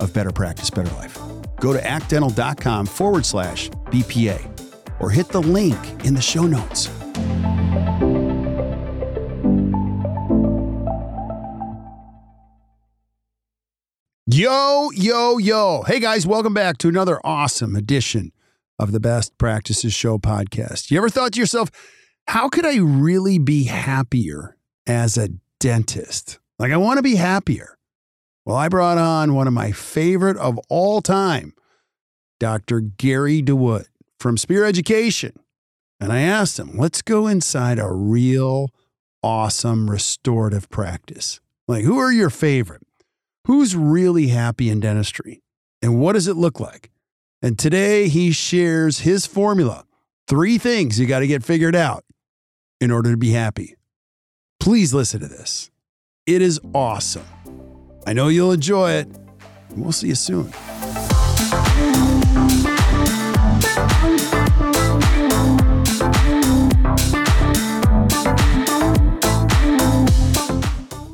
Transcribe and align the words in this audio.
of 0.00 0.12
Better 0.12 0.32
Practice, 0.32 0.70
Better 0.70 0.94
Life. 0.96 1.18
Go 1.60 1.72
to 1.72 1.84
actdental.com 1.86 2.86
forward 2.86 3.26
slash 3.26 3.70
BPA 3.86 5.00
or 5.00 5.10
hit 5.10 5.28
the 5.28 5.42
link 5.42 5.78
in 6.04 6.14
the 6.14 6.20
show 6.20 6.46
notes. 6.46 6.88
Yo, 14.28 14.90
yo, 14.94 15.38
yo. 15.38 15.82
Hey 15.86 16.00
guys, 16.00 16.26
welcome 16.26 16.52
back 16.52 16.78
to 16.78 16.88
another 16.88 17.20
awesome 17.24 17.76
edition 17.76 18.32
of 18.78 18.92
the 18.92 19.00
Best 19.00 19.38
Practices 19.38 19.94
Show 19.94 20.18
podcast. 20.18 20.90
You 20.90 20.98
ever 20.98 21.08
thought 21.08 21.32
to 21.32 21.40
yourself, 21.40 21.70
how 22.26 22.48
could 22.48 22.66
I 22.66 22.76
really 22.76 23.38
be 23.38 23.64
happier 23.64 24.56
as 24.86 25.16
a 25.16 25.28
dentist? 25.60 26.38
Like, 26.58 26.72
I 26.72 26.76
want 26.76 26.98
to 26.98 27.02
be 27.02 27.14
happier. 27.14 27.75
Well, 28.46 28.56
I 28.56 28.68
brought 28.68 28.96
on 28.96 29.34
one 29.34 29.48
of 29.48 29.52
my 29.52 29.72
favorite 29.72 30.36
of 30.36 30.56
all 30.68 31.02
time, 31.02 31.52
Dr. 32.38 32.78
Gary 32.80 33.42
DeWood 33.42 33.86
from 34.20 34.36
Spear 34.36 34.64
Education. 34.64 35.32
And 35.98 36.12
I 36.12 36.20
asked 36.20 36.56
him, 36.56 36.78
let's 36.78 37.02
go 37.02 37.26
inside 37.26 37.80
a 37.80 37.90
real 37.90 38.70
awesome 39.20 39.90
restorative 39.90 40.68
practice. 40.68 41.40
Like, 41.66 41.82
who 41.82 41.98
are 41.98 42.12
your 42.12 42.30
favorite? 42.30 42.86
Who's 43.46 43.74
really 43.74 44.28
happy 44.28 44.70
in 44.70 44.78
dentistry? 44.78 45.42
And 45.82 45.98
what 45.98 46.12
does 46.12 46.28
it 46.28 46.36
look 46.36 46.60
like? 46.60 46.92
And 47.42 47.58
today 47.58 48.06
he 48.06 48.30
shares 48.30 49.00
his 49.00 49.26
formula 49.26 49.86
three 50.28 50.56
things 50.56 51.00
you 51.00 51.06
got 51.06 51.20
to 51.20 51.26
get 51.26 51.42
figured 51.42 51.74
out 51.74 52.04
in 52.80 52.92
order 52.92 53.10
to 53.10 53.16
be 53.16 53.32
happy. 53.32 53.74
Please 54.60 54.94
listen 54.94 55.18
to 55.18 55.26
this. 55.26 55.72
It 56.26 56.42
is 56.42 56.60
awesome. 56.72 57.26
I 58.08 58.12
know 58.12 58.28
you'll 58.28 58.52
enjoy 58.52 58.92
it. 58.92 59.08
We'll 59.74 59.90
see 59.90 60.08
you 60.08 60.14
soon. 60.14 60.52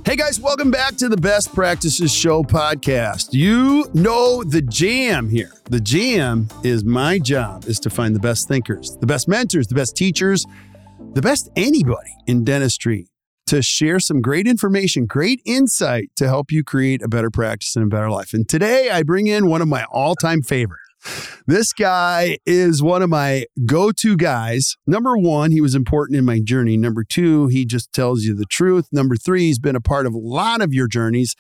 Hey 0.05 0.17
guys, 0.17 0.39
welcome 0.39 0.71
back 0.71 0.97
to 0.97 1.09
the 1.09 1.17
Best 1.17 1.55
Practices 1.55 2.13
Show 2.13 2.43
podcast. 2.43 3.33
You 3.33 3.87
know 3.95 4.45
the 4.45 4.61
jam 4.61 5.31
here. 5.31 5.53
The 5.71 5.81
jam 5.81 6.49
is 6.63 6.85
my 6.85 7.19
job 7.19 7.65
is 7.65 7.81
to 7.81 7.89
find 7.89 8.15
the 8.15 8.21
best 8.21 8.49
thinkers, 8.49 8.99
the 9.01 9.07
best 9.07 9.29
mentors, 9.29 9.67
the 9.67 9.75
best 9.75 9.97
teachers, 9.97 10.45
the 11.15 11.23
best 11.23 11.49
anybody 11.57 12.15
in 12.27 12.45
dentistry 12.45 13.07
to 13.53 13.61
share 13.61 14.01
some 14.01 14.23
great 14.23 14.47
information, 14.47 15.05
great 15.05 15.43
insight 15.45 16.09
to 16.17 16.27
help 16.27 16.51
you 16.51 16.65
create 16.65 17.03
a 17.03 17.09
better 17.09 17.31
practice 17.31 17.77
and 17.77 17.85
a 17.85 17.87
better 17.87 18.09
life. 18.09 18.33
And 18.33 18.49
today 18.49 18.89
I 18.89 19.03
bring 19.03 19.27
in 19.27 19.47
one 19.47 19.61
of 19.61 19.69
my 19.69 19.85
all-time 19.93 20.41
favorites. 20.41 20.81
This 21.47 21.75
guy 21.75 22.39
is 22.47 22.83
one 22.83 23.03
of 23.03 23.11
my 23.11 23.45
go 23.67 23.93
to 23.93 24.17
guys. 24.17 24.79
Number 24.87 25.19
one, 25.19 25.51
he 25.51 25.61
was 25.61 25.75
important 25.75 26.17
in 26.19 26.25
my 26.25 26.41
journey. 26.41 26.79
Number 26.79 27.05
two, 27.05 27.49
he 27.49 27.67
just 27.67 27.93
tells 27.93 28.23
you 28.23 28.35
the 28.35 28.47
truth. 28.47 28.87
Number 28.91 29.17
three, 29.17 29.49
he's 29.49 29.59
been 29.59 29.77
a 29.77 29.83
part 29.83 30.07
of 30.07 30.15
a 30.15 30.19
lot 30.19 30.63
of 30.63 30.73
your 30.73 30.89
journeys. 30.89 31.37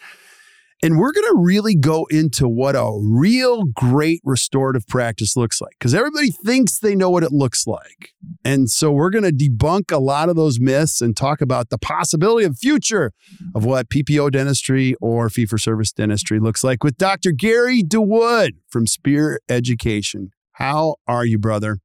And 0.84 0.98
we're 0.98 1.12
going 1.12 1.28
to 1.28 1.38
really 1.38 1.76
go 1.76 2.06
into 2.10 2.48
what 2.48 2.74
a 2.74 2.90
real 3.00 3.64
great 3.66 4.20
restorative 4.24 4.86
practice 4.88 5.36
looks 5.36 5.60
like 5.60 5.74
because 5.78 5.94
everybody 5.94 6.30
thinks 6.30 6.80
they 6.80 6.96
know 6.96 7.08
what 7.08 7.22
it 7.22 7.30
looks 7.30 7.68
like. 7.68 8.12
And 8.44 8.68
so 8.68 8.90
we're 8.90 9.10
going 9.10 9.22
to 9.22 9.32
debunk 9.32 9.92
a 9.92 10.00
lot 10.00 10.28
of 10.28 10.34
those 10.34 10.58
myths 10.58 11.00
and 11.00 11.16
talk 11.16 11.40
about 11.40 11.70
the 11.70 11.78
possibility 11.78 12.44
of 12.44 12.58
future 12.58 13.12
of 13.54 13.64
what 13.64 13.90
PPO 13.90 14.32
dentistry 14.32 14.96
or 15.00 15.30
fee 15.30 15.46
for 15.46 15.56
service 15.56 15.92
dentistry 15.92 16.40
looks 16.40 16.64
like 16.64 16.82
with 16.82 16.96
Dr. 16.96 17.30
Gary 17.30 17.84
DeWood 17.84 18.54
from 18.68 18.88
Spear 18.88 19.40
Education. 19.48 20.30
How 20.54 20.96
are 21.06 21.24
you, 21.24 21.38
brother? 21.38 21.78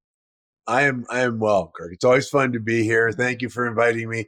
I 0.66 0.82
am 0.84 1.06
I 1.10 1.22
am 1.22 1.40
well, 1.40 1.72
Kirk. 1.74 1.94
It's 1.94 2.04
always 2.04 2.28
fun 2.28 2.52
to 2.52 2.60
be 2.60 2.84
here. 2.84 3.12
Thank 3.12 3.42
you 3.42 3.50
for 3.50 3.66
inviting 3.66 4.10
me 4.10 4.26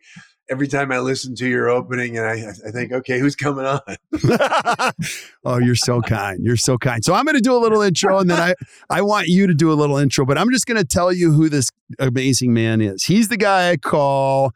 every 0.49 0.67
time 0.67 0.91
I 0.91 0.99
listen 0.99 1.35
to 1.35 1.47
your 1.47 1.69
opening 1.69 2.17
and 2.17 2.25
I, 2.25 2.49
I 2.67 2.71
think, 2.71 2.91
okay, 2.91 3.19
who's 3.19 3.35
coming 3.35 3.65
on? 3.65 3.79
oh, 5.45 5.59
you're 5.59 5.75
so 5.75 6.01
kind. 6.01 6.39
You're 6.43 6.57
so 6.57 6.77
kind. 6.77 7.03
So 7.03 7.13
I'm 7.13 7.25
going 7.25 7.35
to 7.35 7.41
do 7.41 7.55
a 7.55 7.59
little 7.59 7.81
intro 7.81 8.19
and 8.19 8.29
then 8.29 8.39
I, 8.39 8.55
I 8.89 9.01
want 9.01 9.27
you 9.27 9.47
to 9.47 9.53
do 9.53 9.71
a 9.71 9.75
little 9.75 9.97
intro, 9.97 10.25
but 10.25 10.37
I'm 10.37 10.51
just 10.51 10.65
going 10.65 10.77
to 10.77 10.85
tell 10.85 11.13
you 11.13 11.31
who 11.31 11.49
this 11.49 11.69
amazing 11.99 12.53
man 12.53 12.81
is. 12.81 13.03
He's 13.03 13.27
the 13.27 13.37
guy 13.37 13.71
I 13.71 13.77
call 13.77 14.53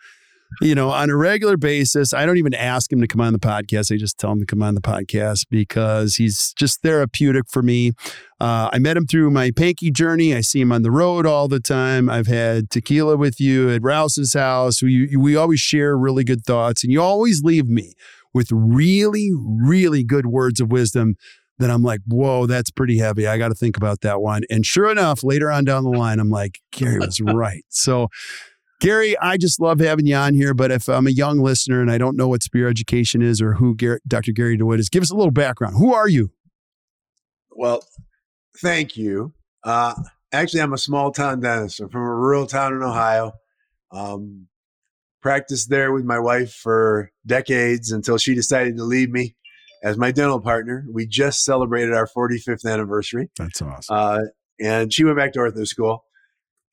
you 0.61 0.75
know, 0.75 0.89
on 0.89 1.09
a 1.09 1.15
regular 1.15 1.57
basis. 1.57 2.13
I 2.13 2.25
don't 2.25 2.37
even 2.37 2.53
ask 2.53 2.91
him 2.91 3.01
to 3.01 3.07
come 3.07 3.21
on 3.21 3.33
the 3.33 3.39
podcast. 3.39 3.93
I 3.93 3.97
just 3.97 4.17
tell 4.17 4.31
him 4.31 4.39
to 4.39 4.45
come 4.45 4.61
on 4.61 4.75
the 4.75 4.81
podcast 4.81 5.45
because 5.49 6.15
he's 6.15 6.53
just 6.53 6.81
therapeutic 6.81 7.45
for 7.49 7.61
me. 7.61 7.93
Uh, 8.39 8.69
I 8.71 8.79
met 8.79 8.97
him 8.97 9.05
through 9.05 9.31
my 9.31 9.51
Pankey 9.51 9.91
journey. 9.91 10.35
I 10.35 10.41
see 10.41 10.61
him 10.61 10.71
on 10.71 10.81
the 10.81 10.91
road 10.91 11.25
all 11.25 11.47
the 11.47 11.59
time. 11.59 12.09
I've 12.09 12.27
had 12.27 12.69
tequila 12.69 13.17
with 13.17 13.39
you 13.39 13.69
at 13.69 13.81
Rouse's 13.81 14.33
house. 14.33 14.81
We, 14.81 15.15
we 15.15 15.35
always 15.35 15.59
share 15.59 15.97
really 15.97 16.23
good 16.23 16.45
thoughts, 16.45 16.83
and 16.83 16.91
you 16.91 17.01
always 17.01 17.41
leave 17.43 17.67
me 17.67 17.93
with 18.33 18.49
really, 18.51 19.31
really 19.33 20.03
good 20.03 20.25
words 20.25 20.59
of 20.59 20.71
wisdom 20.71 21.15
that 21.59 21.69
I'm 21.69 21.83
like, 21.83 22.01
whoa, 22.07 22.47
that's 22.47 22.71
pretty 22.71 22.97
heavy. 22.97 23.27
I 23.27 23.37
got 23.37 23.49
to 23.49 23.55
think 23.55 23.77
about 23.77 24.01
that 24.01 24.21
one. 24.21 24.41
And 24.49 24.65
sure 24.65 24.91
enough, 24.91 25.23
later 25.23 25.51
on 25.51 25.65
down 25.65 25.83
the 25.83 25.91
line, 25.91 26.19
I'm 26.19 26.29
like, 26.29 26.59
Gary 26.71 26.99
was 26.99 27.21
right. 27.23 27.63
So, 27.69 28.07
Gary, 28.83 29.17
I 29.19 29.37
just 29.37 29.61
love 29.61 29.79
having 29.79 30.05
you 30.05 30.15
on 30.15 30.33
here. 30.33 30.53
But 30.53 30.69
if 30.69 30.89
I'm 30.89 31.07
a 31.07 31.11
young 31.11 31.39
listener 31.39 31.79
and 31.79 31.89
I 31.89 31.97
don't 31.97 32.17
know 32.17 32.27
what 32.27 32.43
Spear 32.43 32.67
Education 32.67 33.21
is 33.21 33.41
or 33.41 33.53
who 33.53 33.75
Gary, 33.75 33.99
Dr. 34.05 34.33
Gary 34.33 34.57
DeWood 34.57 34.79
is, 34.79 34.89
give 34.89 35.01
us 35.01 35.09
a 35.09 35.15
little 35.15 35.31
background. 35.31 35.75
Who 35.77 35.93
are 35.93 36.09
you? 36.09 36.31
Well, 37.51 37.81
thank 38.57 38.97
you. 38.97 39.33
Uh, 39.63 39.93
actually, 40.33 40.61
I'm 40.61 40.73
a 40.73 40.77
small 40.77 41.11
town 41.11 41.39
dentist. 41.39 41.79
I'm 41.79 41.87
from 41.87 42.01
a 42.01 42.13
rural 42.13 42.45
town 42.45 42.73
in 42.73 42.83
Ohio. 42.83 43.31
Um, 43.89 44.47
practiced 45.21 45.69
there 45.69 45.93
with 45.93 46.03
my 46.03 46.19
wife 46.19 46.51
for 46.53 47.09
decades 47.25 47.89
until 47.89 48.17
she 48.17 48.35
decided 48.35 48.75
to 48.75 48.83
leave 48.83 49.09
me 49.09 49.37
as 49.81 49.97
my 49.97 50.11
dental 50.11 50.41
partner. 50.41 50.85
We 50.91 51.07
just 51.07 51.45
celebrated 51.45 51.93
our 51.93 52.07
45th 52.07 52.65
anniversary. 52.65 53.29
That's 53.37 53.61
awesome. 53.61 53.95
Uh, 53.95 54.19
and 54.59 54.93
she 54.93 55.05
went 55.05 55.15
back 55.15 55.31
to 55.33 55.39
ortho 55.39 55.65
school. 55.65 56.03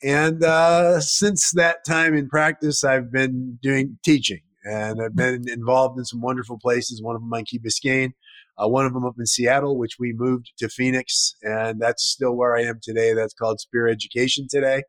And 0.02 0.43
uh, 0.43 1.00
since 1.00 1.52
that 1.52 1.85
time 1.85 2.14
in 2.14 2.29
practice, 2.29 2.85
I've 2.85 3.12
been 3.12 3.58
doing 3.62 3.99
teaching 4.02 4.41
and 4.64 5.00
I've 5.02 5.14
been 5.14 5.49
involved 5.49 5.99
in 5.99 6.05
some 6.05 6.20
wonderful 6.20 6.58
places, 6.58 7.02
one 7.02 7.17
of 7.17 7.23
them 7.23 7.32
on 7.32 7.44
Key 7.44 7.58
Biscayne, 7.58 8.12
uh, 8.56 8.69
one 8.69 8.87
of 8.87 8.94
them 8.94 9.05
up 9.05 9.14
in 9.19 9.26
Seattle, 9.26 9.79
which 9.79 9.97
we 9.99 10.12
moved 10.14 10.52
to 10.58 10.69
Phoenix. 10.69 11.35
And 11.43 11.81
that's 11.81 12.02
still 12.02 12.35
where 12.35 12.56
I 12.56 12.62
am 12.62 12.81
today. 12.82 13.12
That's 13.12 13.35
called 13.35 13.61
Spear 13.61 13.88
Education 13.88 14.47
today. 14.49 14.82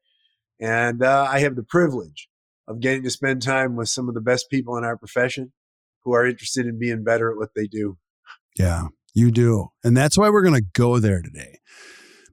And 0.60 1.04
uh, 1.04 1.28
I 1.30 1.40
have 1.40 1.56
the 1.56 1.64
privilege 1.64 2.30
of 2.68 2.80
getting 2.80 3.04
to 3.04 3.10
spend 3.10 3.42
time 3.42 3.76
with 3.76 3.90
some 3.90 4.08
of 4.08 4.14
the 4.14 4.22
best 4.22 4.50
people 4.50 4.78
in 4.78 4.84
our 4.84 4.98
profession 4.98 5.52
who 6.04 6.14
are 6.14 6.26
interested 6.26 6.66
in 6.66 6.80
being 6.80 7.04
better 7.04 7.32
at 7.32 7.38
what 7.38 7.50
they 7.56 7.68
do. 7.68 7.98
Yeah, 8.58 8.88
you 9.14 9.32
do. 9.32 9.70
And 9.84 9.96
that's 9.96 10.18
why 10.18 10.30
we're 10.30 10.44
going 10.44 10.62
to 10.62 10.70
go 10.74 11.00
there 11.00 11.22
today 11.22 11.60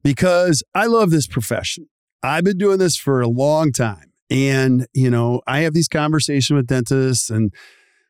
because 0.03 0.63
I 0.75 0.87
love 0.87 1.11
this 1.11 1.27
profession. 1.27 1.89
I've 2.23 2.45
been 2.45 2.59
doing 2.59 2.79
this 2.79 2.97
for 2.97 3.21
a 3.21 3.29
long 3.29 3.73
time. 3.73 4.13
And, 4.31 4.87
you 4.93 5.11
know, 5.11 5.41
I 5.47 5.61
have 5.61 5.73
these 5.73 5.89
conversations 5.89 6.57
with 6.57 6.67
dentists 6.67 7.31
and 7.31 7.53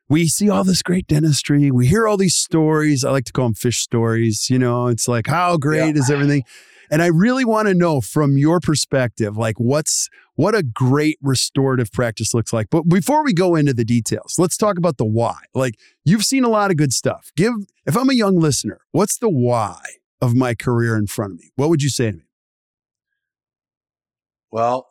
we 0.09 0.27
see 0.27 0.49
all 0.49 0.65
this 0.65 0.83
great 0.83 1.07
dentistry. 1.07 1.71
We 1.71 1.87
hear 1.87 2.09
all 2.09 2.17
these 2.17 2.37
stories. 2.37 3.05
I 3.05 3.11
like 3.11 3.27
to 3.27 3.33
call 3.33 3.47
them 3.47 3.55
fish 3.55 3.79
stories. 3.79 4.49
You 4.51 4.59
know, 4.59 4.89
it's 4.89 5.07
like, 5.07 5.27
how 5.27 5.59
great 5.59 5.95
yeah. 5.95 6.01
is 6.01 6.11
everything? 6.11 6.45
And 6.91 7.03
I 7.03 7.07
really 7.07 7.45
want 7.45 7.69
to 7.69 7.75
know 7.75 8.01
from 8.01 8.39
your 8.39 8.61
perspective, 8.61 9.37
like 9.37 9.59
what's 9.59 10.09
what 10.37 10.55
a 10.55 10.63
great 10.63 11.19
restorative 11.21 11.93
practice 11.93 12.33
looks 12.33 12.53
like. 12.53 12.69
But 12.71 12.89
before 12.89 13.23
we 13.25 13.35
go 13.35 13.57
into 13.57 13.75
the 13.75 13.85
details, 13.85 14.37
let's 14.39 14.57
talk 14.57 14.79
about 14.79 14.97
the 14.97 15.05
why. 15.05 15.37
Like 15.55 15.75
you've 16.05 16.25
seen 16.25 16.45
a 16.45 16.49
lot 16.49 16.71
of 16.71 16.79
good 16.79 16.93
stuff. 16.93 17.31
Give 17.37 17.53
if 17.87 17.97
I'm 17.97 18.09
a 18.09 18.15
young 18.15 18.39
listener, 18.39 18.81
what's 18.93 19.19
the 19.19 19.29
why 19.29 19.79
of 20.23 20.35
my 20.35 20.55
career 20.55 20.97
in 20.97 21.07
front 21.07 21.35
of 21.35 21.39
me? 21.41 21.51
What 21.57 21.69
would 21.69 21.83
you 21.83 21.91
say 21.91 22.13
to 22.13 22.17
me? 22.17 22.28
Well, 24.51 24.89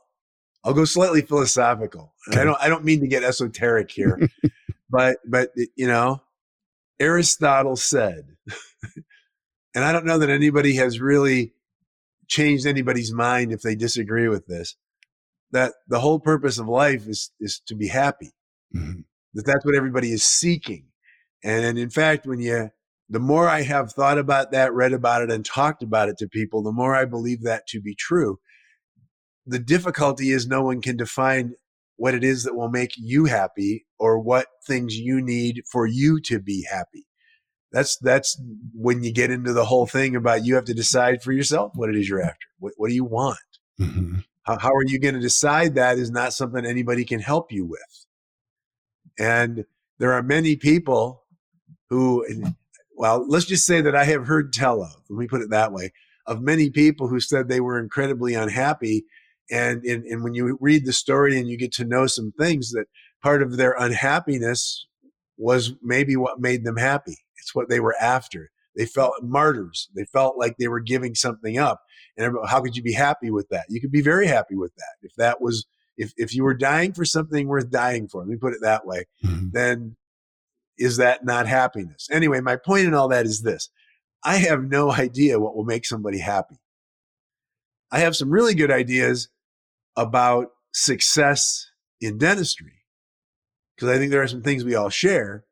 I'll 0.64 0.74
go 0.74 0.86
slightly 0.86 1.22
philosophical. 1.22 2.14
Okay. 2.30 2.42
I 2.42 2.44
don't 2.44 2.58
I 2.62 2.70
don't 2.70 2.86
mean 2.86 3.02
to 3.02 3.08
get 3.08 3.24
esoteric 3.24 3.92
here. 3.92 4.20
but 4.90 5.18
but 5.26 5.52
you 5.76 5.88
know, 5.88 6.22
Aristotle 7.00 7.76
said 7.76 8.36
and 9.76 9.86
I 9.86 9.92
don't 9.92 10.06
know 10.06 10.18
that 10.18 10.30
anybody 10.32 10.76
has 10.76 11.00
really 11.00 11.54
changed 12.28 12.66
anybody's 12.66 13.14
mind 13.14 13.52
if 13.52 13.62
they 13.62 13.76
disagree 13.76 14.28
with 14.28 14.48
this 14.48 14.76
that 15.52 15.74
the 15.88 16.00
whole 16.00 16.20
purpose 16.20 16.58
of 16.58 16.68
life 16.68 17.08
is 17.08 17.32
is 17.40 17.62
to 17.68 17.76
be 17.76 17.88
happy 17.88 18.32
mm-hmm. 18.76 19.02
that 19.34 19.46
that's 19.46 19.64
what 19.66 19.76
everybody 19.76 20.12
is 20.12 20.24
seeking 20.24 20.88
and, 21.44 21.64
and 21.64 21.78
in 21.78 21.90
fact 21.90 22.26
when 22.26 22.40
you 22.40 22.70
the 23.10 23.20
more 23.20 23.48
i 23.48 23.62
have 23.62 23.94
thought 23.94 24.18
about 24.18 24.52
that 24.52 24.74
read 24.74 24.94
about 24.94 25.22
it 25.22 25.32
and 25.32 25.46
talked 25.46 25.84
about 25.84 26.10
it 26.10 26.18
to 26.18 26.28
people 26.28 26.62
the 26.62 26.72
more 26.72 26.96
i 26.96 27.06
believe 27.06 27.44
that 27.44 27.66
to 27.68 27.80
be 27.80 27.96
true 27.96 28.40
the 29.48 29.60
difficulty 29.60 30.32
is 30.32 30.48
no 30.48 30.62
one 30.62 30.82
can 30.82 30.98
define 30.98 31.54
what 31.96 32.14
it 32.14 32.24
is 32.24 32.44
that 32.44 32.56
will 32.56 32.70
make 32.70 32.92
you 32.98 33.26
happy 33.26 33.86
or 33.98 34.20
what 34.20 34.48
things 34.66 34.96
you 34.96 35.22
need 35.22 35.64
for 35.72 35.88
you 35.88 36.20
to 36.22 36.40
be 36.40 36.68
happy 36.70 37.08
that's 37.72 37.98
that's 37.98 38.42
when 38.74 39.04
you 39.04 39.12
get 39.12 39.32
into 39.32 39.54
the 39.54 39.66
whole 39.66 39.86
thing 39.86 40.16
about 40.16 40.46
you 40.46 40.56
have 40.56 40.66
to 40.66 40.74
decide 40.74 41.22
for 41.22 41.32
yourself 41.32 41.72
what 41.76 41.90
it 41.90 41.96
is 41.96 42.08
you're 42.08 42.22
after. 42.22 42.48
What, 42.60 42.74
what 42.78 42.90
do 42.90 42.96
you 42.96 43.04
want? 43.04 43.38
Mm-hmm. 43.80 44.20
How, 44.44 44.58
how 44.58 44.74
are 44.74 44.86
you 44.86 45.00
going 45.00 45.16
to 45.16 45.20
decide 45.20 45.76
that 45.76 45.98
is 45.98 46.10
not 46.10 46.34
something 46.34 46.66
anybody 46.66 47.04
can 47.04 47.20
help 47.20 47.52
you 47.52 47.66
with. 47.66 48.06
And 49.20 49.66
there 50.00 50.14
are 50.14 50.24
many 50.24 50.56
people 50.56 51.24
who, 51.90 52.26
well, 52.96 53.26
let's 53.28 53.46
just 53.46 53.66
say 53.66 53.82
that 53.82 53.96
I 53.96 54.06
have 54.06 54.28
heard 54.28 54.54
tell 54.54 54.82
of, 54.82 54.96
let 55.10 55.20
me 55.20 55.28
put 55.28 55.42
it 55.42 55.50
that 55.50 55.74
way, 55.74 55.92
of 56.26 56.42
many 56.42 56.70
people 56.70 57.08
who 57.08 57.20
said 57.20 57.48
they 57.48 57.60
were 57.60 57.80
incredibly 57.80 58.34
unhappy. 58.34 59.06
And, 59.50 59.84
and, 59.84 60.04
and 60.06 60.24
when 60.24 60.34
you 60.34 60.58
read 60.60 60.86
the 60.86 60.94
story 60.94 61.40
and 61.40 61.48
you 61.48 61.58
get 61.58 61.72
to 61.74 61.86
know 61.86 62.08
some 62.08 62.34
things, 62.38 62.72
that 62.72 62.86
part 63.24 63.42
of 63.42 63.58
their 63.58 63.76
unhappiness 63.80 64.86
was 65.38 65.74
maybe 65.82 66.16
what 66.16 66.40
made 66.40 66.66
them 66.66 66.78
happy 66.78 67.18
it's 67.48 67.56
what 67.56 67.70
they 67.70 67.80
were 67.80 67.96
after. 68.02 68.52
They 68.76 68.86
felt 68.86 69.24
martyrs. 69.24 69.90
They 69.96 70.04
felt 70.06 70.38
like 70.38 70.58
they 70.58 70.68
were 70.68 70.82
giving 70.82 71.16
something 71.16 71.58
up. 71.58 71.82
And 72.18 72.36
how 72.46 72.62
could 72.62 72.76
you 72.76 72.84
be 72.84 72.94
happy 72.94 73.32
with 73.32 73.48
that? 73.50 73.66
You 73.70 73.80
could 73.80 73.92
be 73.92 74.02
very 74.02 74.28
happy 74.28 74.56
with 74.56 74.76
that. 74.76 74.96
If 75.02 75.16
that 75.16 75.42
was, 75.42 75.66
if, 75.98 76.12
if 76.18 76.36
you 76.36 76.44
were 76.44 76.54
dying 76.54 76.92
for 76.92 77.06
something 77.06 77.48
worth 77.48 77.72
dying 77.72 78.10
for, 78.10 78.22
let 78.22 78.28
me 78.28 78.36
put 78.36 78.54
it 78.54 78.60
that 78.62 78.86
way, 78.86 79.06
mm-hmm. 79.24 79.48
then 79.52 79.96
is 80.78 80.98
that 80.98 81.26
not 81.26 81.48
happiness? 81.48 82.08
Anyway, 82.12 82.42
my 82.42 82.58
point 82.58 82.86
in 82.86 82.94
all 82.94 83.08
that 83.08 83.26
is 83.26 83.42
this 83.42 83.70
I 84.24 84.38
have 84.38 84.64
no 84.64 84.92
idea 85.06 85.40
what 85.40 85.56
will 85.56 85.66
make 85.66 85.86
somebody 85.86 86.20
happy. 86.20 86.58
I 87.92 88.00
have 88.00 88.16
some 88.16 88.30
really 88.30 88.54
good 88.54 88.72
ideas 88.72 89.30
about 89.98 90.52
success 90.72 91.68
in 92.00 92.18
dentistry 92.18 92.78
because 93.76 93.90
I 93.90 93.98
think 93.98 94.12
there 94.12 94.22
are 94.22 94.28
some 94.28 94.42
things 94.42 94.64
we 94.64 94.76
all 94.76 94.90
share. 94.90 95.46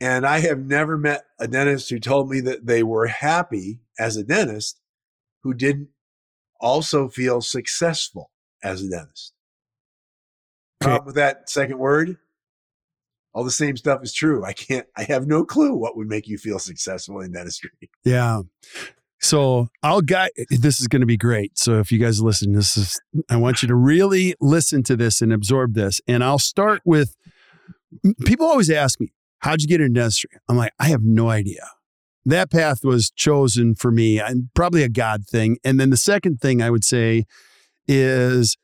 And 0.00 0.26
I 0.26 0.40
have 0.40 0.58
never 0.58 0.98
met 0.98 1.24
a 1.38 1.48
dentist 1.48 1.88
who 1.88 1.98
told 1.98 2.28
me 2.28 2.40
that 2.40 2.66
they 2.66 2.82
were 2.82 3.06
happy 3.06 3.80
as 3.98 4.16
a 4.16 4.24
dentist 4.24 4.78
who 5.42 5.54
didn't 5.54 5.88
also 6.60 7.08
feel 7.08 7.40
successful 7.40 8.30
as 8.62 8.82
a 8.82 8.90
dentist. 8.90 9.32
Okay. 10.82 10.90
Problem 10.90 11.06
with 11.06 11.14
that 11.14 11.48
second 11.48 11.78
word? 11.78 12.18
All 13.32 13.44
the 13.44 13.50
same 13.50 13.76
stuff 13.76 14.02
is 14.02 14.12
true. 14.12 14.44
I 14.44 14.52
can't, 14.52 14.86
I 14.96 15.04
have 15.04 15.26
no 15.26 15.44
clue 15.44 15.74
what 15.74 15.96
would 15.96 16.08
make 16.08 16.26
you 16.26 16.36
feel 16.36 16.58
successful 16.58 17.20
in 17.20 17.32
dentistry. 17.32 17.70
Yeah. 18.04 18.42
So 19.20 19.68
I'll 19.82 20.02
guide, 20.02 20.30
this 20.50 20.80
is 20.80 20.88
going 20.88 21.00
to 21.00 21.06
be 21.06 21.16
great. 21.16 21.58
So 21.58 21.78
if 21.78 21.90
you 21.90 21.98
guys 21.98 22.22
listen, 22.22 22.52
this 22.52 22.76
is, 22.76 23.00
I 23.30 23.36
want 23.36 23.62
you 23.62 23.68
to 23.68 23.74
really 23.74 24.34
listen 24.40 24.82
to 24.84 24.96
this 24.96 25.22
and 25.22 25.32
absorb 25.32 25.74
this. 25.74 26.00
And 26.06 26.22
I'll 26.22 26.38
start 26.38 26.82
with 26.84 27.16
people 28.24 28.46
always 28.46 28.70
ask 28.70 29.00
me, 29.00 29.12
How'd 29.40 29.62
you 29.62 29.68
get 29.68 29.80
into 29.80 30.00
dentistry? 30.00 30.30
I'm 30.48 30.56
like, 30.56 30.72
I 30.78 30.88
have 30.88 31.02
no 31.02 31.30
idea. 31.30 31.68
That 32.24 32.50
path 32.50 32.80
was 32.82 33.10
chosen 33.10 33.74
for 33.74 33.92
me, 33.92 34.18
and 34.18 34.48
probably 34.54 34.82
a 34.82 34.88
God 34.88 35.26
thing. 35.26 35.58
And 35.62 35.78
then 35.78 35.90
the 35.90 35.96
second 35.96 36.40
thing 36.40 36.60
I 36.60 36.70
would 36.70 36.84
say 36.84 37.24
is 37.86 38.56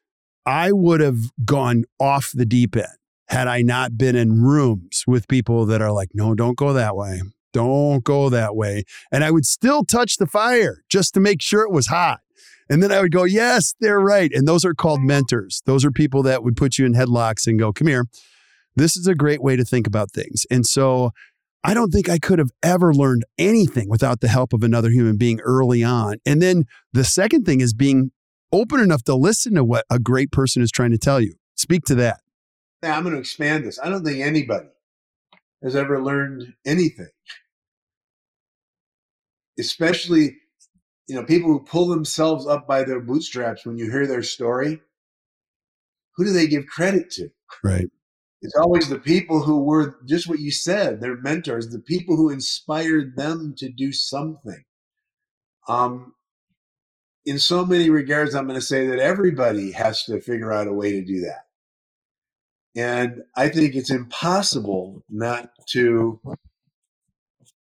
I 0.44 0.72
would 0.72 1.00
have 1.00 1.18
gone 1.44 1.84
off 2.00 2.32
the 2.34 2.44
deep 2.44 2.74
end 2.74 2.88
had 3.28 3.46
I 3.46 3.62
not 3.62 3.96
been 3.96 4.16
in 4.16 4.42
rooms 4.42 5.04
with 5.06 5.28
people 5.28 5.66
that 5.66 5.80
are 5.80 5.92
like, 5.92 6.08
no, 6.14 6.34
don't 6.34 6.56
go 6.56 6.72
that 6.72 6.96
way. 6.96 7.22
Don't 7.52 8.02
go 8.02 8.28
that 8.28 8.56
way. 8.56 8.84
And 9.10 9.24
I 9.24 9.30
would 9.30 9.46
still 9.46 9.84
touch 9.84 10.16
the 10.16 10.26
fire 10.26 10.82
just 10.88 11.14
to 11.14 11.20
make 11.20 11.42
sure 11.42 11.62
it 11.62 11.72
was 11.72 11.88
hot. 11.88 12.20
And 12.68 12.82
then 12.82 12.92
I 12.92 13.00
would 13.00 13.12
go, 13.12 13.24
yes, 13.24 13.74
they're 13.80 14.00
right. 14.00 14.30
And 14.32 14.48
those 14.48 14.64
are 14.64 14.74
called 14.74 15.00
mentors. 15.00 15.62
Those 15.66 15.84
are 15.84 15.90
people 15.90 16.22
that 16.22 16.42
would 16.42 16.56
put 16.56 16.78
you 16.78 16.86
in 16.86 16.94
headlocks 16.94 17.46
and 17.46 17.58
go, 17.58 17.72
come 17.72 17.88
here. 17.88 18.06
This 18.76 18.96
is 18.96 19.06
a 19.06 19.14
great 19.14 19.42
way 19.42 19.56
to 19.56 19.64
think 19.64 19.86
about 19.86 20.10
things. 20.10 20.46
And 20.50 20.64
so 20.64 21.10
I 21.64 21.74
don't 21.74 21.90
think 21.90 22.08
I 22.08 22.18
could 22.18 22.38
have 22.38 22.50
ever 22.62 22.94
learned 22.94 23.24
anything 23.36 23.88
without 23.88 24.20
the 24.20 24.28
help 24.28 24.52
of 24.52 24.62
another 24.62 24.90
human 24.90 25.16
being 25.16 25.40
early 25.40 25.84
on. 25.84 26.16
And 26.24 26.40
then 26.40 26.64
the 26.92 27.04
second 27.04 27.44
thing 27.44 27.60
is 27.60 27.74
being 27.74 28.10
open 28.52 28.80
enough 28.80 29.02
to 29.04 29.14
listen 29.14 29.54
to 29.54 29.64
what 29.64 29.84
a 29.90 29.98
great 29.98 30.32
person 30.32 30.62
is 30.62 30.70
trying 30.70 30.90
to 30.92 30.98
tell 30.98 31.20
you. 31.20 31.34
Speak 31.54 31.84
to 31.84 31.94
that. 31.96 32.20
Now, 32.82 32.96
I'm 32.96 33.02
going 33.02 33.14
to 33.14 33.20
expand 33.20 33.64
this. 33.64 33.78
I 33.82 33.88
don't 33.88 34.04
think 34.04 34.20
anybody 34.20 34.68
has 35.62 35.76
ever 35.76 36.02
learned 36.02 36.54
anything, 36.66 37.10
especially 39.58 40.36
you 41.08 41.14
know 41.14 41.24
people 41.24 41.50
who 41.50 41.60
pull 41.60 41.88
themselves 41.88 42.46
up 42.46 42.66
by 42.66 42.84
their 42.84 43.00
bootstraps 43.00 43.66
when 43.66 43.78
you 43.78 43.90
hear 43.90 44.06
their 44.06 44.22
story. 44.22 44.80
Who 46.16 46.24
do 46.24 46.32
they 46.32 46.46
give 46.46 46.66
credit 46.66 47.10
to? 47.12 47.30
Right. 47.64 47.88
It's 48.42 48.56
always 48.56 48.88
the 48.88 48.98
people 48.98 49.42
who 49.42 49.62
were 49.62 49.96
just 50.06 50.28
what 50.28 50.40
you 50.40 50.50
said, 50.50 51.00
their 51.00 51.16
mentors, 51.16 51.68
the 51.68 51.78
people 51.78 52.16
who 52.16 52.28
inspired 52.28 53.16
them 53.16 53.54
to 53.58 53.70
do 53.70 53.92
something. 53.92 54.64
Um, 55.68 56.14
in 57.24 57.38
so 57.38 57.64
many 57.64 57.88
regards, 57.88 58.34
I'm 58.34 58.48
going 58.48 58.58
to 58.58 58.66
say 58.66 58.88
that 58.88 58.98
everybody 58.98 59.70
has 59.72 60.04
to 60.04 60.20
figure 60.20 60.52
out 60.52 60.66
a 60.66 60.72
way 60.72 60.92
to 60.92 61.04
do 61.04 61.20
that. 61.20 61.44
And 62.74 63.22
I 63.36 63.48
think 63.48 63.76
it's 63.76 63.90
impossible 63.90 65.04
not 65.08 65.50
to, 65.70 66.20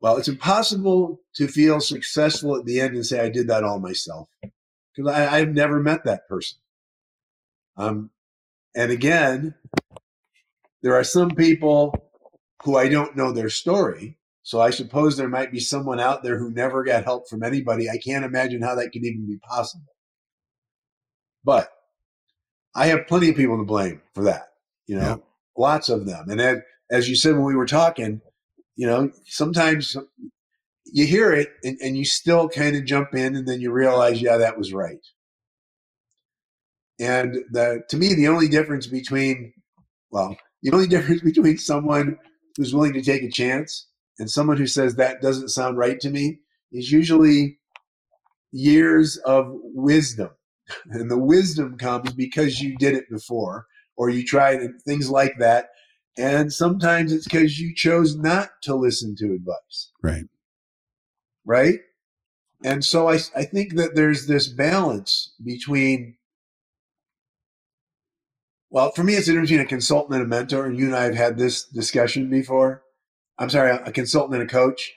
well, 0.07 0.19
it's 0.19 0.29
impossible 0.29 1.21
to 1.35 1.49
feel 1.49 1.81
successful 1.81 2.57
at 2.57 2.65
the 2.65 2.81
end 2.81 2.95
and 2.95 3.05
say, 3.05 3.19
I 3.19 3.29
did 3.29 3.49
that 3.49 3.65
all 3.65 3.81
myself. 3.81 4.29
Because 4.95 5.13
I've 5.13 5.53
never 5.53 5.83
met 5.83 6.05
that 6.05 6.29
person. 6.29 6.59
Um, 7.77 8.11
and 8.77 8.93
again, 8.93 9.57
there 10.81 10.95
are 10.95 11.03
some 11.03 11.31
people 11.33 11.93
who 12.63 12.77
I 12.77 12.89
don't 12.89 13.17
know 13.17 13.33
their 13.33 13.49
story. 13.49 14.17
So 14.45 14.61
I 14.61 14.71
suppose 14.71 15.17
there 15.17 15.29
might 15.29 15.51
be 15.51 15.59
someone 15.59 15.99
out 15.99 16.23
there 16.23 16.39
who 16.39 16.53
never 16.53 16.85
got 16.85 17.03
help 17.03 17.29
from 17.29 17.43
anybody. 17.43 17.91
I 17.91 17.99
can't 17.99 18.25
imagine 18.25 18.63
how 18.63 18.77
that 18.77 18.93
could 18.93 19.05
even 19.05 19.27
be 19.27 19.39
possible. 19.39 19.93
But 21.43 21.69
I 22.77 22.87
have 22.87 23.09
plenty 23.09 23.31
of 23.31 23.35
people 23.35 23.59
to 23.59 23.65
blame 23.65 24.03
for 24.15 24.23
that, 24.23 24.51
you 24.87 24.95
know, 24.95 25.03
yeah. 25.03 25.17
lots 25.59 25.89
of 25.89 26.07
them. 26.07 26.31
And 26.31 26.39
then, 26.39 26.63
as 26.93 27.09
you 27.09 27.17
said 27.17 27.35
when 27.35 27.43
we 27.43 27.57
were 27.57 27.67
talking, 27.67 28.21
you 28.77 28.87
know, 28.87 29.11
sometimes 29.25 29.97
you 30.85 31.07
hear 31.07 31.33
it 31.33 31.49
and, 31.65 31.79
and 31.81 31.97
you 31.97 32.05
still 32.05 32.49
kind 32.49 32.77
of 32.77 32.85
jump 32.85 33.15
in 33.15 33.35
and 33.35 33.49
then 33.49 33.61
you 33.61 33.73
realize, 33.73 34.21
yeah, 34.21 34.37
that 34.37 34.59
was 34.59 34.73
right. 34.73 35.01
And 36.99 37.37
the, 37.51 37.83
to 37.91 37.97
me, 37.97 38.15
the 38.15 38.29
only 38.29 38.49
difference 38.49 38.87
between, 38.87 39.53
well, 40.11 40.37
the 40.63 40.73
only 40.73 40.87
difference 40.89 41.23
between 41.23 41.59
someone 41.59 42.19
who's 42.57 42.75
willing 42.75 42.95
to 42.95 43.03
take 43.03 43.23
a 43.23 43.31
chance 43.31 43.89
and 44.19 44.31
someone 44.31 44.57
who 44.57 44.67
says 44.67 44.97
that 44.97 45.21
doesn't 45.21 45.51
sound 45.51 45.77
right 45.77 46.01
to 46.01 46.11
me 46.11 46.39
is 46.73 46.91
usually 46.91 47.59
years 48.53 49.17
of 49.19 49.47
wisdom. 49.51 50.31
And 50.91 51.09
the 51.09 51.19
wisdom 51.19 51.79
comes 51.79 52.13
because 52.13 52.61
you 52.61 52.77
did 52.79 52.97
it 52.97 53.09
before 53.09 53.67
or 53.97 54.11
you 54.11 54.25
tried 54.25 54.69
things 54.85 55.09
like 55.09 55.35
that. 55.39 55.69
And 56.19 56.53
sometimes 56.53 57.13
it's 57.13 57.27
because 57.27 57.61
you 57.61 57.75
chose 57.75 58.17
not 58.17 58.51
to 58.63 58.75
listen 58.75 59.17
to 59.17 59.35
advice. 59.35 59.93
Right. 60.03 60.25
Right. 61.45 61.81
And 62.65 62.85
so 62.85 63.09
I, 63.09 63.19
I 63.37 63.45
think 63.45 63.75
that 63.77 63.95
there's 63.95 64.27
this 64.27 64.49
balance 64.49 65.35
between 65.45 66.17
Well, 68.71 68.91
for 68.93 69.05
me, 69.05 69.15
it's 69.15 69.27
the 69.27 69.33
difference 69.33 69.51
between 69.51 69.67
a 69.67 69.69
consultant 69.69 70.15
and 70.17 70.25
a 70.25 70.29
mentor. 70.29 70.67
And 70.67 70.79
you 70.79 70.87
and 70.87 70.97
I 70.97 71.05
have 71.05 71.15
had 71.15 71.39
this 71.39 71.65
discussion 71.65 72.29
before. 72.29 72.83
I'm 73.39 73.51
sorry, 73.51 73.71
a 73.71 73.93
consultant 73.93 74.41
and 74.41 74.51
a 74.51 74.53
coach. 74.53 74.93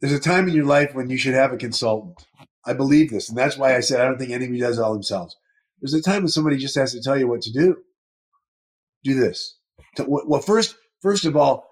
There's 0.00 0.12
a 0.12 0.20
time 0.20 0.48
in 0.48 0.54
your 0.54 0.64
life 0.64 0.94
when 0.94 1.10
you 1.10 1.18
should 1.18 1.34
have 1.34 1.52
a 1.52 1.56
consultant. 1.56 2.26
I 2.64 2.72
believe 2.72 3.10
this. 3.10 3.28
And 3.28 3.38
that's 3.38 3.56
why 3.56 3.76
I 3.76 3.80
said 3.80 4.00
I 4.00 4.04
don't 4.04 4.18
think 4.18 4.32
anybody 4.32 4.60
does 4.60 4.78
it 4.78 4.82
all 4.82 4.92
themselves. 4.94 5.36
There's 5.80 5.94
a 5.94 6.02
time 6.02 6.22
when 6.22 6.28
somebody 6.28 6.56
just 6.56 6.76
has 6.76 6.92
to 6.92 7.02
tell 7.02 7.18
you 7.18 7.28
what 7.28 7.42
to 7.42 7.52
do. 7.52 7.78
Do 9.04 9.18
this. 9.18 9.56
Well, 10.06 10.40
first, 10.40 10.76
first 11.00 11.24
of 11.24 11.36
all, 11.36 11.68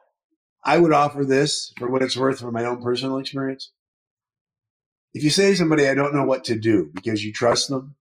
I 0.64 0.78
would 0.78 0.92
offer 0.92 1.24
this 1.24 1.72
for 1.78 1.90
what 1.90 2.02
it's 2.02 2.16
worth 2.16 2.40
from 2.40 2.54
my 2.54 2.64
own 2.64 2.82
personal 2.82 3.18
experience. 3.18 3.72
If 5.14 5.22
you 5.22 5.30
say 5.30 5.50
to 5.50 5.56
somebody, 5.56 5.88
I 5.88 5.94
don't 5.94 6.14
know 6.14 6.24
what 6.24 6.44
to 6.44 6.58
do 6.58 6.90
because 6.92 7.24
you 7.24 7.32
trust 7.32 7.68
them, 7.68 7.94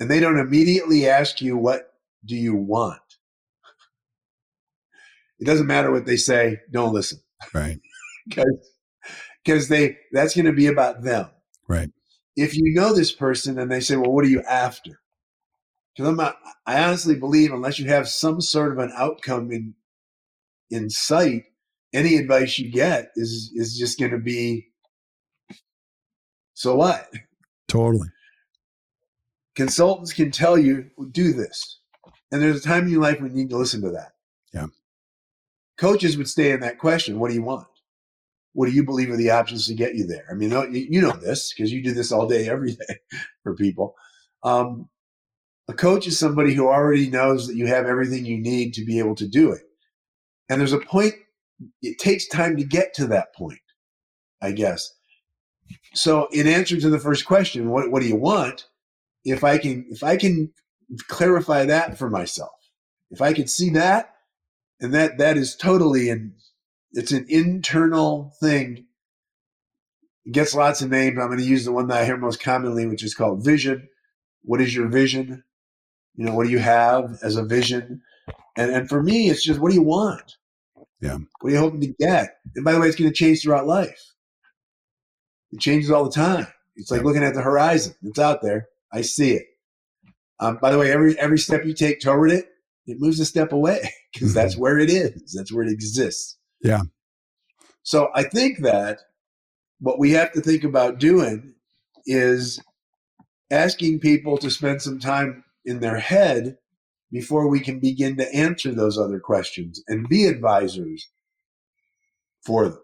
and 0.00 0.10
they 0.10 0.20
don't 0.20 0.38
immediately 0.38 1.08
ask 1.08 1.40
you, 1.40 1.56
what 1.56 1.92
do 2.24 2.34
you 2.34 2.54
want? 2.54 2.98
It 5.38 5.44
doesn't 5.44 5.66
matter 5.66 5.92
what 5.92 6.06
they 6.06 6.16
say, 6.16 6.58
don't 6.70 6.92
listen. 6.92 7.20
Right. 7.54 7.78
because 8.28 8.70
because 9.44 9.68
they 9.68 9.96
that's 10.12 10.34
going 10.34 10.46
to 10.46 10.52
be 10.52 10.66
about 10.66 11.02
them. 11.02 11.28
Right. 11.68 11.90
If 12.36 12.54
you 12.56 12.74
know 12.74 12.94
this 12.94 13.12
person 13.12 13.58
and 13.58 13.70
they 13.70 13.80
say, 13.80 13.96
"Well, 13.96 14.12
what 14.12 14.24
are 14.24 14.28
you 14.28 14.42
after?" 14.42 15.00
Because 15.98 16.10
I'm 16.10 16.16
not, 16.16 16.36
I 16.64 16.84
honestly 16.84 17.16
believe 17.16 17.52
unless 17.52 17.80
you 17.80 17.88
have 17.88 18.08
some 18.08 18.40
sort 18.40 18.70
of 18.70 18.78
an 18.78 18.92
outcome 18.96 19.50
in 19.50 19.74
in 20.70 20.90
sight, 20.90 21.46
any 21.92 22.14
advice 22.14 22.56
you 22.56 22.70
get 22.70 23.10
is 23.16 23.50
is 23.56 23.76
just 23.76 23.98
going 23.98 24.12
to 24.12 24.18
be 24.18 24.68
so 26.54 26.76
what? 26.76 27.10
Totally. 27.66 28.06
Consultants 29.56 30.12
can 30.12 30.30
tell 30.30 30.56
you 30.56 30.88
do 31.10 31.32
this, 31.32 31.80
and 32.30 32.40
there's 32.40 32.64
a 32.64 32.68
time 32.68 32.84
in 32.84 32.90
your 32.90 33.02
life 33.02 33.20
when 33.20 33.32
you 33.32 33.38
need 33.38 33.50
to 33.50 33.56
listen 33.56 33.82
to 33.82 33.90
that. 33.90 34.12
Yeah. 34.54 34.66
Coaches 35.78 36.16
would 36.16 36.28
stay 36.28 36.52
in 36.52 36.60
that 36.60 36.78
question: 36.78 37.18
What 37.18 37.30
do 37.30 37.34
you 37.34 37.42
want? 37.42 37.66
what 38.52 38.66
do 38.66 38.72
you 38.72 38.82
believe 38.84 39.10
are 39.10 39.16
the 39.16 39.30
options 39.30 39.66
to 39.66 39.74
get 39.74 39.94
you 39.94 40.06
there? 40.06 40.24
I 40.30 40.34
mean, 40.34 40.50
you 40.72 41.00
know 41.00 41.12
this 41.12 41.52
because 41.52 41.72
you 41.72 41.82
do 41.82 41.92
this 41.92 42.10
all 42.10 42.26
day, 42.26 42.48
every 42.48 42.72
day 42.72 42.98
for 43.42 43.54
people. 43.54 43.94
Um, 44.42 44.88
a 45.68 45.74
coach 45.74 46.06
is 46.06 46.18
somebody 46.18 46.54
who 46.54 46.68
already 46.68 47.10
knows 47.10 47.46
that 47.46 47.56
you 47.56 47.66
have 47.66 47.86
everything 47.86 48.24
you 48.24 48.38
need 48.38 48.74
to 48.74 48.84
be 48.84 48.98
able 48.98 49.14
to 49.16 49.28
do 49.28 49.52
it. 49.52 49.62
And 50.48 50.60
there's 50.60 50.72
a 50.72 50.78
point, 50.78 51.14
it 51.82 51.98
takes 51.98 52.26
time 52.26 52.56
to 52.56 52.64
get 52.64 52.94
to 52.94 53.06
that 53.08 53.34
point, 53.34 53.60
I 54.40 54.52
guess. 54.52 54.94
So 55.94 56.28
in 56.32 56.46
answer 56.46 56.80
to 56.80 56.90
the 56.90 56.98
first 56.98 57.26
question, 57.26 57.70
what, 57.70 57.90
what 57.90 58.00
do 58.00 58.08
you 58.08 58.16
want? 58.16 58.66
If 59.24 59.44
I 59.44 59.58
can, 59.58 59.86
if 59.90 60.02
I 60.02 60.16
can 60.16 60.52
clarify 61.08 61.66
that 61.66 61.98
for 61.98 62.08
myself, 62.08 62.52
if 63.10 63.20
I 63.20 63.32
can 63.32 63.46
see 63.46 63.70
that, 63.70 64.14
and 64.80 64.94
that, 64.94 65.18
that 65.18 65.36
is 65.36 65.56
totally 65.56 66.08
in 66.08 66.34
it's 66.92 67.12
an 67.12 67.26
internal 67.28 68.32
thing. 68.40 68.86
It 70.24 70.32
gets 70.32 70.54
lots 70.54 70.82
of 70.82 70.90
names. 70.90 71.18
I'm 71.18 71.26
going 71.26 71.38
to 71.38 71.44
use 71.44 71.64
the 71.64 71.72
one 71.72 71.88
that 71.88 71.98
I 71.98 72.04
hear 72.04 72.16
most 72.16 72.42
commonly, 72.42 72.86
which 72.86 73.04
is 73.04 73.14
called 73.14 73.44
vision. 73.44 73.88
What 74.42 74.60
is 74.60 74.74
your 74.74 74.88
vision? 74.88 75.44
You 76.18 76.24
know, 76.24 76.34
what 76.34 76.46
do 76.46 76.50
you 76.50 76.58
have 76.58 77.16
as 77.22 77.36
a 77.36 77.44
vision? 77.44 78.02
And 78.56 78.72
and 78.72 78.88
for 78.88 79.00
me, 79.00 79.30
it's 79.30 79.42
just 79.42 79.60
what 79.60 79.70
do 79.70 79.76
you 79.76 79.82
want? 79.82 80.36
Yeah. 81.00 81.18
What 81.40 81.50
are 81.50 81.52
you 81.54 81.60
hoping 81.60 81.80
to 81.80 81.94
get? 81.98 82.38
And 82.56 82.64
by 82.64 82.72
the 82.72 82.80
way, 82.80 82.88
it's 82.88 82.96
going 82.96 83.08
to 83.08 83.16
change 83.16 83.40
throughout 83.40 83.68
life. 83.68 84.14
It 85.52 85.60
changes 85.60 85.92
all 85.92 86.04
the 86.04 86.10
time. 86.10 86.48
It's 86.74 86.90
like 86.90 87.04
looking 87.04 87.22
at 87.22 87.34
the 87.34 87.40
horizon. 87.40 87.94
It's 88.02 88.18
out 88.18 88.42
there. 88.42 88.66
I 88.92 89.02
see 89.02 89.34
it. 89.34 89.46
Um, 90.40 90.58
by 90.60 90.72
the 90.72 90.78
way, 90.78 90.90
every 90.90 91.16
every 91.20 91.38
step 91.38 91.64
you 91.64 91.72
take 91.72 92.00
toward 92.00 92.32
it, 92.32 92.48
it 92.88 93.00
moves 93.00 93.20
a 93.20 93.24
step 93.24 93.52
away 93.52 93.88
because 94.12 94.34
that's 94.34 94.54
mm-hmm. 94.54 94.62
where 94.62 94.78
it 94.80 94.90
is. 94.90 95.34
That's 95.36 95.52
where 95.52 95.64
it 95.64 95.70
exists. 95.70 96.36
Yeah. 96.60 96.82
So 97.84 98.08
I 98.12 98.24
think 98.24 98.58
that 98.62 98.98
what 99.78 100.00
we 100.00 100.10
have 100.12 100.32
to 100.32 100.40
think 100.40 100.64
about 100.64 100.98
doing 100.98 101.54
is 102.06 102.60
asking 103.52 104.00
people 104.00 104.36
to 104.38 104.50
spend 104.50 104.82
some 104.82 104.98
time 104.98 105.44
in 105.68 105.80
their 105.80 105.98
head 105.98 106.56
before 107.10 107.48
we 107.48 107.60
can 107.60 107.78
begin 107.78 108.16
to 108.16 108.34
answer 108.34 108.72
those 108.72 108.98
other 108.98 109.20
questions 109.20 109.82
and 109.88 110.08
be 110.08 110.26
advisors 110.26 111.08
for 112.44 112.68
them. 112.68 112.80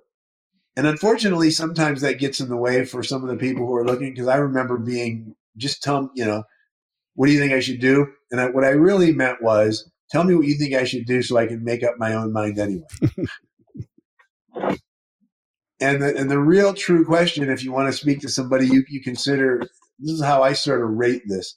And 0.77 0.87
unfortunately, 0.87 1.51
sometimes 1.51 2.01
that 2.01 2.19
gets 2.19 2.41
in 2.41 2.49
the 2.49 2.57
way 2.57 2.85
for 2.85 3.03
some 3.03 3.23
of 3.23 3.29
the 3.29 3.37
people 3.37 3.67
who 3.67 3.75
are 3.75 3.87
looking. 3.87 4.13
Because 4.13 4.29
I 4.29 4.37
remember 4.37 4.79
being 4.79 5.35
just 5.57 5.83
tell 5.83 6.11
you 6.15 6.25
know, 6.25 6.43
what 7.15 7.27
do 7.27 7.33
you 7.33 7.39
think 7.39 7.53
I 7.53 7.61
should 7.61 7.81
do? 7.81 8.09
And 8.31 8.41
I, 8.41 8.51
what 8.51 8.65
I 8.65 8.71
really 8.71 9.13
meant 9.13 9.43
was, 9.43 9.89
tell 10.11 10.25
me 10.25 10.35
what 10.35 10.47
you 10.47 10.59
think 10.59 10.75
I 10.75 10.85
should 10.85 11.07
do 11.07 11.23
so 11.23 11.37
I 11.37 11.47
can 11.47 11.63
make 11.63 11.85
up 11.85 11.95
my 11.99 12.15
own 12.15 12.33
mind 12.33 12.59
anyway. 12.59 12.87
And 15.81 16.01
the, 16.01 16.17
and 16.17 16.31
the 16.31 16.39
real 16.39 16.73
true 16.73 17.05
question, 17.05 17.51
if 17.51 17.65
you 17.65 17.73
want 17.73 17.93
to 17.93 17.99
speak 17.99 18.21
to 18.21 18.29
somebody, 18.29 18.67
you, 18.67 18.85
you 18.89 19.03
consider 19.03 19.59
this 19.99 20.13
is 20.13 20.23
how 20.23 20.43
I 20.43 20.53
sort 20.53 20.83
of 20.83 20.91
rate 20.91 21.23
this. 21.27 21.57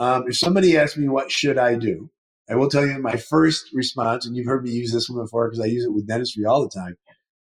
Um, 0.00 0.24
if 0.26 0.38
somebody 0.38 0.76
asks 0.78 0.96
me, 0.96 1.08
what 1.08 1.30
should 1.30 1.58
I 1.58 1.76
do? 1.76 2.10
I 2.48 2.56
will 2.56 2.70
tell 2.70 2.86
you 2.86 2.98
my 2.98 3.16
first 3.16 3.70
response, 3.72 4.26
and 4.26 4.34
you've 4.34 4.46
heard 4.46 4.64
me 4.64 4.70
use 4.70 4.92
this 4.92 5.08
one 5.08 5.22
before 5.22 5.48
because 5.48 5.62
I 5.64 5.68
use 5.68 5.84
it 5.84 5.92
with 5.92 6.08
dentistry 6.08 6.46
all 6.46 6.62
the 6.62 6.70
time, 6.70 6.96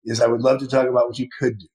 is 0.04 0.20
I 0.20 0.26
would 0.26 0.40
love 0.40 0.58
to 0.60 0.66
talk 0.66 0.88
about 0.88 1.06
what 1.06 1.18
you 1.18 1.28
could 1.38 1.58
do. 1.58 1.66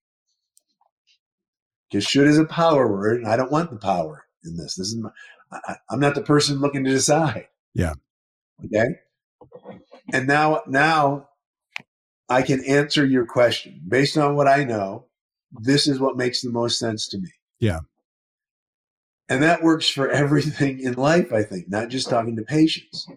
Because 1.90 2.06
should 2.06 2.28
is 2.28 2.40
a 2.40 2.46
power 2.46 2.92
word, 2.92 3.22
and 3.22 3.28
I 3.28 3.38
don't 3.38 3.52
want 3.52 3.70
the 3.70 3.78
power 3.78 4.26
in 4.44 4.58
this. 4.58 4.76
This 4.76 4.88
is 4.88 4.98
my, 4.98 5.12
I, 5.52 5.76
I'm 5.90 6.00
not 6.00 6.16
the 6.16 6.24
person 6.24 6.60
looking 6.60 6.84
to 6.84 6.90
decide. 6.90 7.48
Yeah. 7.74 7.94
Okay. 8.66 8.96
And 10.12 10.28
now, 10.28 10.62
now 10.68 11.30
I 12.28 12.42
can 12.42 12.64
answer 12.66 13.06
your 13.06 13.26
question 13.26 13.82
based 13.88 14.18
on 14.18 14.36
what 14.36 14.48
I 14.48 14.64
know. 14.64 15.06
This 15.52 15.88
is 15.88 16.00
what 16.00 16.18
makes 16.18 16.42
the 16.42 16.50
most 16.50 16.80
sense 16.80 17.08
to 17.10 17.20
me. 17.20 17.30
Yeah. 17.60 17.82
And 19.32 19.42
that 19.44 19.64
works 19.64 19.88
for 19.88 20.10
everything 20.10 20.82
in 20.82 20.96
life, 20.96 21.32
I 21.32 21.44
think, 21.44 21.70
not 21.70 21.88
just 21.88 22.10
talking 22.10 22.36
to 22.36 22.42
patients. 22.42 23.08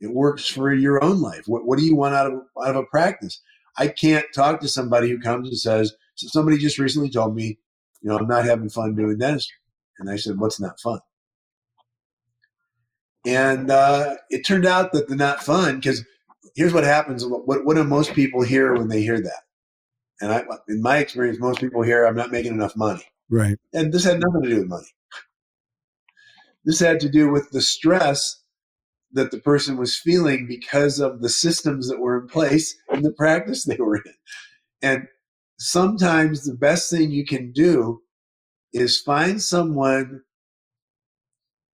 It 0.00 0.14
works 0.14 0.46
for 0.46 0.72
your 0.72 1.02
own 1.02 1.20
life. 1.20 1.42
What, 1.48 1.66
what 1.66 1.80
do 1.80 1.84
you 1.84 1.96
want 1.96 2.14
out 2.14 2.28
of, 2.28 2.34
out 2.64 2.76
of 2.76 2.84
a 2.84 2.84
practice? 2.84 3.40
I 3.76 3.88
can't 3.88 4.24
talk 4.32 4.60
to 4.60 4.68
somebody 4.68 5.10
who 5.10 5.18
comes 5.18 5.48
and 5.48 5.58
says, 5.58 5.92
so 6.14 6.28
somebody 6.28 6.58
just 6.58 6.78
recently 6.78 7.10
told 7.10 7.34
me, 7.34 7.58
you 8.00 8.08
know, 8.08 8.16
I'm 8.16 8.28
not 8.28 8.44
having 8.44 8.68
fun 8.68 8.94
doing 8.94 9.18
dentistry. 9.18 9.56
And 9.98 10.08
I 10.08 10.14
said, 10.14 10.38
what's 10.38 10.60
not 10.60 10.78
fun? 10.78 11.00
And 13.26 13.68
uh, 13.68 14.14
it 14.30 14.46
turned 14.46 14.66
out 14.66 14.92
that 14.92 15.08
the 15.08 15.16
not 15.16 15.42
fun, 15.42 15.80
because 15.80 16.04
here's 16.54 16.72
what 16.72 16.84
happens. 16.84 17.26
What, 17.26 17.64
what 17.64 17.74
do 17.74 17.82
most 17.82 18.14
people 18.14 18.42
hear 18.42 18.74
when 18.74 18.86
they 18.86 19.02
hear 19.02 19.20
that? 19.20 19.42
And 20.20 20.30
I, 20.30 20.44
in 20.68 20.82
my 20.82 20.98
experience, 20.98 21.40
most 21.40 21.58
people 21.58 21.82
hear, 21.82 22.06
I'm 22.06 22.14
not 22.14 22.30
making 22.30 22.52
enough 22.52 22.76
money. 22.76 23.02
Right. 23.28 23.58
And 23.72 23.92
this 23.92 24.04
had 24.04 24.20
nothing 24.20 24.42
to 24.42 24.48
do 24.48 24.58
with 24.58 24.68
money. 24.68 24.86
This 26.64 26.80
had 26.80 27.00
to 27.00 27.08
do 27.08 27.30
with 27.30 27.50
the 27.50 27.60
stress 27.62 28.42
that 29.12 29.30
the 29.30 29.38
person 29.38 29.76
was 29.76 29.98
feeling 29.98 30.46
because 30.48 30.98
of 30.98 31.20
the 31.20 31.28
systems 31.28 31.88
that 31.88 32.00
were 32.00 32.20
in 32.20 32.26
place 32.26 32.74
and 32.90 33.04
the 33.04 33.12
practice 33.12 33.64
they 33.64 33.76
were 33.76 33.96
in. 33.96 34.14
And 34.82 35.08
sometimes 35.58 36.44
the 36.44 36.54
best 36.54 36.90
thing 36.90 37.10
you 37.10 37.24
can 37.24 37.52
do 37.52 38.00
is 38.72 39.00
find 39.00 39.40
someone 39.40 40.22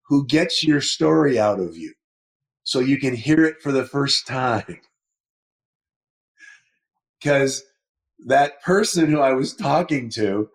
who 0.08 0.26
gets 0.26 0.62
your 0.62 0.80
story 0.80 1.38
out 1.38 1.60
of 1.60 1.76
you 1.76 1.94
so 2.62 2.80
you 2.80 2.98
can 2.98 3.14
hear 3.14 3.44
it 3.44 3.62
for 3.62 3.72
the 3.72 3.84
first 3.86 4.26
time. 4.26 4.80
Because 7.22 7.62
that 8.26 8.62
person 8.62 9.10
who 9.10 9.20
I 9.20 9.34
was 9.34 9.54
talking 9.54 10.08
to 10.12 10.48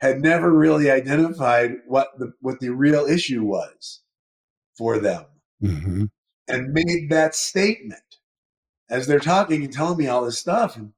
had 0.00 0.20
never 0.20 0.52
really 0.52 0.90
identified 0.90 1.72
what 1.86 2.08
the 2.18 2.32
what 2.40 2.60
the 2.60 2.70
real 2.70 3.06
issue 3.06 3.42
was 3.42 4.02
for 4.76 4.98
them 4.98 5.24
mm-hmm. 5.62 6.04
and 6.48 6.72
made 6.72 7.08
that 7.10 7.34
statement 7.34 8.02
as 8.90 9.06
they're 9.06 9.18
talking 9.18 9.64
and 9.64 9.72
telling 9.72 9.98
me 9.98 10.06
all 10.06 10.24
this 10.24 10.38
stuff 10.38 10.76
and 10.76 10.92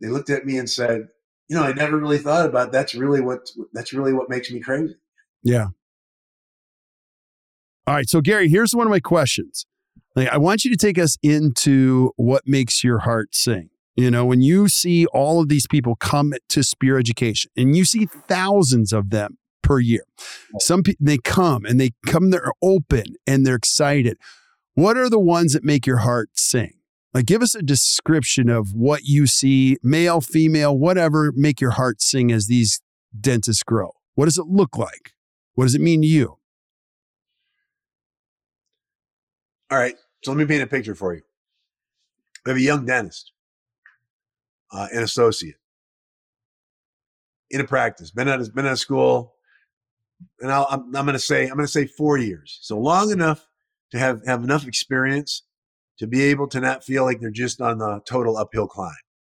they 0.00 0.08
looked 0.08 0.30
at 0.30 0.44
me 0.44 0.58
and 0.58 0.68
said 0.68 1.08
you 1.48 1.56
know 1.56 1.62
i 1.62 1.72
never 1.72 1.96
really 1.96 2.18
thought 2.18 2.46
about 2.46 2.72
that's 2.72 2.94
really 2.94 3.20
what 3.20 3.48
that's 3.72 3.92
really 3.92 4.12
what 4.12 4.28
makes 4.28 4.50
me 4.50 4.60
crazy 4.60 4.96
yeah 5.42 5.68
all 7.86 7.94
right. 7.94 8.08
So, 8.08 8.20
Gary, 8.20 8.48
here's 8.48 8.74
one 8.74 8.86
of 8.86 8.90
my 8.90 9.00
questions. 9.00 9.66
Like, 10.14 10.28
I 10.28 10.38
want 10.38 10.64
you 10.64 10.70
to 10.70 10.76
take 10.76 10.98
us 10.98 11.18
into 11.22 12.12
what 12.16 12.42
makes 12.46 12.84
your 12.84 13.00
heart 13.00 13.34
sing. 13.34 13.70
You 13.94 14.10
know, 14.10 14.24
when 14.24 14.40
you 14.40 14.68
see 14.68 15.06
all 15.06 15.40
of 15.40 15.48
these 15.48 15.66
people 15.66 15.96
come 15.96 16.32
to 16.48 16.62
Spear 16.62 16.98
Education 16.98 17.50
and 17.56 17.76
you 17.76 17.84
see 17.84 18.06
thousands 18.06 18.92
of 18.92 19.10
them 19.10 19.38
per 19.62 19.80
year, 19.80 20.04
some 20.58 20.82
people 20.82 21.04
they 21.04 21.18
come 21.18 21.64
and 21.64 21.78
they 21.78 21.90
come, 22.06 22.30
they're 22.30 22.52
open 22.62 23.04
and 23.26 23.44
they're 23.44 23.56
excited. 23.56 24.16
What 24.74 24.96
are 24.96 25.10
the 25.10 25.18
ones 25.18 25.52
that 25.52 25.64
make 25.64 25.86
your 25.86 25.98
heart 25.98 26.30
sing? 26.34 26.72
Like, 27.12 27.26
give 27.26 27.42
us 27.42 27.54
a 27.54 27.62
description 27.62 28.48
of 28.48 28.72
what 28.72 29.02
you 29.04 29.26
see, 29.26 29.76
male, 29.82 30.22
female, 30.22 30.76
whatever, 30.76 31.30
make 31.36 31.60
your 31.60 31.72
heart 31.72 32.00
sing 32.00 32.32
as 32.32 32.46
these 32.46 32.80
dentists 33.18 33.62
grow. 33.62 33.90
What 34.14 34.24
does 34.24 34.38
it 34.38 34.46
look 34.46 34.78
like? 34.78 35.12
What 35.54 35.64
does 35.64 35.74
it 35.74 35.82
mean 35.82 36.00
to 36.00 36.08
you? 36.08 36.38
All 39.70 39.78
right. 39.78 39.94
So 40.24 40.30
let 40.30 40.38
me 40.38 40.46
paint 40.46 40.62
a 40.62 40.66
picture 40.66 40.94
for 40.94 41.14
you. 41.14 41.22
We 42.46 42.50
have 42.50 42.56
a 42.56 42.62
young 42.62 42.86
dentist, 42.86 43.31
uh, 44.72 44.88
an 44.92 45.02
associate 45.02 45.56
in 47.50 47.60
a 47.60 47.64
practice, 47.64 48.10
been 48.10 48.28
at 48.28 48.54
been 48.54 48.66
of 48.66 48.78
school, 48.78 49.34
and 50.40 50.50
I'll, 50.50 50.66
I'm, 50.70 50.84
I'm 50.96 51.04
going 51.04 51.12
to 51.12 51.18
say 51.18 51.42
I'm 51.44 51.54
going 51.54 51.66
to 51.66 51.72
say 51.72 51.86
four 51.86 52.16
years, 52.16 52.58
so 52.62 52.78
long 52.78 53.10
enough 53.10 53.46
to 53.90 53.98
have 53.98 54.26
have 54.26 54.42
enough 54.42 54.66
experience 54.66 55.42
to 55.98 56.06
be 56.06 56.22
able 56.22 56.48
to 56.48 56.60
not 56.60 56.82
feel 56.82 57.04
like 57.04 57.20
they're 57.20 57.30
just 57.30 57.60
on 57.60 57.78
the 57.78 58.00
total 58.06 58.36
uphill 58.36 58.66
climb. 58.66 58.92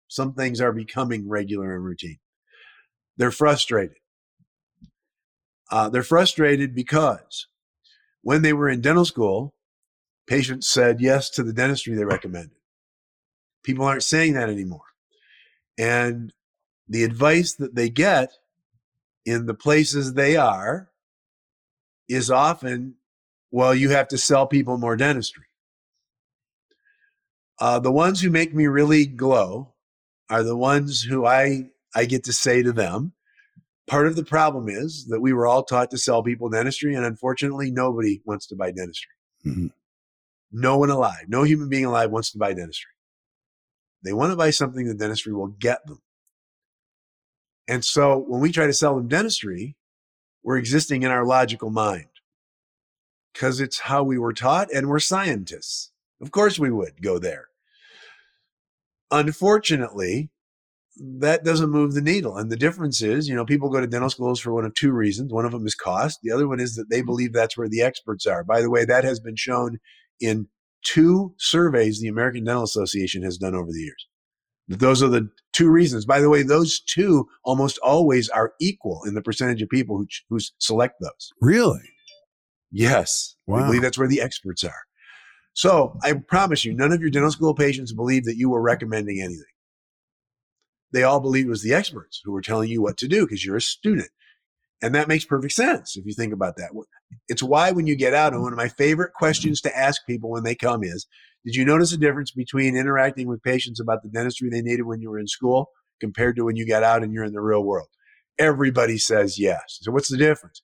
Some 0.07 0.33
things 0.33 0.61
are 0.61 0.71
becoming 0.71 1.27
regular 1.27 1.75
and 1.75 1.83
routine. 1.83 2.19
They're 3.17 3.31
frustrated. 3.31 3.97
Uh, 5.71 5.89
they're 5.89 6.03
frustrated 6.03 6.75
because 6.75 7.47
when 8.21 8.43
they 8.43 8.53
were 8.53 8.69
in 8.69 8.81
dental 8.81 9.05
school, 9.05 9.55
patients 10.27 10.69
said 10.69 11.01
yes 11.01 11.29
to 11.31 11.43
the 11.43 11.53
dentistry 11.53 11.95
they 11.95 12.05
recommended. 12.05 12.57
People 13.63 13.85
aren't 13.85 14.03
saying 14.03 14.33
that 14.33 14.49
anymore. 14.49 14.92
And 15.77 16.33
the 16.87 17.03
advice 17.03 17.53
that 17.55 17.75
they 17.75 17.89
get 17.89 18.31
in 19.25 19.45
the 19.45 19.53
places 19.53 20.13
they 20.13 20.35
are 20.35 20.89
is 22.07 22.29
often, 22.29 22.95
well, 23.51 23.73
you 23.73 23.89
have 23.89 24.07
to 24.09 24.17
sell 24.17 24.45
people 24.47 24.77
more 24.77 24.95
dentistry. 24.95 25.45
Uh, 27.59 27.79
the 27.79 27.91
ones 27.91 28.21
who 28.21 28.29
make 28.29 28.53
me 28.53 28.67
really 28.67 29.05
glow 29.05 29.73
are 30.29 30.43
the 30.43 30.57
ones 30.57 31.03
who 31.03 31.25
I, 31.25 31.69
I 31.95 32.05
get 32.05 32.23
to 32.25 32.33
say 32.33 32.63
to 32.63 32.71
them, 32.71 33.13
part 33.87 34.07
of 34.07 34.15
the 34.15 34.25
problem 34.25 34.67
is 34.69 35.05
that 35.07 35.21
we 35.21 35.33
were 35.33 35.47
all 35.47 35.63
taught 35.63 35.91
to 35.91 35.97
sell 35.97 36.23
people 36.23 36.49
dentistry, 36.49 36.95
and 36.95 37.05
unfortunately, 37.05 37.71
nobody 37.71 38.21
wants 38.25 38.47
to 38.47 38.55
buy 38.55 38.71
dentistry. 38.71 39.11
Mm-hmm. 39.45 39.67
No 40.51 40.77
one 40.77 40.89
alive, 40.89 41.25
no 41.27 41.43
human 41.43 41.69
being 41.69 41.85
alive 41.85 42.11
wants 42.11 42.31
to 42.31 42.37
buy 42.37 42.53
dentistry. 42.53 42.91
They 44.03 44.13
want 44.13 44.31
to 44.31 44.37
buy 44.37 44.49
something 44.49 44.87
that 44.87 44.97
dentistry 44.97 45.33
will 45.33 45.47
get 45.47 45.85
them. 45.87 46.01
And 47.67 47.83
so 47.83 48.17
when 48.17 48.41
we 48.41 48.51
try 48.51 48.67
to 48.67 48.73
sell 48.73 48.95
them 48.95 49.07
dentistry, 49.07 49.75
we're 50.43 50.57
existing 50.57 51.03
in 51.03 51.11
our 51.11 51.25
logical 51.25 51.69
mind 51.69 52.07
because 53.33 53.61
it's 53.61 53.79
how 53.79 54.03
we 54.03 54.17
were 54.17 54.33
taught 54.33 54.71
and 54.73 54.89
we're 54.89 54.99
scientists. 54.99 55.91
Of 56.21 56.31
course, 56.31 56.59
we 56.59 56.69
would 56.69 57.01
go 57.01 57.19
there. 57.19 57.47
Unfortunately, 59.11 60.29
that 60.97 61.43
doesn't 61.43 61.71
move 61.71 61.93
the 61.93 62.01
needle. 62.01 62.37
And 62.37 62.51
the 62.51 62.55
difference 62.55 63.01
is, 63.01 63.27
you 63.27 63.35
know, 63.35 63.45
people 63.45 63.69
go 63.69 63.81
to 63.81 63.87
dental 63.87 64.09
schools 64.09 64.39
for 64.39 64.53
one 64.53 64.65
of 64.65 64.73
two 64.73 64.91
reasons. 64.91 65.31
One 65.31 65.45
of 65.45 65.51
them 65.51 65.65
is 65.65 65.75
cost. 65.75 66.19
The 66.21 66.31
other 66.31 66.47
one 66.47 66.59
is 66.59 66.75
that 66.75 66.89
they 66.89 66.99
mm-hmm. 66.99 67.07
believe 67.07 67.33
that's 67.33 67.57
where 67.57 67.69
the 67.69 67.81
experts 67.81 68.25
are. 68.25 68.43
By 68.43 68.61
the 68.61 68.69
way, 68.69 68.85
that 68.85 69.03
has 69.03 69.19
been 69.19 69.35
shown 69.35 69.79
in 70.19 70.47
two 70.83 71.33
surveys 71.37 71.99
the 71.99 72.07
American 72.07 72.43
Dental 72.43 72.63
Association 72.63 73.23
has 73.23 73.37
done 73.37 73.55
over 73.55 73.71
the 73.71 73.79
years. 73.79 74.07
Those 74.67 75.03
are 75.03 75.09
the 75.09 75.29
two 75.51 75.69
reasons. 75.69 76.05
By 76.05 76.21
the 76.21 76.29
way, 76.29 76.41
those 76.41 76.79
two 76.79 77.27
almost 77.43 77.77
always 77.79 78.29
are 78.29 78.53
equal 78.61 79.01
in 79.05 79.13
the 79.13 79.21
percentage 79.21 79.61
of 79.61 79.69
people 79.69 79.97
who, 79.97 80.07
who 80.29 80.39
select 80.59 80.95
those. 81.01 81.31
Really? 81.41 81.81
Yes. 82.71 83.35
Wow. 83.45 83.57
We 83.57 83.63
believe 83.65 83.81
that's 83.81 83.97
where 83.97 84.07
the 84.07 84.21
experts 84.21 84.63
are. 84.63 84.83
So 85.53 85.97
I 86.01 86.13
promise 86.13 86.65
you, 86.65 86.73
none 86.73 86.91
of 86.91 87.01
your 87.01 87.11
dental 87.11 87.31
school 87.31 87.53
patients 87.53 87.93
believe 87.93 88.25
that 88.25 88.37
you 88.37 88.49
were 88.49 88.61
recommending 88.61 89.21
anything. 89.21 89.43
They 90.91 91.03
all 91.03 91.19
believe 91.19 91.45
it 91.45 91.49
was 91.49 91.63
the 91.63 91.73
experts 91.73 92.21
who 92.23 92.31
were 92.31 92.41
telling 92.41 92.69
you 92.69 92.81
what 92.81 92.97
to 92.97 93.07
do 93.07 93.25
because 93.25 93.45
you're 93.45 93.57
a 93.57 93.61
student. 93.61 94.09
And 94.81 94.95
that 94.95 95.07
makes 95.07 95.25
perfect 95.25 95.53
sense 95.53 95.95
if 95.95 96.05
you 96.05 96.13
think 96.13 96.33
about 96.33 96.55
that. 96.57 96.71
It's 97.27 97.43
why 97.43 97.71
when 97.71 97.87
you 97.87 97.95
get 97.95 98.13
out, 98.13 98.33
and 98.33 98.41
one 98.41 98.53
of 98.53 98.57
my 98.57 98.69
favorite 98.69 99.13
questions 99.13 99.61
to 99.61 99.77
ask 99.77 100.05
people 100.05 100.29
when 100.29 100.43
they 100.43 100.55
come 100.55 100.83
is, 100.83 101.07
did 101.45 101.55
you 101.55 101.65
notice 101.65 101.91
a 101.91 101.97
difference 101.97 102.31
between 102.31 102.75
interacting 102.75 103.27
with 103.27 103.43
patients 103.43 103.79
about 103.79 104.01
the 104.01 104.09
dentistry 104.09 104.49
they 104.49 104.61
needed 104.61 104.83
when 104.83 105.01
you 105.01 105.09
were 105.09 105.19
in 105.19 105.27
school 105.27 105.69
compared 105.99 106.35
to 106.37 106.45
when 106.45 106.55
you 106.55 106.67
got 106.67 106.83
out 106.83 107.03
and 107.03 107.13
you're 107.13 107.25
in 107.25 107.33
the 107.33 107.41
real 107.41 107.63
world? 107.63 107.87
Everybody 108.39 108.97
says 108.97 109.37
yes. 109.37 109.79
So 109.81 109.91
what's 109.91 110.09
the 110.09 110.17
difference? 110.17 110.61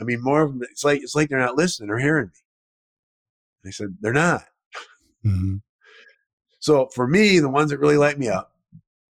I 0.00 0.04
mean, 0.04 0.22
more 0.22 0.42
of 0.42 0.52
them, 0.52 0.62
it's 0.70 0.84
like 0.84 1.02
it's 1.02 1.14
like 1.14 1.28
they're 1.28 1.38
not 1.38 1.56
listening 1.56 1.90
or 1.90 1.98
hearing 1.98 2.26
me. 2.26 2.40
And 3.62 3.70
I 3.70 3.72
said, 3.72 3.96
they're 4.00 4.12
not. 4.12 4.44
Mm-hmm. 5.24 5.56
So 6.60 6.88
for 6.94 7.06
me, 7.06 7.38
the 7.38 7.48
ones 7.48 7.70
that 7.70 7.78
really 7.78 7.96
light 7.96 8.18
me 8.18 8.28
up 8.28 8.52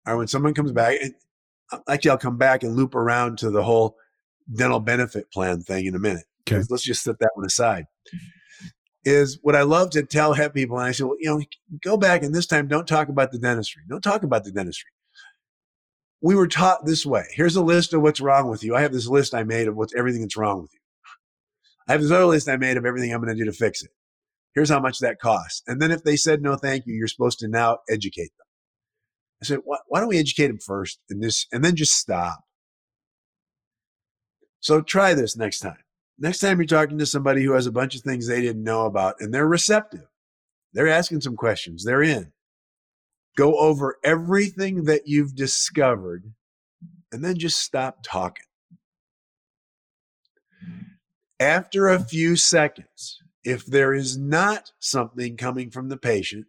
are 0.07 0.16
when 0.16 0.28
someone 0.28 0.54
comes 0.54 0.72
back. 0.72 0.98
And 1.02 1.14
uh, 1.70 1.78
actually, 1.88 2.11
I'll 2.11 2.18
come 2.18 2.38
back 2.38 2.62
and 2.62 2.74
loop 2.74 2.94
around 2.94 3.38
to 3.38 3.50
the 3.50 3.62
whole 3.62 3.96
dental 4.52 4.80
benefit 4.80 5.30
plan 5.30 5.62
thing 5.62 5.87
in 5.87 5.94
a 5.94 5.98
minute. 5.98 6.24
Okay. 6.48 6.62
Let's 6.68 6.83
just 6.83 7.05
set 7.05 7.18
that 7.20 7.31
one 7.35 7.46
aside 7.46 7.85
mm-hmm. 8.09 8.18
is 9.05 9.38
what 9.42 9.57
I 9.57 9.62
love 9.62 9.90
to 9.90 10.02
tell 10.02 10.35
people. 10.50 10.78
And 10.78 10.87
I 10.87 10.92
say, 10.92 11.05
well, 11.05 11.16
you 11.20 11.31
know, 11.31 11.42
go 11.83 11.96
back 11.96 12.22
and 12.22 12.35
this 12.35 12.46
time 12.46 12.68
don't 12.68 12.88
talk 12.88 13.09
about 13.09 13.33
the 13.33 13.38
dentistry. 13.38 13.83
Don't 13.88 14.02
talk 14.02 14.22
about 14.22 14.44
the 14.44 14.52
dentistry. 14.52 14.90
We 16.20 16.35
were 16.35 16.48
taught 16.48 16.85
this 16.85 17.05
way. 17.05 17.24
Here's 17.33 17.57
a 17.57 17.62
list 17.62 17.94
of 17.94 18.02
what's 18.02 18.20
wrong 18.20 18.48
with 18.48 18.62
you. 18.62 18.76
I 18.76 18.83
have 18.83 18.92
this 18.92 19.09
list 19.09 19.35
I 19.35 19.42
made 19.42 19.66
of 19.66 19.76
what's 19.76 19.94
everything 19.94 20.22
that's 20.22 20.37
wrong 20.37 20.62
with 20.62 20.72
you. 20.72 20.81
I 21.88 21.92
have 21.92 22.02
this 22.02 22.12
other 22.12 22.26
list 22.26 22.48
I 22.48 22.57
made 22.57 22.76
of 22.76 22.87
everything 22.87 23.12
I'm 23.12 23.20
going 23.20 23.37
to 23.37 23.44
do 23.44 23.50
to 23.50 23.57
fix 23.57 23.83
it. 23.83 23.90
Here's 24.55 24.70
how 24.70 24.81
much 24.81 24.98
that 25.00 25.18
costs. 25.18 25.62
And 25.66 25.81
then 25.81 25.90
if 25.90 26.05
they 26.05 26.14
said 26.14 26.42
no, 26.42 26.57
thank 26.57 26.87
you, 26.87 26.94
you're 26.94 27.09
supposed 27.09 27.40
to 27.40 27.48
now 27.48 27.78
educate 27.90 28.31
them. 28.38 28.46
I 29.42 29.46
said, 29.46 29.59
why, 29.64 29.78
why 29.88 29.98
don't 29.98 30.09
we 30.09 30.18
educate 30.18 30.46
them 30.46 30.59
first 30.59 31.00
and 31.11 31.20
this, 31.20 31.46
and 31.50 31.64
then 31.64 31.74
just 31.74 31.94
stop. 31.94 32.38
So 34.61 34.81
try 34.81 35.14
this 35.14 35.37
next 35.37 35.59
time 35.59 35.78
next 36.22 36.38
time 36.38 36.58
you're 36.58 36.66
talking 36.66 36.98
to 36.98 37.06
somebody 37.06 37.42
who 37.42 37.52
has 37.52 37.66
a 37.66 37.72
bunch 37.72 37.94
of 37.94 38.00
things 38.02 38.26
they 38.26 38.40
didn't 38.40 38.64
know 38.64 38.87
about 38.87 39.16
and 39.20 39.35
they're 39.35 39.46
receptive, 39.46 40.06
they're 40.72 40.88
asking 40.88 41.20
some 41.20 41.37
questions, 41.37 41.85
they're 41.85 42.02
in. 42.02 42.32
Go 43.37 43.58
over 43.58 43.98
everything 44.04 44.85
that 44.85 45.02
you've 45.06 45.35
discovered 45.35 46.32
and 47.11 47.24
then 47.24 47.38
just 47.38 47.58
stop 47.58 47.98
talking. 48.02 48.46
After 51.40 51.88
a 51.88 51.98
few 51.98 52.37
seconds, 52.37 53.20
if 53.42 53.66
there 53.66 53.92
is 53.92 54.16
not 54.16 54.70
something 54.78 55.37
coming 55.37 55.70
from 55.70 55.88
the 55.88 55.96
patient, 55.96 56.46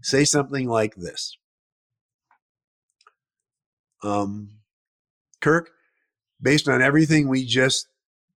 say 0.00 0.24
something 0.24 0.68
like 0.68 0.94
this 0.94 1.36
um, 4.02 4.50
Kirk, 5.40 5.70
based 6.40 6.68
on 6.68 6.82
everything 6.82 7.28
we 7.28 7.44
just 7.44 7.89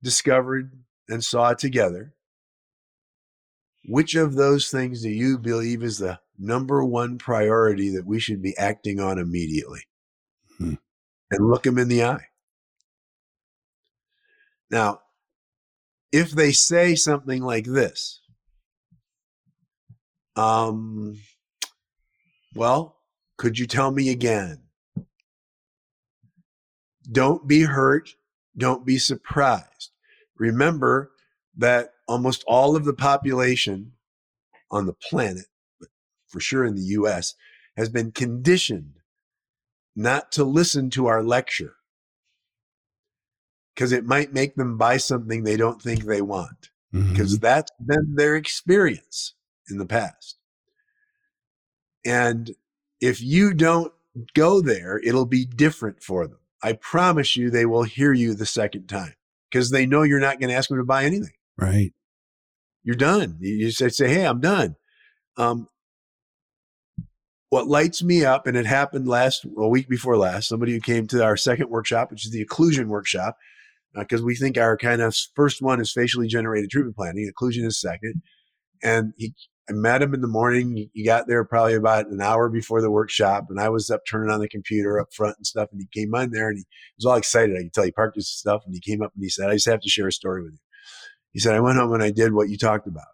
discovered 0.05 0.71
and 1.09 1.25
saw 1.25 1.55
together, 1.55 2.15
which 3.87 4.15
of 4.15 4.35
those 4.35 4.71
things 4.71 5.03
do 5.03 5.11
you 5.11 5.39
believe 5.39 5.83
is 5.83 5.99
the 5.99 6.21
number 6.39 6.85
one 6.85 7.19
priority 7.19 7.89
that 7.91 8.07
we 8.07 8.21
should 8.21 8.43
be 8.43 8.57
acting 8.57 9.01
on 9.01 9.19
immediately? 9.19 9.81
Hmm. 10.59 10.75
And 11.31 11.49
look 11.49 11.65
them 11.65 11.79
in 11.79 11.89
the 11.89 12.05
eye. 12.05 12.27
Now, 14.71 15.01
if 16.13 16.31
they 16.31 16.53
say 16.53 16.95
something 16.95 17.43
like 17.43 17.65
this, 17.65 18.21
um, 20.37 21.19
well, 22.55 22.99
could 23.37 23.59
you 23.59 23.67
tell 23.67 23.91
me 23.91 24.11
again? 24.11 24.61
Don't 27.11 27.47
be 27.47 27.63
hurt. 27.63 28.15
Don't 28.57 28.87
be 28.87 28.99
surprised. 28.99 29.94
Remember 30.37 31.11
that 31.57 31.91
almost 32.09 32.45
all 32.47 32.77
of 32.77 32.85
the 32.85 32.93
population 32.93 33.93
on 34.71 34.87
the 34.87 34.93
planet, 34.93 35.47
but 35.79 35.89
for 36.27 36.41
sure 36.41 36.65
in 36.65 36.75
the 36.75 36.83
US, 36.83 37.35
has 37.77 37.89
been 37.89 38.13
conditioned 38.13 39.01
not 39.97 40.33
to 40.33 40.45
listen 40.45 40.91
to 40.91 41.07
our 41.07 41.23
lecture 41.23 41.77
because 43.75 43.93
it 43.93 44.05
might 44.05 44.33
make 44.33 44.55
them 44.55 44.77
buy 44.77 44.97
something 44.97 45.43
they 45.43 45.57
don't 45.57 45.83
think 45.83 46.05
they 46.05 46.23
want 46.23 46.71
because 46.93 47.35
mm-hmm. 47.35 47.43
that's 47.43 47.73
been 47.85 48.15
their 48.15 48.37
experience 48.37 49.35
in 49.69 49.79
the 49.79 49.87
past. 49.87 50.37
And 52.05 52.55
if 53.01 53.21
you 53.21 53.53
don't 53.55 53.93
go 54.35 54.61
there, 54.61 54.99
it'll 54.99 55.27
be 55.27 55.45
different 55.45 56.03
for 56.03 56.27
them. 56.27 56.39
I 56.63 56.75
promise 56.75 57.37
you 57.37 57.51
they 57.51 57.67
will 57.67 57.83
hear 57.83 58.13
you 58.13 58.35
the 58.35 58.47
second 58.47 58.87
time 58.89 59.15
because 59.55 59.71
they 59.71 59.87
know 59.87 60.03
you're 60.03 60.19
not 60.19 60.41
going 60.41 60.51
to 60.51 60.57
ask 60.57 60.69
them 60.69 60.79
to 60.79 60.85
buy 60.85 61.05
anything. 61.05 61.31
Right. 61.57 61.93
You're 62.83 62.97
done. 62.97 63.37
You 63.39 63.71
say, 63.71 63.89
say 63.89 64.09
hey, 64.09 64.27
I'm 64.27 64.41
done. 64.41 64.75
Um, 65.37 65.69
what 67.51 67.69
lights 67.69 68.03
me 68.03 68.25
up, 68.25 68.49
and 68.49 68.57
it 68.57 68.67
happened 68.67 69.07
last 69.07 69.47
a 69.57 69.69
week 69.69 69.89
before 69.89 70.17
last, 70.17 70.49
somebody 70.49 70.73
who 70.73 70.81
came 70.81 71.07
to 71.07 71.23
our 71.23 71.37
second 71.37 71.71
workshop, 71.71 72.11
which 72.11 72.27
is 72.27 72.33
the 72.33 72.45
occlusion 72.45 72.87
workshop, 72.87 73.37
because 73.95 74.23
uh, 74.23 74.25
we 74.25 74.35
think 74.35 74.59
our 74.59 74.77
kind 74.77 75.01
of 75.01 75.17
first 75.37 75.63
one 75.63 75.81
is 75.81 75.93
facially 75.93 76.27
generated 76.27 76.69
treatment 76.69 76.97
planning. 76.97 77.31
Occlusion 77.33 77.65
is 77.65 77.81
second. 77.81 78.23
And 78.83 79.13
he 79.17 79.35
I 79.69 79.73
met 79.73 80.03
him 80.03 80.13
in 80.13 80.21
the 80.21 80.29
morning. 80.29 80.91
He 80.93 81.05
got 81.05 81.27
there 81.27 81.43
probably 81.45 81.75
about 81.75 82.09
an 82.09 82.21
hour 82.21 82.51
before 82.51 82.83
the 82.83 82.91
workshop, 82.91 83.47
and 83.49 83.59
I 83.59 83.71
was 83.71 83.91
up 83.91 84.03
turning 84.09 84.31
on 84.31 84.41
the 84.41 84.49
computer 84.49 85.01
up 85.01 85.13
front 85.15 85.37
and 85.39 85.47
stuff. 85.47 85.71
And 85.73 85.81
he 85.81 86.01
came 86.01 86.15
on 86.15 86.31
there 86.31 86.51
and 86.51 86.59
he 86.59 86.65
was 86.99 87.07
all 87.07 87.17
excited. 87.17 87.57
I 87.57 87.63
could 87.63 87.73
tell 87.73 87.85
he 87.85 87.91
parked 87.91 88.17
his 88.17 88.29
stuff 88.29 88.63
and 88.67 88.75
he 88.75 88.81
came 88.81 89.03
up 89.03 89.13
and 89.15 89.25
he 89.25 89.31
said, 89.31 89.49
"I 89.49 89.55
just 89.55 89.69
have 89.69 89.81
to 89.81 89.89
share 89.89 90.09
a 90.09 90.13
story 90.13 90.43
with 90.43 90.53
you." 90.53 90.59
He 91.33 91.41
said, 91.41 91.55
"I 91.55 91.61
went 91.61 91.79
home 91.79 91.93
and 91.95 92.03
I 92.03 92.11
did 92.11 92.35
what 92.35 92.51
you 92.51 92.59
talked 92.59 92.87
about." 92.87 93.05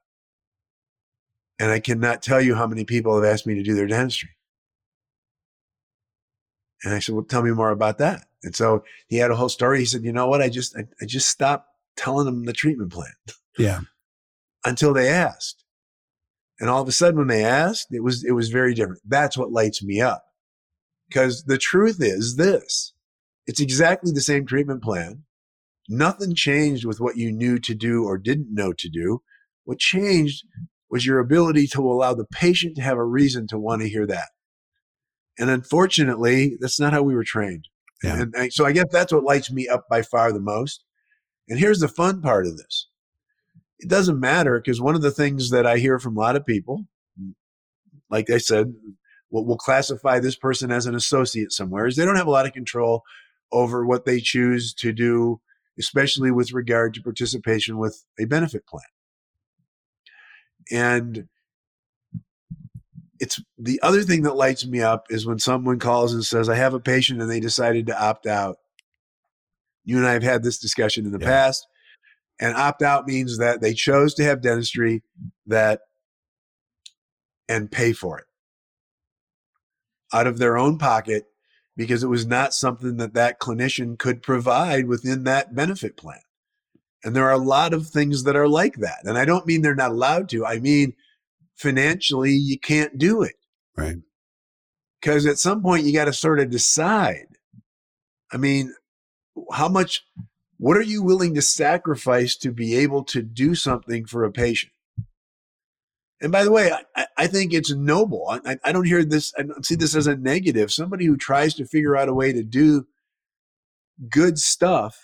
And 1.61 1.71
I 1.71 1.79
cannot 1.79 2.23
tell 2.23 2.41
you 2.41 2.55
how 2.55 2.67
many 2.67 2.85
people 2.85 3.15
have 3.15 3.31
asked 3.31 3.47
me 3.47 3.55
to 3.55 3.63
do 3.63 3.75
their 3.75 3.87
dentistry. 3.87 4.31
And 6.83 6.95
I 6.95 6.99
said, 6.99 7.15
Well, 7.15 7.25
tell 7.25 7.43
me 7.43 7.51
more 7.51 7.71
about 7.71 7.99
that. 7.99 8.27
And 8.43 8.57
so 8.57 8.83
he 9.09 9.17
had 9.17 9.31
a 9.31 9.37
whole 9.37 9.51
story. 9.51 9.81
He 9.81 9.85
said, 9.85 10.03
You 10.03 10.13
know 10.13 10.27
what? 10.27 10.41
I 10.41 10.49
just 10.49 10.77
I, 10.77 10.85
I 11.01 11.07
just 11.07 11.29
stopped 11.29 11.69
telling 11.97 12.25
them 12.25 12.45
the 12.45 12.53
treatment 12.53 12.93
plan. 12.93 13.13
Yeah. 13.59 13.81
Until 14.65 14.93
they 14.93 15.09
asked. 15.09 15.65
And 16.61 16.69
all 16.69 16.83
of 16.83 16.89
a 16.89 16.93
sudden 16.93 17.19
when 17.19 17.29
they 17.29 17.45
asked, 17.45 17.89
it 17.91 18.05
was 18.05 18.23
it 18.23 18.33
was 18.33 18.51
very 18.51 18.75
different. 18.75 19.01
That's 19.07 19.37
what 19.37 19.51
lights 19.51 19.83
me 19.83 20.01
up. 20.01 20.23
Because 21.09 21.45
the 21.45 21.59
truth 21.59 21.97
is 22.01 22.37
this. 22.37 22.93
It's 23.47 23.61
exactly 23.61 24.13
the 24.13 24.21
same 24.21 24.47
treatment 24.47 24.83
plan. 24.83 25.25
Nothing 25.89 26.35
changed 26.35 26.85
with 26.85 27.01
what 27.01 27.17
you 27.17 27.33
knew 27.33 27.59
to 27.59 27.75
do 27.75 28.05
or 28.05 28.19
didn't 28.19 28.55
know 28.55 28.73
to 28.75 28.89
do. 28.89 29.23
What 29.65 29.79
changed 29.79 30.45
was 30.91 31.07
your 31.07 31.19
ability 31.19 31.67
to 31.69 31.81
allow 31.81 32.15
the 32.15 32.27
patient 32.27 32.77
to 32.77 32.83
have 32.83 32.99
a 32.99 33.05
reason 33.05 33.47
to 33.49 33.59
want 33.59 33.83
to 33.83 33.89
hear 33.89 34.07
that. 34.07 34.29
And 35.39 35.49
unfortunately, 35.49 36.57
that's 36.61 36.79
not 36.79 36.93
how 36.93 37.03
we 37.03 37.15
were 37.15 37.25
trained. 37.25 37.67
Yeah. 38.03 38.21
And, 38.21 38.35
and 38.35 38.53
so 38.53 38.67
I 38.67 38.73
guess 38.73 38.87
that's 38.91 39.13
what 39.13 39.25
lights 39.25 39.51
me 39.51 39.69
up 39.69 39.87
by 39.89 40.03
far 40.03 40.33
the 40.33 40.41
most. 40.41 40.85
And 41.49 41.59
here's 41.59 41.81
the 41.81 41.89
fun 41.89 42.21
part 42.21 42.47
of 42.47 42.57
this 42.57 42.89
it 43.81 43.89
doesn't 43.89 44.21
matter 44.21 44.61
because 44.61 44.81
one 44.81 44.95
of 44.95 45.03
the 45.03 45.11
things 45.11 45.51
that 45.51 45.67
I 45.67 45.79
hear 45.79 45.99
from 45.99 46.17
a 46.17 46.21
lot 46.21 46.37
of 46.37 46.47
people, 46.47 46.87
like 48.11 48.31
I 48.31 48.39
said, 48.39 48.75
we'll, 49.31 49.45
we'll 49.45 49.57
classify 49.57 50.19
this 50.21 50.37
person 50.37 50.71
as 50.71 50.87
an 50.87 50.95
associate 50.95 51.53
somewhere, 51.53 51.87
is 51.87 51.97
they 51.97 52.05
don't 52.05 52.17
have 52.17 52.27
a 52.27 52.31
lot 52.31 52.47
of 52.47 52.53
control 52.53 53.03
over 53.53 53.85
what 53.85 54.05
they 54.05 54.21
choose 54.21 54.75
to 54.75 54.93
do, 54.93 55.41
especially 55.79 56.31
with 56.31 56.53
regard 56.53 56.95
to 56.95 57.03
participation 57.03 57.79
with 57.79 58.05
a 58.19 58.25
benefit 58.27 58.67
plan. 58.67 58.85
And 60.71 61.29
it's 63.19 63.41
the 63.59 63.81
other 63.83 64.03
thing 64.03 64.23
that 64.23 64.37
lights 64.37 64.67
me 64.67 64.81
up 64.81 65.07
is 65.11 65.27
when 65.27 65.39
someone 65.39 65.79
calls 65.79 66.15
and 66.15 66.25
says, 66.25 66.49
I 66.49 66.55
have 66.57 66.75
a 66.75 66.81
patient 66.81 67.21
and 67.21 67.31
they 67.31 67.41
decided 67.41 67.87
to 67.87 68.03
opt 68.03 68.27
out. 68.27 68.59
You 69.85 69.97
and 69.99 70.07
I 70.07 70.13
have 70.13 70.23
had 70.23 70.43
this 70.43 70.59
discussion 70.59 71.07
in 71.07 71.13
the 71.13 71.19
Yeah. 71.21 71.27
past. 71.27 71.67
And 72.41 72.57
opt 72.57 72.83
out 72.83 73.07
means 73.07 73.39
that 73.39 73.61
they 73.61 73.75
chose 73.75 74.15
to 74.15 74.25
have 74.25 74.41
dentistry 74.41 75.03
that 75.47 75.81
and 77.49 77.71
pay 77.71 77.93
for 77.93 78.19
it 78.19 78.25
out 80.13 80.27
of 80.27 80.39
their 80.39 80.57
own 80.57 80.79
pocket 80.79 81.27
because 81.77 82.03
it 82.03 82.09
was 82.09 82.27
not 82.27 82.55
something 82.55 82.97
that 82.97 83.15
that 83.15 83.41
clinician 83.41 83.99
could 83.99 84.23
provide 84.23 84.87
within 84.87 85.25
that 85.25 85.55
benefit 85.55 85.97
plan. 85.97 86.21
And 87.05 87.17
there 87.17 87.25
are 87.25 87.33
a 87.33 87.39
lot 87.39 87.73
of 87.73 87.87
things 87.87 88.25
that 88.25 88.37
are 88.37 88.49
like 88.49 88.77
that. 88.77 88.99
And 89.05 89.17
I 89.17 89.25
don't 89.25 89.47
mean 89.47 89.63
they're 89.63 89.75
not 89.75 89.93
allowed 89.93 90.29
to. 90.31 90.45
I 90.45 90.59
mean, 90.59 90.95
financially, 91.57 92.33
you 92.33 92.59
can't 92.59 92.99
do 92.99 93.23
it. 93.23 93.37
Right. 93.77 93.97
Because 95.01 95.25
at 95.27 95.39
some 95.39 95.63
point, 95.63 95.85
you 95.85 95.93
got 95.93 96.05
to 96.07 96.13
sort 96.13 96.41
of 96.41 96.51
decide. 96.51 97.27
I 98.33 98.37
mean, 98.37 98.75
how 99.53 99.69
much, 99.69 100.05
what 100.61 100.77
are 100.77 100.83
you 100.83 101.03
willing 101.03 101.35
to 101.35 101.41
sacrifice 101.43 102.37
to 102.37 102.53
be 102.53 102.77
able 102.77 103.03
to 103.05 103.23
do 103.23 103.55
something 103.55 104.05
for 104.05 104.25
a 104.25 104.31
patient? 104.31 104.73
And 106.21 106.31
by 106.31 106.45
the 106.45 106.51
way, 106.51 106.71
I, 106.95 107.07
I 107.17 107.27
think 107.29 107.55
it's 107.55 107.73
noble. 107.73 108.27
I, 108.45 108.59
I 108.63 108.71
don't 108.71 108.85
hear 108.85 109.03
this, 109.03 109.33
I 109.39 109.43
don't 109.43 109.65
see 109.65 109.75
this 109.75 109.97
as 109.97 110.07
a 110.07 110.17
negative. 110.17 110.71
Somebody 110.71 111.07
who 111.07 111.17
tries 111.17 111.55
to 111.55 111.65
figure 111.65 111.97
out 111.97 112.11
a 112.11 112.15
way 112.15 112.35
to 112.35 112.43
do 112.43 112.87
good 114.11 114.39
stuff 114.39 114.99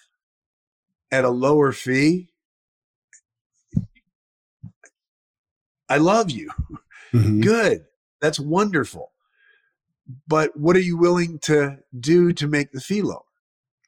at 1.10 1.24
a 1.24 1.30
lower 1.30 1.72
fee. 1.72 2.28
I 5.88 5.96
love 5.96 6.30
you. 6.30 6.50
Mhm. 7.14 7.42
Good. 7.42 7.86
That's 8.20 8.38
wonderful. 8.38 9.12
But 10.28 10.54
what 10.56 10.76
are 10.76 10.80
you 10.80 10.98
willing 10.98 11.38
to 11.40 11.78
do 11.98 12.32
to 12.34 12.46
make 12.46 12.72
the 12.72 12.80
fee 12.80 13.00
lower? 13.02 13.25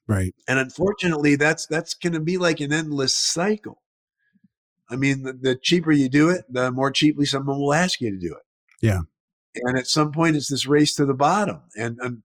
Right. 0.08 0.34
And 0.48 0.58
unfortunately, 0.58 1.36
that's 1.36 1.66
that's 1.66 1.94
going 1.94 2.14
to 2.14 2.20
be 2.20 2.38
like 2.38 2.60
an 2.60 2.72
endless 2.72 3.14
cycle. 3.16 3.82
I 4.90 4.96
mean, 4.96 5.22
the, 5.22 5.34
the 5.34 5.54
cheaper 5.54 5.92
you 5.92 6.08
do 6.08 6.30
it, 6.30 6.44
the 6.48 6.72
more 6.72 6.90
cheaply 6.90 7.26
someone 7.26 7.58
will 7.58 7.74
ask 7.74 8.00
you 8.00 8.10
to 8.10 8.18
do 8.18 8.34
it. 8.34 8.42
Yeah. 8.80 9.00
And 9.54 9.78
at 9.78 9.86
some 9.86 10.12
point, 10.12 10.36
it's 10.36 10.48
this 10.48 10.66
race 10.66 10.94
to 10.96 11.04
the 11.04 11.14
bottom. 11.14 11.60
And 11.76 11.98
and, 12.00 12.22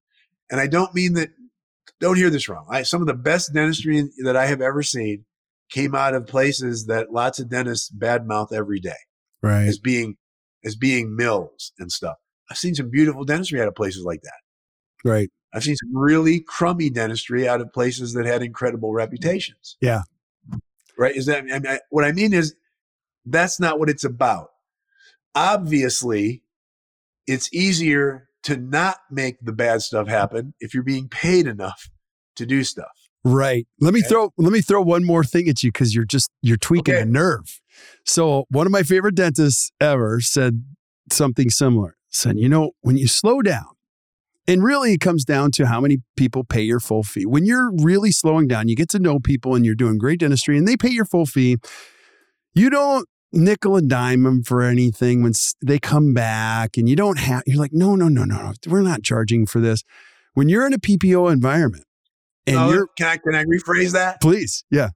and 0.49 0.59
I 0.61 0.67
don't 0.67 0.95
mean 0.95 1.13
that. 1.13 1.29
Don't 1.99 2.17
hear 2.17 2.29
this 2.29 2.49
wrong. 2.49 2.65
I, 2.69 2.83
some 2.83 3.01
of 3.01 3.07
the 3.07 3.13
best 3.13 3.53
dentistry 3.53 4.09
that 4.23 4.35
I 4.35 4.45
have 4.47 4.61
ever 4.61 4.83
seen 4.83 5.25
came 5.69 5.95
out 5.95 6.13
of 6.13 6.27
places 6.27 6.85
that 6.87 7.11
lots 7.11 7.39
of 7.39 7.49
dentists 7.49 7.89
badmouth 7.91 8.51
every 8.53 8.79
day 8.79 8.91
Right. 9.41 9.67
as 9.67 9.77
being 9.79 10.15
as 10.65 10.75
being 10.75 11.15
mills 11.15 11.71
and 11.79 11.91
stuff. 11.91 12.15
I've 12.49 12.57
seen 12.57 12.75
some 12.75 12.89
beautiful 12.89 13.23
dentistry 13.25 13.61
out 13.61 13.67
of 13.67 13.75
places 13.75 14.03
like 14.03 14.21
that. 14.21 15.09
Right. 15.09 15.29
I've 15.53 15.63
seen 15.63 15.75
some 15.75 15.95
really 15.95 16.39
crummy 16.39 16.89
dentistry 16.89 17.47
out 17.47 17.61
of 17.61 17.71
places 17.71 18.13
that 18.13 18.25
had 18.25 18.41
incredible 18.41 18.91
reputations. 18.93 19.77
Yeah. 19.81 20.01
Right? 20.97 21.15
Is 21.15 21.25
that 21.27 21.39
I 21.39 21.41
mean, 21.41 21.67
I, 21.67 21.79
what 21.89 22.05
I 22.05 22.11
mean 22.11 22.33
is 22.33 22.55
that's 23.25 23.59
not 23.59 23.79
what 23.79 23.89
it's 23.89 24.03
about. 24.03 24.49
Obviously, 25.35 26.43
it's 27.27 27.51
easier 27.53 28.29
to 28.43 28.57
not 28.57 28.97
make 29.09 29.37
the 29.41 29.53
bad 29.53 29.81
stuff 29.81 30.07
happen 30.07 30.53
if 30.59 30.73
you're 30.73 30.83
being 30.83 31.07
paid 31.07 31.47
enough 31.47 31.89
to 32.35 32.45
do 32.45 32.63
stuff. 32.63 32.91
Right. 33.23 33.65
Let 33.79 33.93
me 33.93 34.01
Okay. 34.01 34.09
throw 34.09 34.33
let 34.37 34.51
me 34.51 34.61
throw 34.61 34.81
one 34.81 35.05
more 35.05 35.23
thing 35.23 35.47
at 35.47 35.63
you 35.63 35.71
because 35.71 35.95
you're 35.95 36.03
just 36.05 36.29
you're 36.41 36.57
tweaking 36.57 36.95
Okay. 36.95 37.03
a 37.03 37.05
nerve. 37.05 37.61
So 38.05 38.45
one 38.49 38.65
of 38.67 38.71
my 38.71 38.83
favorite 38.83 39.15
dentists 39.15 39.71
ever 39.79 40.19
said 40.19 40.63
something 41.11 41.49
similar. 41.49 41.95
Said, 42.09 42.37
you 42.37 42.47
know, 42.47 42.71
when 42.81 42.95
you 42.95 43.07
slow 43.07 43.41
down, 43.41 43.65
and 44.47 44.63
really 44.63 44.93
it 44.93 44.99
comes 44.99 45.23
down 45.25 45.51
to 45.51 45.65
how 45.67 45.79
many 45.79 45.99
people 46.17 46.43
pay 46.43 46.61
your 46.61 46.79
full 46.79 47.03
fee. 47.03 47.25
When 47.25 47.45
you're 47.45 47.71
really 47.71 48.11
slowing 48.11 48.47
down, 48.47 48.67
you 48.67 48.75
get 48.75 48.89
to 48.89 48.99
know 48.99 49.19
people 49.19 49.55
and 49.55 49.65
you're 49.65 49.75
doing 49.75 49.97
great 49.97 50.19
dentistry 50.19 50.57
and 50.57 50.67
they 50.67 50.75
pay 50.77 50.89
your 50.89 51.05
full 51.05 51.25
fee. 51.25 51.57
You 52.53 52.69
don't 52.69 53.07
nickel 53.31 53.75
and 53.77 53.89
dime 53.89 54.23
them 54.23 54.43
for 54.43 54.61
anything 54.61 55.23
when 55.23 55.33
they 55.65 55.79
come 55.79 56.13
back 56.13 56.77
and 56.77 56.87
you 56.87 56.95
don't 56.95 57.17
have, 57.17 57.43
you're 57.47 57.57
like, 57.57 57.73
no, 57.73 57.95
no, 57.95 58.07
no, 58.07 58.25
no, 58.25 58.35
no, 58.35 58.53
we're 58.67 58.81
not 58.81 59.01
charging 59.03 59.45
for 59.45 59.59
this. 59.59 59.83
When 60.33 60.49
you're 60.49 60.65
in 60.67 60.73
a 60.73 60.79
PPO 60.79 61.31
environment 61.31 61.85
and 62.45 62.55
No, 62.57 62.69
you're, 62.71 62.87
can 62.97 63.07
I 63.07 63.17
can 63.17 63.35
I 63.35 63.43
rephrase 63.45 63.93
that? 63.93 64.21
please, 64.21 64.63
yeah. 64.69 64.89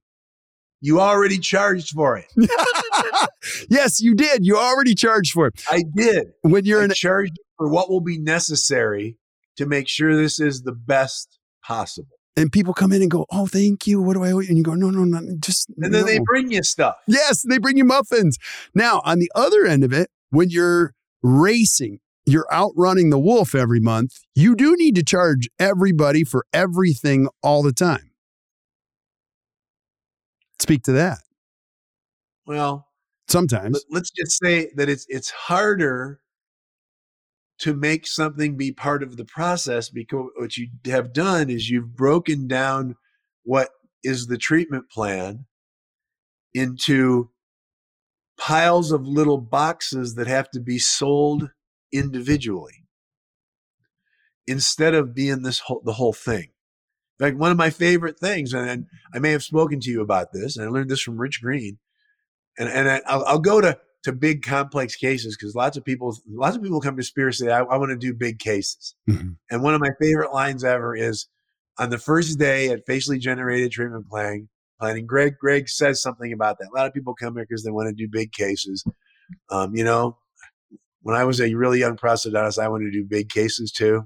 You 0.81 0.99
already 1.01 1.39
charged 1.39 1.89
for 1.95 2.17
it. 2.17 2.25
yes, 3.69 3.99
you 3.99 4.13
did. 4.13 4.45
You 4.45 4.57
already 4.57 4.93
charged 4.93 5.31
for 5.31 5.47
it. 5.47 5.59
I 5.71 5.83
did. 5.95 6.27
When 6.41 6.65
you're 6.65 6.81
I 6.81 6.85
in, 6.85 6.91
charged 6.91 7.33
for 7.57 7.67
what 7.67 7.89
will 7.89 8.01
be 8.01 8.19
necessary 8.19 9.17
to 9.57 9.65
make 9.65 9.87
sure 9.87 10.15
this 10.15 10.39
is 10.39 10.63
the 10.63 10.71
best 10.71 11.39
possible. 11.63 12.09
and 12.35 12.51
people 12.51 12.71
come 12.73 12.91
in 12.91 13.01
and 13.01 13.09
go, 13.09 13.25
"Oh, 13.31 13.47
thank 13.47 13.87
you. 13.87 13.99
What 13.99 14.13
do 14.13 14.23
I 14.23 14.31
owe 14.31 14.39
you?" 14.39 14.47
And 14.49 14.57
you 14.57 14.63
go, 14.63 14.75
"No, 14.75 14.91
no, 14.91 15.03
no, 15.03 15.35
just." 15.39 15.69
And 15.77 15.91
then 15.91 16.05
they 16.05 16.19
bring 16.19 16.51
you 16.51 16.61
stuff. 16.61 16.95
yes, 17.07 17.41
they 17.41 17.57
bring 17.57 17.77
you 17.77 17.83
muffins. 17.83 18.37
Now, 18.75 19.01
on 19.03 19.17
the 19.17 19.31
other 19.33 19.65
end 19.65 19.83
of 19.83 19.91
it, 19.91 20.11
when 20.29 20.51
you're 20.51 20.93
racing, 21.23 21.99
you're 22.27 22.45
outrunning 22.53 23.09
the 23.09 23.17
wolf 23.17 23.55
every 23.55 23.79
month. 23.79 24.19
You 24.35 24.55
do 24.55 24.75
need 24.75 24.93
to 24.95 25.03
charge 25.03 25.49
everybody 25.57 26.23
for 26.23 26.45
everything 26.53 27.27
all 27.41 27.63
the 27.63 27.73
time. 27.73 28.11
Speak 30.59 30.83
to 30.83 30.91
that. 30.91 31.19
Well, 32.45 32.87
Sometimes, 33.29 33.83
let's 33.89 34.09
just 34.11 34.39
say 34.41 34.69
that 34.75 34.87
it's 34.89 35.05
it's 35.09 35.29
harder 35.29 36.21
to 37.59 37.73
make 37.73 38.05
something 38.05 38.55
be 38.55 38.71
part 38.71 39.01
of 39.01 39.17
the 39.17 39.25
process 39.25 39.89
because 39.89 40.29
what 40.35 40.57
you 40.57 40.67
have 40.85 41.13
done 41.13 41.49
is 41.49 41.69
you've 41.69 41.95
broken 41.95 42.47
down 42.47 42.95
what 43.43 43.69
is 44.03 44.27
the 44.27 44.37
treatment 44.37 44.89
plan 44.91 45.45
into 46.53 47.29
piles 48.37 48.91
of 48.91 49.07
little 49.07 49.39
boxes 49.39 50.15
that 50.15 50.27
have 50.27 50.49
to 50.51 50.59
be 50.59 50.77
sold 50.77 51.49
individually 51.91 52.83
instead 54.45 54.93
of 54.93 55.13
being 55.15 55.41
this 55.41 55.59
whole 55.59 55.81
the 55.83 55.93
whole 55.93 56.13
thing. 56.13 56.49
In 57.19 57.25
fact, 57.25 57.37
one 57.37 57.51
of 57.51 57.57
my 57.57 57.71
favorite 57.71 58.19
things, 58.19 58.53
and 58.53 58.85
I 59.13 59.19
may 59.19 59.31
have 59.31 59.43
spoken 59.43 59.79
to 59.79 59.89
you 59.89 60.01
about 60.01 60.31
this, 60.33 60.55
and 60.55 60.65
I 60.65 60.69
learned 60.69 60.89
this 60.89 61.01
from 61.01 61.17
Rich 61.17 61.41
Green, 61.41 61.79
and 62.57 62.69
and 62.69 62.89
I, 62.89 63.01
I'll, 63.07 63.25
I'll 63.25 63.39
go 63.39 63.59
to 63.59 63.79
to 64.07 64.13
big 64.13 64.41
complex 64.43 64.95
cases 64.95 65.37
because 65.37 65.53
lots 65.55 65.77
of 65.77 65.85
people 65.85 66.17
lots 66.29 66.55
of 66.57 66.63
people 66.63 66.81
come 66.81 66.97
to 66.97 67.03
Spear 67.03 67.27
and 67.27 67.35
say 67.35 67.49
I, 67.51 67.59
I 67.59 67.77
want 67.77 67.91
to 67.91 67.97
do 67.97 68.13
big 68.13 68.39
cases. 68.39 68.95
Mhm. 69.09 69.35
And 69.51 69.61
one 69.63 69.73
of 69.75 69.81
my 69.81 69.91
favorite 70.01 70.33
lines 70.33 70.63
ever 70.63 70.95
is 70.95 71.27
on 71.77 71.89
the 71.91 71.97
first 71.97 72.39
day 72.39 72.69
at 72.69 72.85
facially 72.87 73.19
generated 73.19 73.71
treatment 73.71 74.07
planning. 74.09 74.49
Planning. 74.79 75.05
Greg 75.07 75.37
Greg 75.39 75.69
says 75.69 76.01
something 76.01 76.31
about 76.33 76.57
that. 76.59 76.69
A 76.71 76.75
lot 76.75 76.85
of 76.87 76.93
people 76.93 77.15
come 77.15 77.35
here 77.35 77.45
because 77.47 77.63
they 77.63 77.71
want 77.71 77.87
to 77.89 77.93
do 77.95 78.07
big 78.11 78.31
cases. 78.31 78.83
Um, 79.49 79.75
you 79.75 79.83
know, 79.83 80.17
when 81.01 81.15
I 81.15 81.23
was 81.23 81.41
a 81.41 81.53
really 81.53 81.79
young 81.79 81.97
prosthodontist, 81.97 82.59
I 82.59 82.67
wanted 82.69 82.85
to 82.85 82.91
do 82.91 83.03
big 83.03 83.29
cases 83.29 83.71
too. 83.71 84.05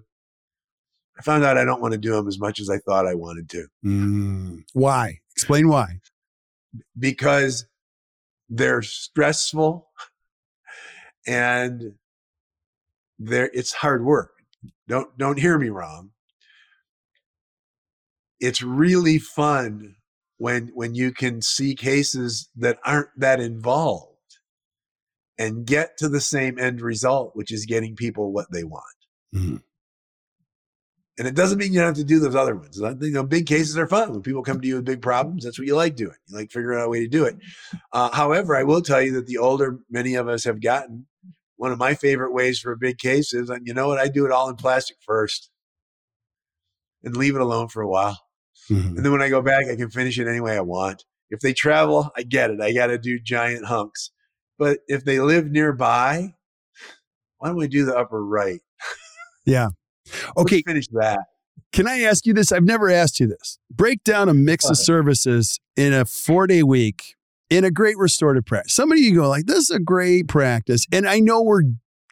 I 1.19 1.23
found 1.23 1.43
out 1.43 1.57
I 1.57 1.65
don't 1.65 1.81
want 1.81 1.91
to 1.91 1.97
do 1.97 2.13
them 2.13 2.27
as 2.27 2.39
much 2.39 2.59
as 2.59 2.69
I 2.69 2.77
thought 2.79 3.05
I 3.05 3.15
wanted 3.15 3.49
to 3.49 3.67
Mm. 3.85 4.63
why? 4.73 5.19
Explain 5.35 5.67
why. 5.67 5.99
because 6.97 7.65
they're 8.51 8.81
stressful 8.81 9.87
and 11.25 11.93
there 13.17 13.49
it's 13.53 13.71
hard 13.71 14.03
work. 14.03 14.31
Don't 14.87 15.17
don't 15.17 15.39
hear 15.39 15.57
me 15.57 15.69
wrong. 15.69 16.11
It's 18.39 18.61
really 18.61 19.19
fun 19.19 19.95
when 20.37 20.71
when 20.73 20.95
you 20.95 21.11
can 21.11 21.41
see 21.41 21.75
cases 21.75 22.49
that 22.57 22.77
aren't 22.85 23.09
that 23.17 23.39
involved 23.39 24.07
and 25.37 25.65
get 25.65 25.97
to 25.97 26.09
the 26.09 26.21
same 26.21 26.59
end 26.59 26.81
result, 26.81 27.31
which 27.35 27.51
is 27.51 27.65
getting 27.65 27.95
people 27.95 28.33
what 28.33 28.51
they 28.51 28.63
want. 28.63 28.83
Mm-hmm. 29.33 29.57
And 31.21 31.27
it 31.27 31.35
doesn't 31.35 31.59
mean 31.59 31.71
you 31.71 31.77
don't 31.77 31.89
have 31.89 31.95
to 31.97 32.03
do 32.03 32.17
those 32.17 32.33
other 32.33 32.55
ones. 32.55 32.79
You 32.79 33.11
know, 33.11 33.21
big 33.21 33.45
cases 33.45 33.77
are 33.77 33.85
fun. 33.85 34.11
When 34.11 34.23
people 34.23 34.41
come 34.41 34.59
to 34.59 34.67
you 34.67 34.77
with 34.77 34.85
big 34.85 35.03
problems, 35.03 35.43
that's 35.43 35.59
what 35.59 35.67
you 35.67 35.75
like 35.75 35.95
doing. 35.95 36.15
You 36.25 36.35
like 36.35 36.51
figuring 36.51 36.79
out 36.79 36.87
a 36.87 36.89
way 36.89 37.01
to 37.01 37.07
do 37.07 37.25
it. 37.25 37.37
Uh, 37.93 38.09
however, 38.11 38.55
I 38.55 38.63
will 38.63 38.81
tell 38.81 39.03
you 39.03 39.11
that 39.11 39.27
the 39.27 39.37
older 39.37 39.77
many 39.87 40.15
of 40.15 40.27
us 40.27 40.45
have 40.45 40.59
gotten, 40.59 41.05
one 41.57 41.71
of 41.71 41.77
my 41.77 41.93
favorite 41.93 42.33
ways 42.33 42.59
for 42.59 42.71
a 42.71 42.75
big 42.75 42.97
case 42.97 43.35
is, 43.35 43.51
and 43.51 43.67
you 43.67 43.73
know 43.75 43.87
what, 43.87 43.99
I 43.99 44.07
do 44.07 44.25
it 44.25 44.31
all 44.31 44.49
in 44.49 44.55
plastic 44.55 44.97
first 45.05 45.51
and 47.03 47.15
leave 47.15 47.35
it 47.35 47.41
alone 47.41 47.67
for 47.67 47.83
a 47.83 47.87
while. 47.87 48.19
Mm-hmm. 48.71 48.97
And 48.97 49.05
then 49.05 49.11
when 49.11 49.21
I 49.21 49.29
go 49.29 49.43
back, 49.43 49.65
I 49.71 49.75
can 49.75 49.91
finish 49.91 50.17
it 50.17 50.27
any 50.27 50.39
way 50.39 50.57
I 50.57 50.61
want. 50.61 51.05
If 51.29 51.41
they 51.41 51.53
travel, 51.53 52.09
I 52.17 52.23
get 52.23 52.49
it. 52.49 52.59
I 52.61 52.73
got 52.73 52.87
to 52.87 52.97
do 52.97 53.19
giant 53.19 53.65
hunks. 53.65 54.09
But 54.57 54.79
if 54.87 55.05
they 55.05 55.19
live 55.19 55.51
nearby, 55.51 56.33
why 57.37 57.49
don't 57.49 57.57
we 57.57 57.67
do 57.67 57.85
the 57.85 57.95
upper 57.95 58.25
right? 58.25 58.61
Yeah. 59.45 59.67
Okay. 60.37 60.57
Let's 60.57 60.67
finish 60.67 60.87
that. 60.89 61.19
Can 61.71 61.87
I 61.87 62.01
ask 62.01 62.25
you 62.25 62.33
this? 62.33 62.51
I've 62.51 62.63
never 62.63 62.89
asked 62.89 63.19
you 63.19 63.27
this. 63.27 63.57
Break 63.69 64.03
down 64.03 64.27
a 64.27 64.33
mix 64.33 64.69
of 64.69 64.77
services 64.77 65.59
in 65.77 65.93
a 65.93 66.05
four 66.05 66.47
day 66.47 66.63
week 66.63 67.15
in 67.49 67.63
a 67.63 67.71
great 67.71 67.97
restorative 67.97 68.45
practice. 68.45 68.73
Somebody 68.73 69.01
you 69.01 69.15
go 69.15 69.29
like, 69.29 69.45
this 69.45 69.57
is 69.57 69.69
a 69.69 69.79
great 69.79 70.27
practice. 70.27 70.85
And 70.91 71.07
I 71.07 71.19
know 71.19 71.41
we're 71.41 71.63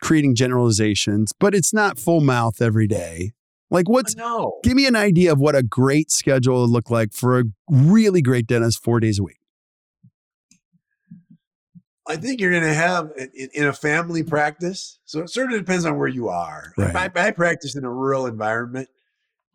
creating 0.01 0.35
generalizations, 0.35 1.33
but 1.37 1.53
it's 1.53 1.73
not 1.73 1.99
full 1.99 2.21
mouth 2.21 2.61
every 2.61 2.87
day. 2.87 3.31
Like 3.71 3.87
what's 3.87 4.15
give 4.63 4.75
me 4.75 4.87
an 4.87 4.95
idea 4.95 5.31
of 5.31 5.39
what 5.39 5.55
a 5.55 5.63
great 5.63 6.09
schedule 6.09 6.61
would 6.61 6.71
look 6.71 6.89
like 6.89 7.13
for 7.13 7.39
a 7.39 7.43
really 7.69 8.21
great 8.21 8.47
dentist 8.47 8.83
four 8.83 8.99
days 8.99 9.19
a 9.19 9.23
week. 9.23 9.38
I 12.09 12.15
think 12.15 12.41
you're 12.41 12.51
going 12.51 12.63
to 12.63 12.73
have 12.73 13.11
in, 13.15 13.49
in, 13.53 13.67
a 13.67 13.73
family 13.73 14.23
practice. 14.23 14.97
So 15.05 15.19
it 15.21 15.29
sort 15.29 15.53
of 15.53 15.59
depends 15.59 15.85
on 15.85 15.97
where 15.97 16.07
you 16.07 16.27
are. 16.27 16.73
Right. 16.75 16.95
I, 17.15 17.27
I 17.27 17.31
practiced 17.31 17.77
in 17.77 17.85
a 17.85 17.91
rural 17.91 18.25
environment. 18.25 18.89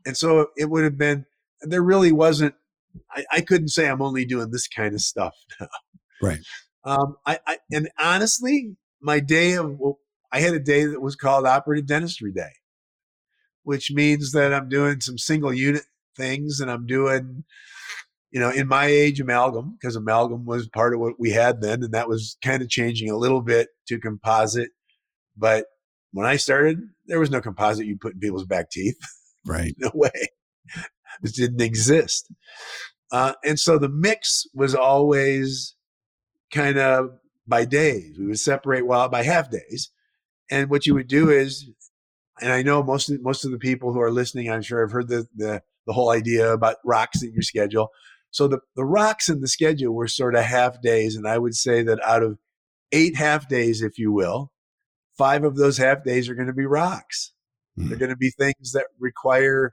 And 0.06 0.16
so 0.16 0.46
it 0.56 0.70
would 0.70 0.84
have 0.84 0.96
been, 0.96 1.26
there 1.62 1.82
really 1.82 2.12
wasn't, 2.12 2.54
I, 3.10 3.24
I 3.32 3.40
couldn't 3.40 3.68
say 3.68 3.88
I'm 3.88 4.00
only 4.00 4.24
doing 4.24 4.52
this 4.52 4.68
kind 4.68 4.94
of 4.94 5.00
stuff 5.00 5.34
now. 5.60 5.66
Right. 6.22 6.38
Um, 6.84 7.16
I, 7.26 7.40
I, 7.44 7.58
and 7.72 7.90
honestly, 7.98 8.76
my 9.00 9.18
day 9.18 9.54
of, 9.54 9.76
well, 9.78 9.98
I 10.30 10.38
had 10.38 10.54
a 10.54 10.60
day 10.60 10.84
that 10.84 11.02
was 11.02 11.16
called 11.16 11.46
Operative 11.46 11.86
Dentistry 11.86 12.32
Day, 12.32 12.52
which 13.64 13.90
means 13.90 14.30
that 14.30 14.54
I'm 14.54 14.68
doing 14.68 15.00
some 15.00 15.18
single 15.18 15.52
unit 15.52 15.82
things 16.16 16.60
and 16.60 16.70
I'm 16.70 16.86
doing 16.86 17.44
you 18.34 18.40
know, 18.40 18.50
in 18.50 18.66
my 18.66 18.86
age, 18.86 19.20
amalgam, 19.20 19.76
because 19.80 19.94
amalgam 19.94 20.44
was 20.44 20.68
part 20.68 20.92
of 20.92 20.98
what 20.98 21.20
we 21.20 21.30
had 21.30 21.60
then, 21.60 21.84
and 21.84 21.94
that 21.94 22.08
was 22.08 22.36
kind 22.42 22.62
of 22.62 22.68
changing 22.68 23.08
a 23.08 23.16
little 23.16 23.40
bit 23.40 23.68
to 23.86 24.00
composite. 24.00 24.70
But 25.36 25.66
when 26.10 26.26
I 26.26 26.34
started, 26.34 26.80
there 27.06 27.20
was 27.20 27.30
no 27.30 27.40
composite 27.40 27.86
you 27.86 27.96
put 27.96 28.14
in 28.14 28.20
people's 28.20 28.44
back 28.44 28.70
teeth. 28.70 28.98
Right. 29.46 29.74
no 29.76 29.90
way. 29.92 30.08
This 31.20 31.32
didn't 31.32 31.60
exist. 31.60 32.32
Uh, 33.12 33.34
and 33.44 33.60
so 33.60 33.78
the 33.78 33.90
mix 33.90 34.46
was 34.54 34.74
always 34.74 35.76
kind 36.50 36.78
of 36.78 37.10
by 37.46 37.66
days. 37.66 38.18
We 38.18 38.24
would 38.24 38.40
separate 38.40 38.86
well 38.86 39.06
by 39.10 39.22
half 39.22 39.50
days. 39.50 39.90
And 40.50 40.70
what 40.70 40.86
you 40.86 40.94
would 40.94 41.08
do 41.08 41.28
is, 41.28 41.68
and 42.40 42.52
I 42.52 42.62
know 42.62 42.82
most 42.82 43.10
of, 43.10 43.20
most 43.20 43.44
of 43.44 43.50
the 43.50 43.58
people 43.58 43.92
who 43.92 44.00
are 44.00 44.10
listening, 44.10 44.50
I'm 44.50 44.62
sure 44.62 44.80
have 44.80 44.92
heard 44.92 45.08
the, 45.08 45.28
the, 45.36 45.62
the 45.86 45.92
whole 45.92 46.10
idea 46.10 46.50
about 46.50 46.76
rocks 46.82 47.22
in 47.22 47.34
your 47.34 47.42
schedule. 47.42 47.90
So 48.34 48.48
the, 48.48 48.58
the 48.74 48.84
rocks 48.84 49.28
in 49.28 49.40
the 49.40 49.46
schedule 49.46 49.94
were 49.94 50.08
sort 50.08 50.34
of 50.34 50.42
half 50.42 50.82
days. 50.82 51.14
And 51.14 51.24
I 51.24 51.38
would 51.38 51.54
say 51.54 51.84
that 51.84 52.04
out 52.04 52.24
of 52.24 52.36
eight 52.90 53.14
half 53.14 53.48
days, 53.48 53.80
if 53.80 53.96
you 53.96 54.10
will, 54.10 54.50
five 55.16 55.44
of 55.44 55.54
those 55.54 55.78
half 55.78 56.02
days 56.02 56.28
are 56.28 56.34
going 56.34 56.48
to 56.48 56.52
be 56.52 56.66
rocks. 56.66 57.30
Mm-hmm. 57.78 57.88
They're 57.88 57.98
going 57.98 58.10
to 58.10 58.16
be 58.16 58.30
things 58.30 58.72
that 58.72 58.86
require 58.98 59.72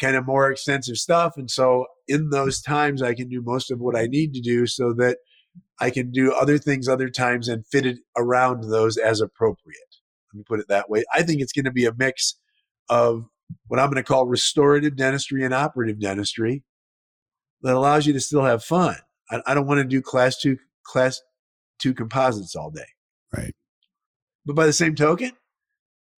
kind 0.00 0.16
of 0.16 0.24
more 0.24 0.50
extensive 0.50 0.96
stuff. 0.96 1.36
And 1.36 1.50
so 1.50 1.84
in 2.08 2.30
those 2.30 2.62
times, 2.62 3.02
I 3.02 3.12
can 3.12 3.28
do 3.28 3.42
most 3.42 3.70
of 3.70 3.78
what 3.78 3.94
I 3.94 4.06
need 4.06 4.32
to 4.32 4.40
do 4.40 4.66
so 4.66 4.94
that 4.94 5.18
I 5.78 5.90
can 5.90 6.10
do 6.10 6.32
other 6.32 6.56
things 6.56 6.88
other 6.88 7.10
times 7.10 7.46
and 7.46 7.66
fit 7.66 7.84
it 7.84 7.98
around 8.16 8.70
those 8.70 8.96
as 8.96 9.20
appropriate. 9.20 9.76
Let 10.32 10.38
me 10.38 10.44
put 10.48 10.60
it 10.60 10.68
that 10.68 10.88
way. 10.88 11.04
I 11.14 11.22
think 11.22 11.42
it's 11.42 11.52
going 11.52 11.66
to 11.66 11.70
be 11.70 11.84
a 11.84 11.92
mix 11.94 12.38
of 12.88 13.26
what 13.66 13.78
I'm 13.78 13.90
going 13.90 14.02
to 14.02 14.02
call 14.02 14.24
restorative 14.24 14.96
dentistry 14.96 15.44
and 15.44 15.52
operative 15.52 16.00
dentistry 16.00 16.64
that 17.62 17.74
allows 17.74 18.06
you 18.06 18.12
to 18.12 18.20
still 18.20 18.44
have 18.44 18.64
fun. 18.64 18.96
I, 19.30 19.42
I 19.46 19.54
don't 19.54 19.66
want 19.66 19.78
to 19.78 19.84
do 19.84 20.02
class 20.02 20.38
two 20.38 20.58
class 20.84 21.20
two 21.78 21.94
composites 21.94 22.54
all 22.54 22.70
day. 22.70 22.86
Right. 23.36 23.54
But 24.44 24.56
by 24.56 24.66
the 24.66 24.72
same 24.72 24.94
token, 24.94 25.32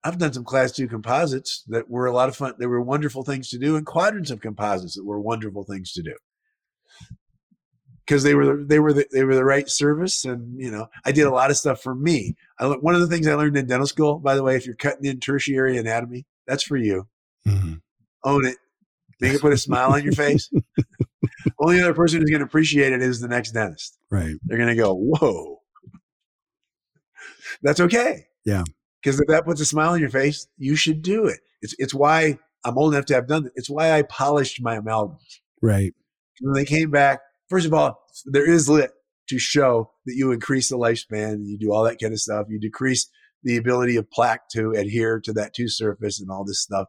I've 0.03 0.17
done 0.17 0.33
some 0.33 0.45
class 0.45 0.71
two 0.71 0.87
composites 0.87 1.63
that 1.67 1.89
were 1.89 2.05
a 2.05 2.13
lot 2.13 2.29
of 2.29 2.35
fun. 2.35 2.53
They 2.57 2.67
were 2.67 2.81
wonderful 2.81 3.23
things 3.23 3.49
to 3.49 3.57
do, 3.57 3.75
and 3.75 3.85
quadrants 3.85 4.31
of 4.31 4.41
composites 4.41 4.95
that 4.95 5.05
were 5.05 5.19
wonderful 5.19 5.63
things 5.63 5.91
to 5.93 6.03
do 6.03 6.15
because 8.09 8.23
they 8.23 8.33
were 8.33 8.63
they 8.63 8.79
were 8.79 8.91
the, 8.91 9.05
they 9.11 9.23
were 9.23 9.35
the 9.35 9.45
right 9.45 9.69
service. 9.69 10.25
And 10.25 10.59
you 10.59 10.71
know, 10.71 10.87
I 11.05 11.11
did 11.11 11.27
a 11.27 11.31
lot 11.31 11.51
of 11.51 11.57
stuff 11.57 11.81
for 11.81 11.93
me. 11.93 12.35
I, 12.59 12.65
one 12.67 12.95
of 12.95 13.01
the 13.01 13.07
things 13.07 13.27
I 13.27 13.35
learned 13.35 13.55
in 13.55 13.67
dental 13.67 13.85
school, 13.85 14.17
by 14.19 14.35
the 14.35 14.43
way, 14.43 14.55
if 14.55 14.65
you're 14.65 14.75
cutting 14.75 15.05
in 15.05 15.19
tertiary 15.19 15.77
anatomy, 15.77 16.25
that's 16.47 16.63
for 16.63 16.77
you. 16.77 17.07
Mm-hmm. 17.47 17.73
Own 18.23 18.45
it. 18.45 18.57
Make 19.21 19.33
it 19.33 19.41
put 19.41 19.53
a 19.53 19.57
smile 19.57 19.93
on 19.93 20.03
your 20.03 20.13
face. 20.13 20.49
Only 21.59 21.81
other 21.81 21.93
person 21.93 22.21
who's 22.21 22.29
going 22.29 22.39
to 22.39 22.45
appreciate 22.45 22.93
it 22.93 23.01
is 23.01 23.19
the 23.19 23.27
next 23.27 23.51
dentist. 23.51 23.97
Right. 24.09 24.35
They're 24.45 24.57
going 24.57 24.69
to 24.69 24.75
go, 24.75 24.93
whoa. 24.93 25.59
That's 27.61 27.79
okay. 27.79 28.25
Yeah. 28.45 28.63
Because 29.01 29.19
if 29.19 29.27
that 29.27 29.45
puts 29.45 29.61
a 29.61 29.65
smile 29.65 29.91
on 29.91 29.99
your 29.99 30.09
face, 30.09 30.47
you 30.57 30.75
should 30.75 31.01
do 31.01 31.25
it. 31.25 31.39
It's 31.61 31.75
it's 31.79 31.93
why 31.93 32.37
I'm 32.65 32.77
old 32.77 32.93
enough 32.93 33.05
to 33.05 33.13
have 33.15 33.27
done 33.27 33.45
it. 33.45 33.53
It's 33.55 33.69
why 33.69 33.91
I 33.91 34.01
polished 34.03 34.61
my 34.61 34.77
amalgams. 34.77 35.39
Right. 35.61 35.93
When 36.41 36.53
they 36.53 36.65
came 36.65 36.91
back, 36.91 37.19
first 37.49 37.65
of 37.65 37.73
all, 37.73 38.01
there 38.25 38.49
is 38.49 38.69
lit 38.69 38.91
to 39.29 39.39
show 39.39 39.91
that 40.05 40.15
you 40.15 40.31
increase 40.31 40.69
the 40.69 40.77
lifespan, 40.77 41.45
you 41.45 41.57
do 41.57 41.71
all 41.71 41.83
that 41.83 41.99
kind 41.99 42.13
of 42.13 42.19
stuff. 42.19 42.47
You 42.49 42.59
decrease 42.59 43.09
the 43.43 43.57
ability 43.57 43.95
of 43.95 44.09
plaque 44.11 44.49
to 44.49 44.71
adhere 44.71 45.19
to 45.21 45.33
that 45.33 45.53
tooth 45.53 45.71
surface 45.71 46.19
and 46.19 46.29
all 46.29 46.43
this 46.43 46.61
stuff. 46.61 46.87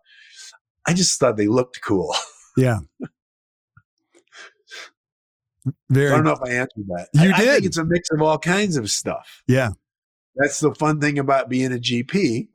I 0.87 0.95
just 0.95 1.19
thought 1.21 1.37
they 1.37 1.49
looked 1.49 1.81
cool. 1.83 2.15
Yeah. 2.57 2.79
Very. 5.89 6.11
I 6.11 6.17
don't 6.17 6.25
know 6.25 6.33
if 6.33 6.43
I 6.43 6.51
answered 6.51 6.87
that. 6.89 7.09
You 7.15 7.21
I, 7.21 7.25
did. 7.27 7.35
I 7.35 7.53
think 7.55 7.65
it's 7.67 7.77
a 7.77 7.85
mix 7.85 8.11
of 8.11 8.23
all 8.23 8.39
kinds 8.39 8.77
of 8.77 8.91
stuff. 8.91 9.43
Yeah. 9.47 9.71
That's 10.37 10.61
the 10.61 10.75
fun 10.75 11.01
thing 11.01 11.19
about 11.19 11.49
being 11.49 11.73
a 11.73 11.79
GP. 11.79 12.49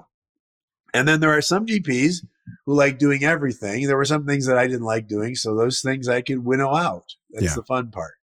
And 0.94 1.08
then 1.08 1.20
there 1.20 1.32
are 1.32 1.42
some 1.42 1.66
GPs 1.66 2.26
who 2.66 2.74
like 2.74 2.98
doing 2.98 3.24
everything. 3.24 3.86
There 3.86 3.98
were 3.98 4.06
some 4.06 4.26
things 4.26 4.46
that 4.46 4.58
I 4.58 4.68
didn't 4.68 4.86
like 4.86 5.08
doing, 5.08 5.36
so 5.36 5.56
those 5.56 5.82
things 5.82 6.08
I 6.08 6.22
could 6.22 6.46
winnow 6.46 6.74
out. 6.74 7.16
That's 7.32 7.48
yeah. 7.48 7.56
the 7.56 7.64
fun 7.64 7.92
part. 7.92 8.14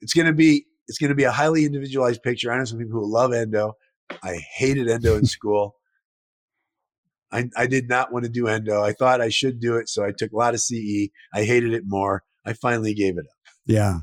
It's 0.00 0.14
going 0.14 0.26
to 0.26 0.32
be 0.32 0.66
it's 0.88 0.98
going 0.98 1.10
to 1.10 1.14
be 1.14 1.24
a 1.24 1.30
highly 1.30 1.64
individualized 1.64 2.22
picture. 2.22 2.52
I 2.52 2.58
know 2.58 2.64
some 2.64 2.78
people 2.78 3.00
who 3.00 3.10
love 3.10 3.32
endo. 3.32 3.74
I 4.22 4.40
hated 4.56 4.88
endo 4.88 5.16
in 5.16 5.26
school. 5.26 5.76
I, 7.30 7.48
I 7.56 7.66
did 7.66 7.88
not 7.88 8.12
want 8.12 8.24
to 8.24 8.30
do 8.30 8.46
endo. 8.46 8.82
I 8.82 8.92
thought 8.92 9.22
I 9.22 9.30
should 9.30 9.58
do 9.58 9.76
it, 9.76 9.88
so 9.88 10.04
I 10.04 10.12
took 10.12 10.32
a 10.32 10.36
lot 10.36 10.54
of 10.54 10.60
CE. 10.60 11.08
I 11.32 11.44
hated 11.44 11.72
it 11.72 11.84
more. 11.86 12.24
I 12.44 12.52
finally 12.52 12.92
gave 12.92 13.16
it 13.16 13.24
up. 13.24 13.41
Yeah. 13.66 14.00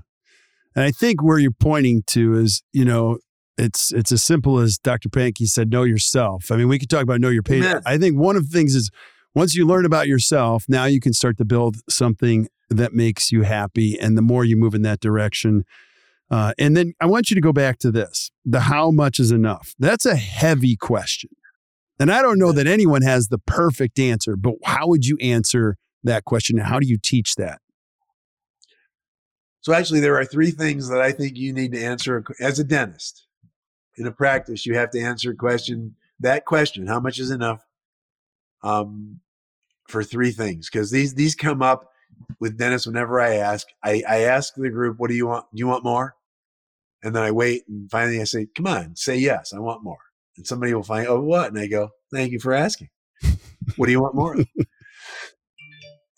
And 0.75 0.85
I 0.85 0.91
think 0.91 1.23
where 1.23 1.39
you're 1.39 1.51
pointing 1.51 2.03
to 2.07 2.35
is, 2.35 2.63
you 2.71 2.85
know, 2.85 3.19
it's 3.57 3.91
it's 3.91 4.11
as 4.11 4.23
simple 4.23 4.59
as 4.59 4.77
Dr. 4.77 5.09
Pankey 5.09 5.47
said, 5.47 5.69
know 5.69 5.83
yourself. 5.83 6.51
I 6.51 6.55
mean, 6.55 6.69
we 6.69 6.79
could 6.79 6.89
talk 6.89 7.03
about 7.03 7.19
know 7.19 7.29
your 7.29 7.43
patient. 7.43 7.71
Amen. 7.71 7.83
I 7.85 7.97
think 7.97 8.17
one 8.17 8.35
of 8.35 8.49
the 8.49 8.57
things 8.57 8.75
is 8.75 8.89
once 9.35 9.55
you 9.55 9.65
learn 9.65 9.85
about 9.85 10.07
yourself, 10.07 10.63
now 10.67 10.85
you 10.85 10.99
can 10.99 11.13
start 11.13 11.37
to 11.37 11.45
build 11.45 11.77
something 11.89 12.47
that 12.69 12.93
makes 12.93 13.31
you 13.31 13.43
happy. 13.43 13.99
And 13.99 14.17
the 14.17 14.21
more 14.21 14.45
you 14.45 14.55
move 14.55 14.73
in 14.73 14.81
that 14.83 15.01
direction, 15.01 15.65
uh, 16.31 16.53
and 16.57 16.77
then 16.77 16.93
I 17.01 17.07
want 17.07 17.29
you 17.29 17.35
to 17.35 17.41
go 17.41 17.51
back 17.51 17.79
to 17.79 17.91
this 17.91 18.31
the 18.45 18.61
how 18.61 18.91
much 18.91 19.19
is 19.19 19.31
enough. 19.31 19.73
That's 19.79 20.05
a 20.05 20.15
heavy 20.15 20.75
question. 20.75 21.31
And 21.99 22.11
I 22.11 22.21
don't 22.21 22.39
know 22.39 22.53
that 22.53 22.65
anyone 22.65 23.01
has 23.01 23.27
the 23.27 23.39
perfect 23.39 23.99
answer, 23.99 24.37
but 24.37 24.53
how 24.63 24.87
would 24.87 25.05
you 25.05 25.17
answer 25.19 25.75
that 26.03 26.23
question? 26.23 26.57
And 26.57 26.67
How 26.67 26.79
do 26.79 26.87
you 26.87 26.97
teach 26.97 27.35
that? 27.35 27.59
So 29.61 29.73
actually, 29.73 29.99
there 29.99 30.17
are 30.17 30.25
three 30.25 30.51
things 30.51 30.89
that 30.89 31.01
I 31.01 31.11
think 31.11 31.35
you 31.35 31.53
need 31.53 31.73
to 31.73 31.83
answer 31.83 32.23
as 32.39 32.59
a 32.59 32.63
dentist. 32.63 33.25
In 33.97 34.07
a 34.07 34.11
practice, 34.11 34.65
you 34.65 34.75
have 34.75 34.91
to 34.91 34.99
answer 35.01 35.31
a 35.31 35.35
question. 35.35 35.95
That 36.21 36.45
question, 36.45 36.87
how 36.87 36.99
much 36.99 37.19
is 37.19 37.31
enough? 37.31 37.65
Um, 38.63 39.19
for 39.87 40.03
three 40.03 40.31
things, 40.31 40.69
because 40.69 40.91
these 40.91 41.15
these 41.15 41.33
come 41.33 41.61
up 41.61 41.91
with 42.39 42.57
dentists 42.57 42.85
whenever 42.85 43.19
I 43.19 43.35
ask. 43.35 43.67
I, 43.83 44.03
I 44.07 44.19
ask 44.21 44.53
the 44.55 44.69
group, 44.69 44.99
"What 44.99 45.09
do 45.09 45.15
you 45.15 45.27
want? 45.27 45.45
Do 45.53 45.59
you 45.59 45.67
want 45.67 45.83
more?" 45.83 46.15
And 47.01 47.15
then 47.15 47.23
I 47.23 47.31
wait, 47.31 47.63
and 47.67 47.89
finally 47.89 48.21
I 48.21 48.25
say, 48.25 48.47
"Come 48.55 48.67
on, 48.67 48.95
say 48.95 49.17
yes. 49.17 49.53
I 49.53 49.59
want 49.59 49.83
more." 49.83 49.99
And 50.39 50.47
somebody 50.47 50.73
will 50.73 50.83
find, 50.83 51.05
oh, 51.05 51.19
what? 51.19 51.49
And 51.49 51.59
I 51.59 51.67
go, 51.67 51.89
thank 52.13 52.31
you 52.31 52.39
for 52.39 52.53
asking. 52.53 52.87
what 53.75 53.87
do 53.87 53.91
you 53.91 54.01
want 54.01 54.15
more? 54.15 54.37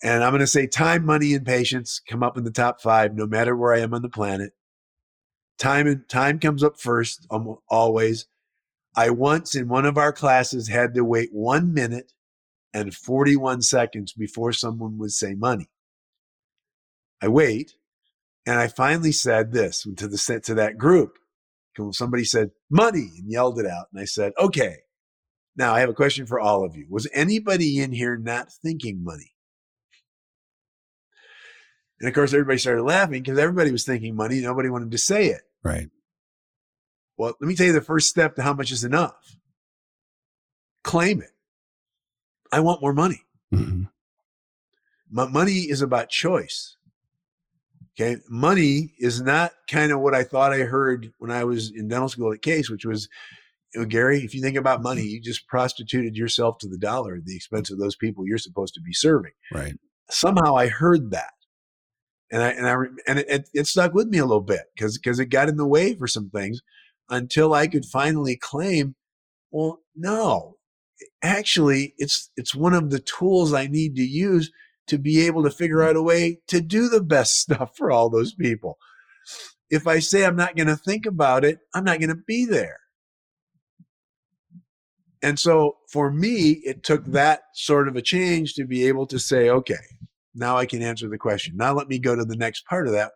And 0.02 0.24
I'm 0.24 0.32
going 0.32 0.40
to 0.40 0.46
say 0.46 0.66
time, 0.66 1.04
money, 1.06 1.32
and 1.32 1.46
patients 1.46 2.00
come 2.08 2.22
up 2.22 2.36
in 2.36 2.44
the 2.44 2.50
top 2.50 2.80
five, 2.80 3.14
no 3.14 3.26
matter 3.26 3.56
where 3.56 3.72
I 3.72 3.80
am 3.80 3.94
on 3.94 4.02
the 4.02 4.08
planet. 4.08 4.52
Time 5.58 5.86
and 5.86 6.08
time 6.08 6.40
comes 6.40 6.64
up 6.64 6.80
first, 6.80 7.26
um, 7.30 7.56
always. 7.68 8.26
I 8.96 9.10
once 9.10 9.54
in 9.54 9.68
one 9.68 9.86
of 9.86 9.96
our 9.96 10.12
classes 10.12 10.68
had 10.68 10.94
to 10.94 11.04
wait 11.04 11.30
one 11.32 11.72
minute 11.72 12.12
and 12.74 12.94
41 12.94 13.62
seconds 13.62 14.12
before 14.12 14.52
someone 14.52 14.98
would 14.98 15.12
say 15.12 15.34
money. 15.34 15.70
I 17.22 17.28
wait, 17.28 17.76
and 18.44 18.58
I 18.58 18.66
finally 18.66 19.12
said 19.12 19.52
this 19.52 19.86
to 19.96 20.08
the 20.08 20.40
to 20.44 20.54
that 20.54 20.78
group. 20.78 21.18
Somebody 21.92 22.24
said 22.24 22.50
money 22.68 23.12
and 23.18 23.30
yelled 23.30 23.58
it 23.58 23.66
out, 23.66 23.86
and 23.92 24.00
I 24.00 24.04
said, 24.04 24.32
"Okay, 24.38 24.78
now 25.56 25.74
I 25.74 25.80
have 25.80 25.88
a 25.88 25.94
question 25.94 26.26
for 26.26 26.40
all 26.40 26.64
of 26.64 26.76
you. 26.76 26.86
Was 26.90 27.08
anybody 27.12 27.78
in 27.78 27.92
here 27.92 28.16
not 28.16 28.52
thinking 28.52 29.04
money?" 29.04 29.32
And 32.02 32.08
of 32.08 32.14
course, 32.16 32.32
everybody 32.32 32.58
started 32.58 32.82
laughing 32.82 33.22
because 33.22 33.38
everybody 33.38 33.70
was 33.70 33.84
thinking 33.84 34.16
money. 34.16 34.40
Nobody 34.40 34.68
wanted 34.68 34.90
to 34.90 34.98
say 34.98 35.28
it. 35.28 35.42
Right. 35.62 35.88
Well, 37.16 37.34
let 37.40 37.46
me 37.46 37.54
tell 37.54 37.66
you 37.66 37.72
the 37.72 37.80
first 37.80 38.08
step 38.08 38.34
to 38.34 38.42
how 38.42 38.54
much 38.54 38.72
is 38.72 38.82
enough. 38.82 39.36
Claim 40.82 41.22
it. 41.22 41.30
I 42.50 42.58
want 42.58 42.82
more 42.82 42.92
money. 42.92 43.22
Mm-hmm. 43.54 43.84
money 45.10 45.52
is 45.52 45.80
about 45.80 46.08
choice. 46.08 46.76
Okay. 47.94 48.16
Money 48.28 48.94
is 48.98 49.20
not 49.20 49.52
kind 49.70 49.92
of 49.92 50.00
what 50.00 50.14
I 50.14 50.24
thought 50.24 50.52
I 50.52 50.60
heard 50.60 51.12
when 51.18 51.30
I 51.30 51.44
was 51.44 51.70
in 51.70 51.86
dental 51.86 52.08
school 52.08 52.32
at 52.32 52.42
Case, 52.42 52.68
which 52.68 52.84
was, 52.84 53.08
you 53.72 53.80
know, 53.80 53.86
Gary, 53.86 54.24
if 54.24 54.34
you 54.34 54.42
think 54.42 54.56
about 54.56 54.82
money, 54.82 55.02
you 55.02 55.20
just 55.20 55.46
prostituted 55.46 56.16
yourself 56.16 56.58
to 56.58 56.68
the 56.68 56.78
dollar 56.78 57.14
at 57.14 57.26
the 57.26 57.36
expense 57.36 57.70
of 57.70 57.78
those 57.78 57.94
people 57.94 58.26
you're 58.26 58.38
supposed 58.38 58.74
to 58.74 58.80
be 58.80 58.92
serving. 58.92 59.32
Right. 59.52 59.74
Somehow 60.10 60.56
I 60.56 60.66
heard 60.66 61.12
that. 61.12 61.30
And 62.32 62.42
I, 62.42 62.48
and 62.48 62.66
I, 62.66 62.74
and 63.06 63.18
it, 63.20 63.48
it 63.52 63.66
stuck 63.66 63.92
with 63.92 64.08
me 64.08 64.18
a 64.18 64.24
little 64.24 64.40
bit 64.40 64.62
because, 64.74 64.98
because 64.98 65.20
it 65.20 65.26
got 65.26 65.48
in 65.48 65.56
the 65.58 65.66
way 65.66 65.94
for 65.94 66.06
some 66.06 66.30
things 66.30 66.62
until 67.10 67.52
I 67.52 67.66
could 67.66 67.84
finally 67.84 68.36
claim, 68.36 68.96
well, 69.50 69.80
no, 69.94 70.56
actually 71.22 71.94
it's, 71.98 72.30
it's 72.36 72.54
one 72.54 72.72
of 72.72 72.90
the 72.90 73.00
tools 73.00 73.52
I 73.52 73.66
need 73.66 73.96
to 73.96 74.02
use 74.02 74.50
to 74.88 74.98
be 74.98 75.26
able 75.26 75.42
to 75.44 75.50
figure 75.50 75.82
out 75.82 75.94
a 75.94 76.02
way 76.02 76.40
to 76.48 76.60
do 76.60 76.88
the 76.88 77.02
best 77.02 77.38
stuff 77.40 77.76
for 77.76 77.90
all 77.90 78.08
those 78.08 78.34
people. 78.34 78.78
If 79.70 79.86
I 79.86 80.00
say 80.00 80.24
I'm 80.24 80.36
not 80.36 80.56
going 80.56 80.66
to 80.66 80.76
think 80.76 81.06
about 81.06 81.44
it, 81.44 81.58
I'm 81.74 81.84
not 81.84 81.98
going 81.98 82.10
to 82.10 82.22
be 82.26 82.46
there. 82.46 82.78
And 85.22 85.38
so 85.38 85.76
for 85.88 86.10
me, 86.10 86.60
it 86.64 86.82
took 86.82 87.04
that 87.06 87.42
sort 87.54 87.88
of 87.88 87.96
a 87.96 88.02
change 88.02 88.54
to 88.54 88.64
be 88.64 88.86
able 88.88 89.06
to 89.06 89.18
say, 89.18 89.48
okay, 89.48 89.76
now 90.34 90.56
I 90.56 90.66
can 90.66 90.82
answer 90.82 91.08
the 91.08 91.18
question. 91.18 91.56
Now 91.56 91.74
let 91.74 91.88
me 91.88 91.98
go 91.98 92.14
to 92.14 92.24
the 92.24 92.36
next 92.36 92.66
part 92.66 92.86
of 92.86 92.92
that. 92.92 93.12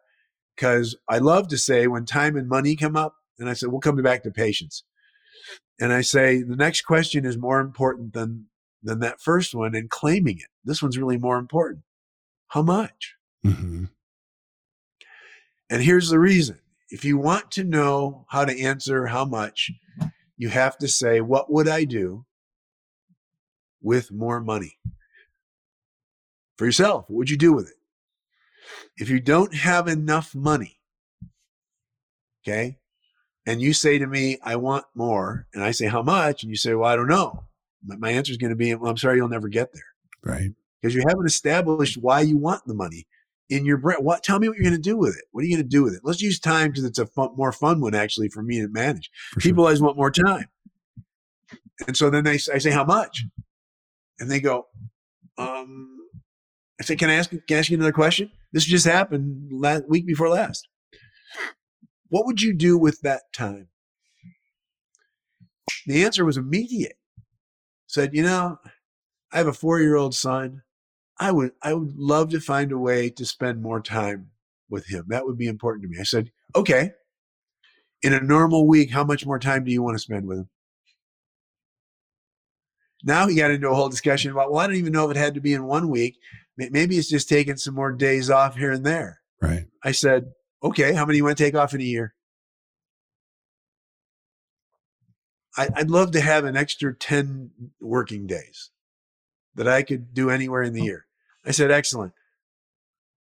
Because 0.54 0.96
I 1.08 1.18
love 1.18 1.48
to 1.48 1.58
say 1.58 1.86
when 1.86 2.06
time 2.06 2.36
and 2.36 2.48
money 2.48 2.76
come 2.76 2.96
up, 2.96 3.14
and 3.38 3.48
I 3.48 3.52
said, 3.52 3.68
we'll 3.68 3.80
come 3.80 3.96
back 3.96 4.22
to 4.22 4.30
patients. 4.30 4.84
And 5.78 5.92
I 5.92 6.00
say, 6.00 6.42
the 6.42 6.56
next 6.56 6.82
question 6.82 7.26
is 7.26 7.36
more 7.36 7.60
important 7.60 8.14
than 8.14 8.46
than 8.82 9.00
that 9.00 9.20
first 9.20 9.54
one 9.54 9.74
and 9.74 9.90
claiming 9.90 10.38
it. 10.38 10.46
This 10.64 10.80
one's 10.82 10.96
really 10.96 11.18
more 11.18 11.38
important. 11.38 11.82
How 12.48 12.62
much? 12.62 13.14
Mm-hmm. 13.44 13.86
And 15.68 15.82
here's 15.82 16.08
the 16.08 16.20
reason. 16.20 16.60
If 16.90 17.04
you 17.04 17.18
want 17.18 17.50
to 17.52 17.64
know 17.64 18.26
how 18.28 18.44
to 18.44 18.60
answer 18.60 19.06
how 19.06 19.24
much, 19.24 19.72
you 20.36 20.48
have 20.50 20.78
to 20.78 20.88
say, 20.88 21.20
What 21.20 21.50
would 21.50 21.68
I 21.68 21.84
do 21.84 22.24
with 23.82 24.12
more 24.12 24.40
money? 24.40 24.78
For 26.56 26.64
yourself, 26.64 27.04
what 27.08 27.16
would 27.18 27.30
you 27.30 27.36
do 27.36 27.52
with 27.52 27.68
it? 27.68 27.74
If 28.96 29.08
you 29.10 29.20
don't 29.20 29.54
have 29.54 29.88
enough 29.88 30.34
money, 30.34 30.78
okay, 32.42 32.78
and 33.44 33.60
you 33.60 33.72
say 33.72 33.98
to 33.98 34.06
me, 34.06 34.38
I 34.42 34.56
want 34.56 34.86
more, 34.94 35.46
and 35.54 35.62
I 35.62 35.70
say, 35.70 35.86
How 35.86 36.02
much? 36.02 36.42
And 36.42 36.50
you 36.50 36.56
say, 36.56 36.74
Well, 36.74 36.88
I 36.88 36.96
don't 36.96 37.08
know 37.08 37.46
my 37.86 38.10
answer 38.10 38.32
is 38.32 38.38
going 38.38 38.50
to 38.50 38.56
be, 38.56 38.74
well, 38.74 38.90
I'm 38.90 38.96
sorry, 38.96 39.16
you'll 39.16 39.28
never 39.28 39.48
get 39.48 39.72
there. 39.72 39.82
Right. 40.22 40.50
Because 40.80 40.94
you 40.94 41.02
haven't 41.08 41.26
established 41.26 41.98
why 41.98 42.20
you 42.20 42.36
want 42.36 42.64
the 42.66 42.74
money 42.74 43.06
in 43.48 43.64
your 43.64 43.78
brain. 43.78 43.98
What? 44.00 44.22
Tell 44.22 44.38
me 44.38 44.48
what 44.48 44.56
you're 44.56 44.64
going 44.68 44.80
to 44.80 44.80
do 44.80 44.96
with 44.96 45.16
it. 45.16 45.24
What 45.32 45.42
are 45.42 45.46
you 45.46 45.56
going 45.56 45.64
to 45.64 45.68
do 45.68 45.82
with 45.82 45.94
it? 45.94 46.00
Let's 46.02 46.20
use 46.20 46.38
time 46.38 46.70
because 46.70 46.84
it's 46.84 46.98
a 46.98 47.06
fun, 47.06 47.30
more 47.36 47.52
fun 47.52 47.80
one 47.80 47.94
actually 47.94 48.28
for 48.28 48.42
me 48.42 48.60
to 48.60 48.68
manage. 48.68 49.10
For 49.32 49.40
People 49.40 49.62
sure. 49.62 49.68
always 49.68 49.80
want 49.80 49.96
more 49.96 50.10
time, 50.10 50.48
and 51.86 51.96
so 51.96 52.10
then 52.10 52.24
they 52.24 52.34
I 52.34 52.58
say 52.58 52.70
how 52.70 52.84
much, 52.84 53.24
and 54.18 54.30
they 54.30 54.40
go, 54.40 54.66
um, 55.38 55.95
I 56.80 56.84
said, 56.84 56.98
can 56.98 57.10
I 57.10 57.14
ask? 57.14 57.30
Can 57.30 57.40
I 57.50 57.54
ask 57.54 57.70
you 57.70 57.76
another 57.76 57.92
question? 57.92 58.30
This 58.52 58.64
just 58.64 58.86
happened 58.86 59.50
last 59.52 59.88
week 59.88 60.06
before 60.06 60.28
last. 60.28 60.68
What 62.08 62.26
would 62.26 62.42
you 62.42 62.54
do 62.54 62.78
with 62.78 63.00
that 63.00 63.22
time? 63.34 63.68
The 65.86 66.04
answer 66.04 66.24
was 66.24 66.36
immediate 66.36 66.96
said, 67.86 68.14
you 68.14 68.22
know, 68.22 68.58
I 69.32 69.38
have 69.38 69.46
a 69.46 69.52
four 69.52 69.80
year 69.80 69.96
old 69.96 70.14
son. 70.14 70.62
I 71.18 71.32
would, 71.32 71.52
I 71.62 71.72
would 71.72 71.96
love 71.96 72.30
to 72.30 72.40
find 72.40 72.72
a 72.72 72.78
way 72.78 73.08
to 73.10 73.24
spend 73.24 73.62
more 73.62 73.80
time 73.80 74.30
with 74.68 74.86
him. 74.86 75.06
That 75.08 75.24
would 75.24 75.38
be 75.38 75.46
important 75.46 75.82
to 75.84 75.88
me. 75.88 75.96
I 75.98 76.04
said, 76.04 76.30
okay. 76.54 76.92
In 78.02 78.12
a 78.12 78.20
normal 78.20 78.66
week, 78.66 78.90
how 78.90 79.04
much 79.04 79.24
more 79.24 79.38
time 79.38 79.64
do 79.64 79.72
you 79.72 79.82
want 79.82 79.94
to 79.94 80.02
spend 80.02 80.26
with 80.26 80.40
him? 80.40 80.48
Now 83.02 83.26
he 83.26 83.36
got 83.36 83.50
into 83.50 83.70
a 83.70 83.74
whole 83.74 83.88
discussion 83.88 84.30
about, 84.30 84.50
well, 84.50 84.60
I 84.60 84.66
don't 84.66 84.76
even 84.76 84.92
know 84.92 85.08
if 85.08 85.16
it 85.16 85.20
had 85.20 85.34
to 85.34 85.40
be 85.40 85.54
in 85.54 85.64
one 85.64 85.88
week. 85.88 86.18
Maybe 86.56 86.96
it's 86.96 87.08
just 87.08 87.28
taking 87.28 87.56
some 87.56 87.74
more 87.74 87.92
days 87.92 88.30
off 88.30 88.56
here 88.56 88.72
and 88.72 88.84
there. 88.84 89.20
Right. 89.42 89.66
I 89.84 89.92
said, 89.92 90.32
okay, 90.62 90.94
how 90.94 91.04
many 91.04 91.18
you 91.18 91.24
want 91.24 91.36
to 91.36 91.44
take 91.44 91.54
off 91.54 91.74
in 91.74 91.80
a 91.80 91.84
year? 91.84 92.14
I, 95.56 95.68
would 95.78 95.90
love 95.90 96.10
to 96.12 96.20
have 96.20 96.44
an 96.44 96.56
extra 96.56 96.94
10 96.94 97.50
working 97.80 98.26
days 98.26 98.70
that 99.54 99.66
I 99.68 99.82
could 99.82 100.12
do 100.12 100.30
anywhere 100.30 100.62
in 100.62 100.74
the 100.74 100.82
year. 100.82 101.06
I 101.44 101.50
said, 101.50 101.70
excellent. 101.70 102.12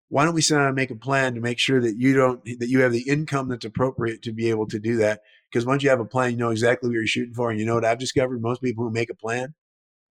Why 0.10 0.26
don't 0.26 0.34
we 0.34 0.42
sit 0.42 0.56
down 0.56 0.68
and 0.68 0.76
make 0.76 0.92
a 0.92 0.96
plan 0.96 1.36
to 1.36 1.42
make 1.42 1.60
sure 1.60 1.82
that 1.82 1.96
you 1.98 2.16
don't, 2.16 2.44
that 2.60 2.70
you 2.70 2.82
have 2.82 2.92
the 2.92 3.08
income 3.08 3.50
that's 3.50 3.66
appropriate 3.66 4.22
to 4.24 4.32
be 4.32 4.50
able 4.50 4.68
to 4.68 4.80
do 4.80 4.98
that? 4.98 5.22
Because 5.52 5.66
once 5.66 5.84
you 5.84 5.90
have 5.90 6.00
a 6.00 6.06
plan, 6.06 6.32
you 6.32 6.38
know 6.38 6.50
exactly 6.50 6.90
what 6.90 6.96
you're 6.96 7.08
shooting 7.08 7.34
for. 7.34 7.50
And 7.50 7.60
you 7.60 7.66
know 7.66 7.76
what 7.76 7.86
I've 7.86 8.00
discovered? 8.00 8.42
Most 8.42 8.62
people 8.62 8.84
who 8.84 8.92
make 8.92 9.10
a 9.10 9.16
plan 9.16 9.54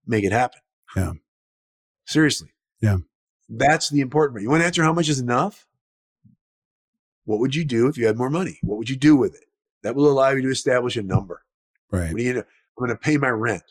make 0.07 0.25
it 0.25 0.33
happen. 0.33 0.61
Yeah. 0.97 1.13
Seriously. 2.05 2.51
Yeah. 2.81 2.99
That's 3.55 3.91
the 3.91 4.01
important 4.01 4.35
part. 4.35 4.43
You 4.43 4.51
want 4.51 4.63
to 4.63 4.67
answer 4.67 4.83
how 4.83 4.95
much 4.95 5.09
is 5.09 5.21
enough? 5.21 5.67
What 7.25 7.39
would 7.39 7.55
you 7.55 7.65
do 7.65 7.87
if 7.87 7.99
you 7.99 8.07
had 8.07 8.17
more 8.17 8.31
money? 8.31 8.59
What 8.63 8.79
would 8.79 8.89
you 8.89 8.97
do 8.97 9.15
with 9.15 9.35
it? 9.35 9.45
That 9.83 9.95
will 9.95 10.11
allow 10.11 10.31
you 10.31 10.43
to 10.43 10.51
establish 10.51 10.97
a 10.97 11.03
number. 11.03 11.43
Right. 11.91 12.11
What 12.13 12.19
do 12.19 12.25
you 12.25 12.39
I'm 12.39 12.45
going 12.79 12.91
to 12.91 12.97
pay 12.97 13.19
my 13.19 13.29
rent. 13.29 13.63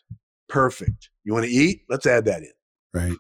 Perfect. 0.48 1.10
You 1.24 1.34
want 1.34 1.46
to 1.46 1.52
eat? 1.52 1.82
Let's 1.90 2.06
add 2.06 2.26
that 2.26 2.44
in. 2.44 2.52
Right. 2.94 3.18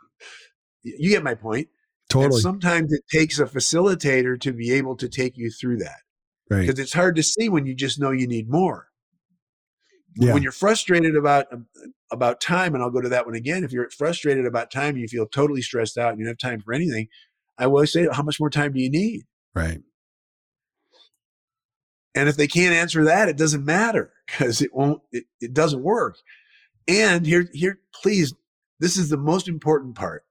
You 0.84 1.10
get 1.10 1.24
my 1.24 1.34
point. 1.34 1.70
Totally. 2.10 2.36
And 2.36 2.42
sometimes 2.42 2.94
it 2.94 3.04
takes 3.12 3.40
a 3.40 3.46
facilitator 3.46 4.40
to 4.42 4.54
be 4.54 4.72
able 4.74 4.96
to 4.98 5.10
take 5.10 5.38
you 5.38 5.50
through 5.50 5.78
that. 5.78 6.02
Right. 6.50 6.62
Because 6.62 6.80
it's 6.80 6.94
hard 6.94 7.16
to 7.16 7.24
see 7.24 7.50
when 7.50 7.66
you 7.66 7.74
just 7.74 8.00
know 8.00 8.12
you 8.12 8.28
need 8.28 8.50
more. 8.50 8.88
Yeah. 10.16 10.34
When 10.34 10.44
you're 10.44 10.52
frustrated 10.52 11.16
about 11.16 11.48
about 12.12 12.42
time, 12.42 12.76
and 12.76 12.84
I'll 12.84 12.90
go 12.90 13.00
to 13.00 13.10
that 13.10 13.26
one 13.26 13.36
again. 13.36 13.64
If 13.64 13.72
you're 13.72 13.90
frustrated 13.90 14.46
about 14.46 14.70
time, 14.70 14.98
you 14.98 15.08
feel 15.08 15.26
totally 15.26 15.62
stressed 15.62 15.98
out, 15.98 16.12
and 16.12 16.20
you 16.20 16.26
don't 16.26 16.32
have 16.32 16.52
time 16.52 16.62
for 16.62 16.74
anything. 16.74 17.08
I 17.58 17.66
always 17.66 17.94
say, 17.94 18.08
how 18.12 18.24
much 18.24 18.40
more 18.40 18.50
time 18.50 18.74
do 18.74 18.82
you 18.82 18.90
need? 18.90 19.22
Right. 19.56 19.82
And 22.14 22.28
if 22.28 22.36
they 22.36 22.48
can't 22.48 22.74
answer 22.74 23.06
that, 23.06 23.30
it 23.30 23.38
doesn't 23.38 23.64
matter 23.64 24.12
because 24.28 24.62
it 24.62 24.74
won't, 24.74 25.02
it, 25.12 25.26
it 25.40 25.54
doesn't 25.54 25.84
work. 25.84 26.18
And 26.88 27.26
here, 27.26 27.48
here, 27.54 27.80
please, 28.02 28.34
this 28.80 28.98
is 28.98 29.10
the 29.10 29.18
most 29.18 29.48
important 29.48 29.96
part. 29.96 30.26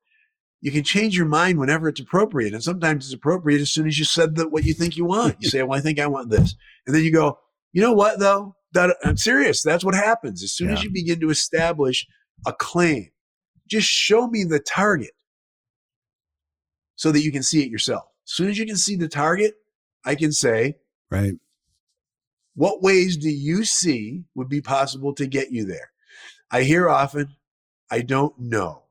You 0.61 0.71
can 0.71 0.85
change 0.85 1.17
your 1.17 1.27
mind 1.27 1.59
whenever 1.59 1.89
it's 1.89 2.01
appropriate. 2.01 2.53
And 2.53 2.63
sometimes 2.63 3.07
it's 3.07 3.15
appropriate 3.15 3.63
as 3.63 3.71
soon 3.71 3.87
as 3.87 3.99
you 3.99 4.05
said 4.05 4.37
that 4.37 4.51
what 4.51 4.65
you 4.65 4.75
think 4.75 4.97
you 4.97 5.07
want. 5.07 5.37
You 5.41 5.49
say, 5.51 5.63
well, 5.63 5.79
I 5.79 5.81
think 5.81 5.99
I 5.99 6.07
want 6.07 6.29
this. 6.29 6.55
And 6.87 6.95
then 6.95 7.03
you 7.03 7.13
go, 7.13 7.39
you 7.73 7.81
know 7.81 7.93
what 7.93 8.19
though? 8.19 8.57
That, 8.73 8.97
I'm 9.05 9.17
serious. 9.17 9.63
That's 9.63 9.85
what 9.85 9.95
happens. 9.95 10.43
As 10.43 10.53
soon 10.53 10.69
yeah. 10.69 10.75
as 10.75 10.85
you 10.85 10.91
begin 10.91 11.21
to 11.21 11.31
establish 11.31 12.07
a 12.47 12.53
claim, 12.53 13.11
just 13.69 13.89
show 13.89 14.29
me 14.29 14.45
the 14.45 14.61
target 14.61 15.11
so 16.97 17.13
that 17.13 17.23
you 17.23 17.33
can 17.33 17.43
see 17.43 17.63
it 17.63 17.71
yourself. 17.71 18.05
As 18.27 18.33
soon 18.33 18.49
as 18.49 18.59
you 18.59 18.67
can 18.67 18.77
see 18.77 18.97
the 18.97 19.09
target, 19.09 19.55
I 20.05 20.15
can 20.15 20.33
say, 20.33 20.77
right. 21.11 21.35
What 22.55 22.83
ways 22.83 23.17
do 23.17 23.31
you 23.31 23.65
see 23.65 24.25
would 24.35 24.49
be 24.49 24.61
possible 24.61 25.15
to 25.15 25.27
get 25.27 25.53
you 25.53 25.65
there? 25.65 25.93
I 26.51 26.63
hear 26.63 26.89
often, 26.89 27.37
I 27.91 28.03
don't 28.03 28.39
know. 28.39 28.83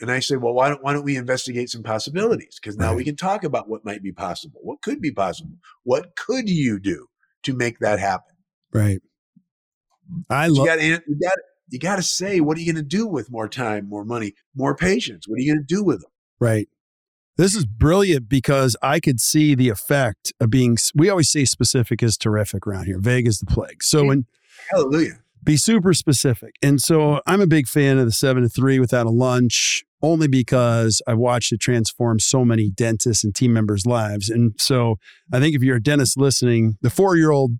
And 0.00 0.10
I 0.10 0.20
say, 0.20 0.36
well, 0.36 0.54
why 0.54 0.68
don't, 0.68 0.82
why 0.82 0.92
don't 0.94 1.04
we 1.04 1.16
investigate 1.16 1.68
some 1.68 1.82
possibilities? 1.82 2.58
Because 2.60 2.78
now 2.78 2.88
right. 2.88 2.96
we 2.96 3.04
can 3.04 3.16
talk 3.16 3.44
about 3.44 3.68
what 3.68 3.84
might 3.84 4.02
be 4.02 4.12
possible. 4.12 4.60
What 4.62 4.80
could 4.80 5.00
be 5.00 5.10
possible? 5.10 5.58
What 5.82 6.16
could 6.16 6.48
you 6.48 6.78
do 6.78 7.08
to 7.42 7.52
make 7.52 7.80
that 7.80 7.98
happen? 7.98 8.29
Right. 8.72 9.00
I 10.28 10.48
love. 10.48 10.66
You 10.66 10.66
got 10.66 10.80
you 10.80 11.18
got 11.20 11.32
you 11.70 11.78
got 11.78 11.96
to 11.96 12.02
say, 12.02 12.40
what 12.40 12.56
are 12.56 12.60
you 12.60 12.72
going 12.72 12.82
to 12.82 12.88
do 12.88 13.06
with 13.06 13.30
more 13.30 13.48
time, 13.48 13.88
more 13.88 14.04
money, 14.04 14.34
more 14.54 14.74
patients? 14.74 15.28
What 15.28 15.36
are 15.36 15.42
you 15.42 15.52
going 15.54 15.64
to 15.66 15.74
do 15.74 15.84
with 15.84 16.00
them? 16.00 16.10
Right. 16.40 16.68
This 17.36 17.54
is 17.54 17.64
brilliant 17.64 18.28
because 18.28 18.76
I 18.82 19.00
could 19.00 19.20
see 19.20 19.54
the 19.54 19.68
effect 19.68 20.32
of 20.40 20.50
being. 20.50 20.76
We 20.94 21.08
always 21.08 21.30
say 21.30 21.44
specific 21.44 22.02
is 22.02 22.16
terrific 22.16 22.66
around 22.66 22.86
here. 22.86 22.98
Vague 22.98 23.26
is 23.26 23.38
the 23.38 23.46
plague. 23.46 23.82
So 23.82 24.04
when 24.04 24.26
hallelujah, 24.70 25.20
be 25.42 25.56
super 25.56 25.94
specific. 25.94 26.56
And 26.62 26.80
so 26.80 27.20
I'm 27.26 27.40
a 27.40 27.46
big 27.46 27.66
fan 27.66 27.98
of 27.98 28.06
the 28.06 28.12
seven 28.12 28.42
to 28.42 28.48
three 28.48 28.78
without 28.78 29.06
a 29.06 29.10
lunch, 29.10 29.84
only 30.02 30.28
because 30.28 31.00
I've 31.06 31.18
watched 31.18 31.52
it 31.52 31.60
transform 31.60 32.20
so 32.20 32.44
many 32.44 32.70
dentists 32.70 33.24
and 33.24 33.34
team 33.34 33.52
members' 33.52 33.86
lives. 33.86 34.28
And 34.28 34.52
so 34.58 34.96
I 35.32 35.40
think 35.40 35.54
if 35.54 35.62
you're 35.62 35.76
a 35.76 35.82
dentist 35.82 36.18
listening, 36.18 36.76
the 36.82 36.90
four 36.90 37.16
year 37.16 37.30
old 37.30 37.52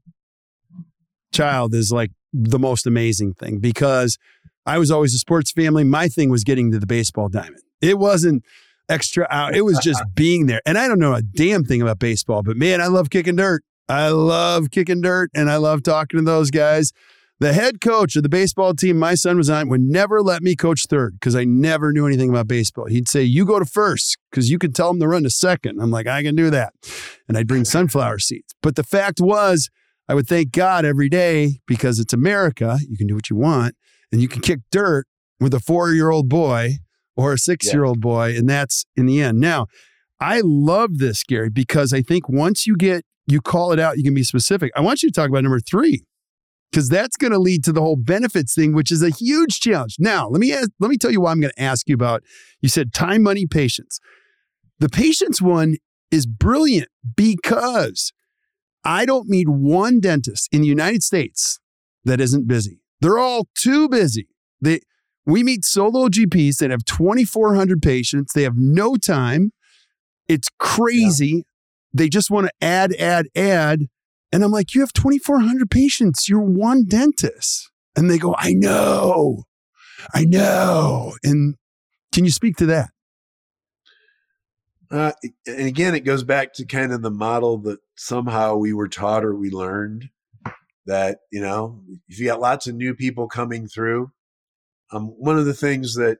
child 1.33 1.75
is 1.75 1.93
like 1.93 2.11
the 2.33 2.59
most 2.59 2.87
amazing 2.87 3.35
thing 3.35 3.59
because 3.59 4.19
I 4.67 4.79
was 4.79 4.91
always 4.91 5.15
a 5.15 5.19
sports 5.19 5.53
family. 5.53 5.85
My 5.85 6.09
thing 6.09 6.31
was 6.31 6.45
getting 6.45 6.71
to 6.73 6.79
the 6.79 6.87
baseball 6.87 7.29
diamond. 7.29 7.63
It 7.81 7.99
wasn't 7.99 8.45
extra 8.89 9.27
out. 9.31 9.55
It 9.55 9.63
was 9.63 9.79
just 9.79 10.03
being 10.15 10.47
there. 10.47 10.61
And 10.67 10.77
I 10.77 10.89
don't 10.89 10.99
know 10.99 11.15
a 11.15 11.23
damn 11.23 11.65
thing 11.65 11.83
about 11.83 11.99
baseball, 11.99 12.43
but 12.43 12.57
man, 12.57 12.81
I 12.81 12.87
love 12.87 13.11
kicking 13.11 13.37
dirt. 13.37 13.63
I 13.89 14.09
love 14.09 14.71
kicking 14.71 15.01
dirt 15.01 15.31
and 15.35 15.51
I 15.51 15.57
love 15.57 15.83
talking 15.83 16.19
to 16.21 16.25
those 16.25 16.51
guys. 16.51 16.93
The 17.41 17.55
head 17.55 17.81
coach 17.81 18.17
of 18.17 18.23
the 18.23 18.29
baseball 18.29 18.75
team 18.75 18.99
my 18.99 19.15
son 19.15 19.39
was 19.39 19.49
on 19.49 19.71
would 19.71 19.81
never 19.81 20.21
let 20.21 20.43
me 20.43 20.55
coach 20.55 20.85
third 20.91 21.15
because 21.15 21.35
I 21.35 21.45
never 21.45 21.91
knew 21.91 22.07
anything 22.07 22.29
about 22.29 22.47
baseball. 22.47 22.85
He'd 22.85 23.09
say, 23.09 23.23
You 23.23 23.47
go 23.47 23.59
to 23.59 23.65
first 23.65 24.19
because 24.31 24.51
you 24.51 24.59
can 24.59 24.73
tell 24.73 24.91
him 24.91 25.01
to 25.01 25.09
run 25.09 25.23
to 25.23 25.31
second. 25.31 25.81
I'm 25.81 25.91
like, 25.91 26.07
I 26.07 26.23
can 26.23 26.37
do 26.37 26.51
that. 26.51 26.75
And 27.27 27.39
I'd 27.39 27.49
bring 27.49 27.65
sunflower 27.65 28.19
seeds. 28.19 28.55
But 28.63 28.77
the 28.77 28.83
fact 28.83 29.21
was, 29.21 29.71
I 30.11 30.15
would 30.15 30.27
thank 30.27 30.51
God 30.51 30.85
every 30.85 31.09
day 31.09 31.61
because 31.69 32.01
it's 32.01 32.13
America. 32.13 32.81
You 32.89 32.97
can 32.97 33.07
do 33.07 33.15
what 33.15 33.31
you 33.31 33.37
want 33.37 33.77
and 34.11 34.21
you 34.21 34.27
can 34.27 34.43
kick 34.43 34.59
dirt 34.73 35.07
with 35.39 35.55
a 35.55 35.61
four 35.61 35.93
year 35.93 36.11
old 36.11 36.29
boy 36.29 36.79
or 37.15 37.33
a 37.33 37.39
six 37.39 37.73
year 37.73 37.85
old 37.85 38.01
boy. 38.01 38.37
And 38.37 38.49
that's 38.49 38.85
in 38.97 39.07
the 39.07 39.23
end. 39.23 39.39
Now, 39.39 39.69
I 40.19 40.41
love 40.43 40.99
this, 40.99 41.23
Gary, 41.23 41.49
because 41.49 41.93
I 41.93 42.03
think 42.03 42.29
once 42.29 42.67
you 42.67 42.77
get, 42.77 43.05
you 43.29 43.41
call 43.41 43.71
it 43.71 43.79
out, 43.79 43.99
you 43.99 44.03
can 44.03 44.13
be 44.13 44.25
specific. 44.25 44.73
I 44.75 44.81
want 44.81 45.05
you 45.05 45.11
to 45.11 45.13
talk 45.13 45.29
about 45.29 45.45
number 45.45 45.61
three 45.61 46.03
because 46.73 46.89
that's 46.89 47.17
going 47.17 47.33
to 47.33 47.39
lead 47.39 47.63
to 47.67 47.73
the 47.73 47.81
whole 47.81 47.95
benefits 47.95 48.53
thing, 48.53 48.75
which 48.75 48.91
is 48.91 49.05
a 49.05 49.11
huge 49.11 49.61
challenge. 49.61 49.95
Now, 50.01 50.29
let 50.29 50.41
me 50.41 50.53
ask, 50.53 50.71
let 50.81 50.91
me 50.91 50.97
tell 50.97 51.13
you 51.13 51.21
why 51.21 51.31
I'm 51.31 51.41
going 51.41 51.53
to 51.57 51.63
ask 51.63 51.89
you 51.89 51.95
about. 51.95 52.25
You 52.61 52.69
said 52.69 52.93
time, 52.93 53.23
money, 53.23 53.47
patients. 53.47 54.01
The 54.81 54.89
patients 54.89 55.41
one 55.41 55.77
is 56.11 56.27
brilliant 56.27 56.89
because 57.15 58.13
I 58.85 59.05
don't 59.05 59.29
meet 59.29 59.49
one 59.49 60.01
dentist 60.01 60.49
in 60.53 60.63
the 60.63 60.69
United 60.69 61.03
States 61.03 61.59
that 62.05 62.21
isn't 62.21 62.47
busy. 62.47 62.81
They're 63.01 63.19
all 63.19 63.49
too 63.55 63.89
busy. 63.89 64.29
They, 64.61 64.81
we 65.27 65.43
meet 65.43 65.65
solo 65.65 66.09
GPs 66.09 66.59
that 66.59 66.71
have 66.71 66.85
2,400 66.85 67.83
patients. 67.83 68.33
They 68.33 68.43
have 68.43 68.57
no 68.57 68.97
time. 68.97 69.53
It's 70.29 70.49
crazy. 70.59 71.27
Yeah. 71.27 71.43
They 71.93 72.09
just 72.09 72.31
want 72.31 72.47
to 72.47 72.53
add, 72.65 72.95
add, 72.95 73.27
add. 73.35 73.87
And 74.33 74.45
I'm 74.45 74.53
like, 74.53 74.75
you 74.75 74.81
have 74.81 74.93
2,400 74.93 75.71
patients. 75.71 76.29
You're 76.29 76.41
one 76.41 76.85
dentist. 76.85 77.71
And 77.97 78.09
they 78.09 78.19
go, 78.19 78.35
I 78.39 78.53
know. 78.53 79.45
I 80.15 80.25
know. 80.25 81.15
And 81.25 81.57
can 82.13 82.25
you 82.25 82.31
speak 82.31 82.57
to 82.59 82.67
that? 82.67 82.91
Uh, 84.91 85.13
and 85.47 85.67
again, 85.67 85.95
it 85.95 86.01
goes 86.01 86.25
back 86.25 86.53
to 86.55 86.65
kind 86.65 86.93
of 86.93 87.03
the 87.03 87.11
model 87.11 87.59
that 87.59 87.79
somehow 87.97 88.57
we 88.57 88.73
were 88.73 88.89
taught 88.89 89.25
or 89.25 89.35
we 89.35 89.51
learned 89.51 90.09
that, 90.87 91.21
you 91.31 91.41
know, 91.41 91.81
if 92.09 92.19
you 92.19 92.27
got 92.27 92.41
lots 92.41 92.67
of 92.67 92.75
new 92.75 92.95
people 92.95 93.29
coming 93.29 93.69
through, 93.69 94.11
um, 94.93 95.07
one 95.07 95.39
of 95.39 95.47
the 95.47 95.55
things 95.55 95.95
that, 95.95 96.19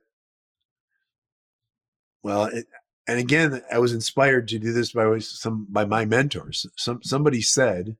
well, 2.23 2.45
it, 2.45 2.65
and 3.07 3.19
again, 3.19 3.61
I 3.69 3.79
was 3.79 3.93
inspired 3.93 4.47
to 4.49 4.59
do 4.59 4.71
this 4.71 4.93
by 4.93 5.19
some 5.19 5.67
by 5.69 5.83
my 5.83 6.05
mentors. 6.05 6.65
Some 6.77 7.01
somebody 7.03 7.41
said, 7.41 7.97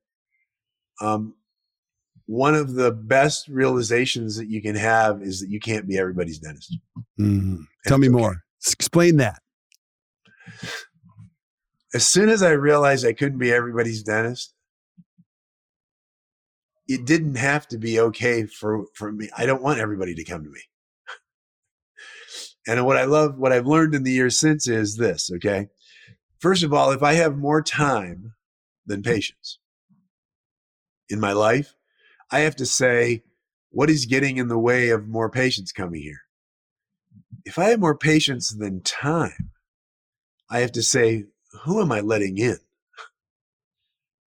um, 1.01 1.33
one 2.27 2.55
of 2.55 2.75
the 2.75 2.91
best 2.91 3.49
realizations 3.49 4.37
that 4.37 4.47
you 4.47 4.61
can 4.61 4.75
have 4.75 5.21
is 5.21 5.41
that 5.41 5.49
you 5.49 5.59
can't 5.59 5.87
be 5.87 5.97
everybody's 5.97 6.39
dentist. 6.39 6.77
Mm-hmm. 7.19 7.63
Tell 7.87 7.97
me 7.97 8.07
okay. 8.07 8.15
more. 8.15 8.43
Explain 8.65 9.17
that 9.17 9.41
as 11.93 12.07
soon 12.07 12.29
as 12.29 12.41
I 12.41 12.51
realized 12.51 13.05
I 13.05 13.13
couldn't 13.13 13.39
be 13.39 13.51
everybody's 13.51 14.03
dentist, 14.03 14.53
it 16.87 17.05
didn't 17.05 17.35
have 17.35 17.67
to 17.69 17.77
be 17.77 17.99
okay 17.99 18.45
for, 18.45 18.85
for 18.93 19.11
me. 19.11 19.29
I 19.37 19.45
don't 19.45 19.61
want 19.61 19.79
everybody 19.79 20.15
to 20.15 20.23
come 20.23 20.43
to 20.43 20.49
me. 20.49 20.61
and 22.67 22.85
what 22.85 22.97
I 22.97 23.05
love, 23.05 23.37
what 23.37 23.51
I've 23.51 23.67
learned 23.67 23.95
in 23.95 24.03
the 24.03 24.11
years 24.11 24.39
since 24.39 24.67
is 24.67 24.97
this, 24.97 25.31
okay? 25.35 25.67
First 26.39 26.63
of 26.63 26.73
all, 26.73 26.91
if 26.91 27.03
I 27.03 27.13
have 27.13 27.37
more 27.37 27.61
time 27.61 28.33
than 28.85 29.03
patients 29.03 29.59
in 31.09 31.19
my 31.19 31.33
life, 31.33 31.75
I 32.31 32.39
have 32.39 32.55
to 32.57 32.65
say, 32.65 33.23
what 33.69 33.89
is 33.89 34.05
getting 34.05 34.37
in 34.37 34.47
the 34.47 34.57
way 34.57 34.89
of 34.89 35.07
more 35.07 35.29
patients 35.29 35.71
coming 35.71 36.01
here? 36.01 36.21
If 37.45 37.59
I 37.59 37.65
have 37.65 37.79
more 37.79 37.97
patients 37.97 38.57
than 38.57 38.81
time, 38.81 39.51
I 40.51 40.59
have 40.59 40.73
to 40.73 40.83
say, 40.83 41.25
who 41.63 41.81
am 41.81 41.91
I 41.91 42.01
letting 42.01 42.37
in? 42.37 42.57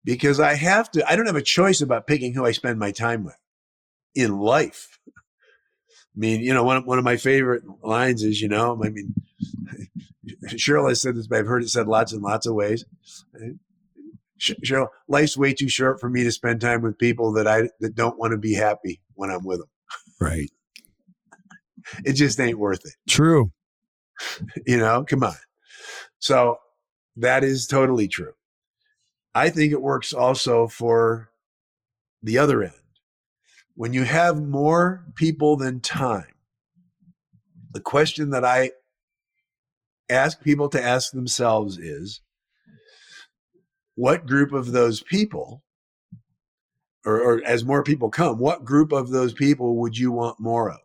Because 0.06 0.40
I 0.40 0.56
have 0.56 0.90
to, 0.92 1.10
I 1.10 1.16
don't 1.16 1.28
have 1.28 1.36
a 1.36 1.42
choice 1.42 1.82
about 1.82 2.08
picking 2.08 2.34
who 2.34 2.46
I 2.46 2.52
spend 2.52 2.80
my 2.80 2.92
time 2.92 3.24
with 3.24 3.38
in 4.16 4.40
life. 4.40 5.00
I 5.08 5.12
mean, 6.16 6.42
you 6.42 6.54
know, 6.54 6.64
one, 6.64 6.86
one 6.86 6.98
of 6.98 7.04
my 7.04 7.18
favorite 7.18 7.64
lines 7.84 8.24
is, 8.24 8.42
you 8.42 8.48
know, 8.48 8.82
I 8.84 8.90
mean, 8.90 9.14
Cheryl 10.50 10.90
has 10.90 11.02
said 11.02 11.16
this, 11.16 11.28
but 11.28 11.40
I've 11.40 11.48
heard 11.48 11.64
it 11.64 11.70
said 11.70 11.88
lots 11.88 12.14
and 12.14 12.22
lots 12.22 12.46
of 12.46 12.54
ways. 12.54 12.86
Cheryl, 14.40 14.88
life's 15.08 15.38
way 15.38 15.54
too 15.54 15.70
short 15.70 16.00
for 16.00 16.10
me 16.10 16.24
to 16.24 16.32
spend 16.32 16.62
time 16.62 16.82
with 16.82 16.98
people 16.98 17.34
that 17.34 17.48
I 17.48 17.70
that 17.80 17.96
don't 17.96 18.20
want 18.20 18.32
to 18.32 18.38
be 18.38 18.54
happy 18.54 19.02
when 19.16 19.30
I'm 19.30 19.46
with 19.46 19.60
them. 19.60 19.70
Right. 20.20 20.52
it 22.06 22.14
just 22.14 22.40
ain't 22.40 22.60
worth 22.60 22.86
it. 22.86 22.94
True. 23.08 23.52
you 24.68 24.78
know, 24.78 25.06
come 25.08 25.24
on. 25.24 25.36
So 26.24 26.60
that 27.18 27.44
is 27.44 27.68
totally 27.68 28.08
true. 28.08 28.32
I 29.36 29.50
think 29.50 29.74
it 29.74 29.82
works 29.82 30.14
also 30.14 30.68
for 30.68 31.30
the 32.22 32.38
other 32.38 32.64
end. 32.64 32.72
When 33.76 33.92
you 33.92 34.04
have 34.04 34.42
more 34.42 35.04
people 35.16 35.58
than 35.58 35.82
time, 35.82 36.34
the 37.74 37.82
question 37.82 38.30
that 38.30 38.46
I 38.46 38.72
ask 40.10 40.42
people 40.42 40.70
to 40.70 40.82
ask 40.82 41.12
themselves 41.12 41.78
is 41.78 42.22
what 43.96 44.26
group 44.26 44.54
of 44.54 44.72
those 44.72 45.04
people, 45.04 45.62
or, 47.06 47.20
or, 47.20 47.42
as 47.46 47.66
more 47.66 47.84
people 47.84 48.10
come, 48.10 48.40
what 48.40 48.64
group 48.64 48.94
of 48.94 49.10
those 49.10 49.34
people 49.34 49.76
would 49.82 49.98
you 49.98 50.14
want 50.14 50.40
more 50.40 50.72
of? 50.72 50.80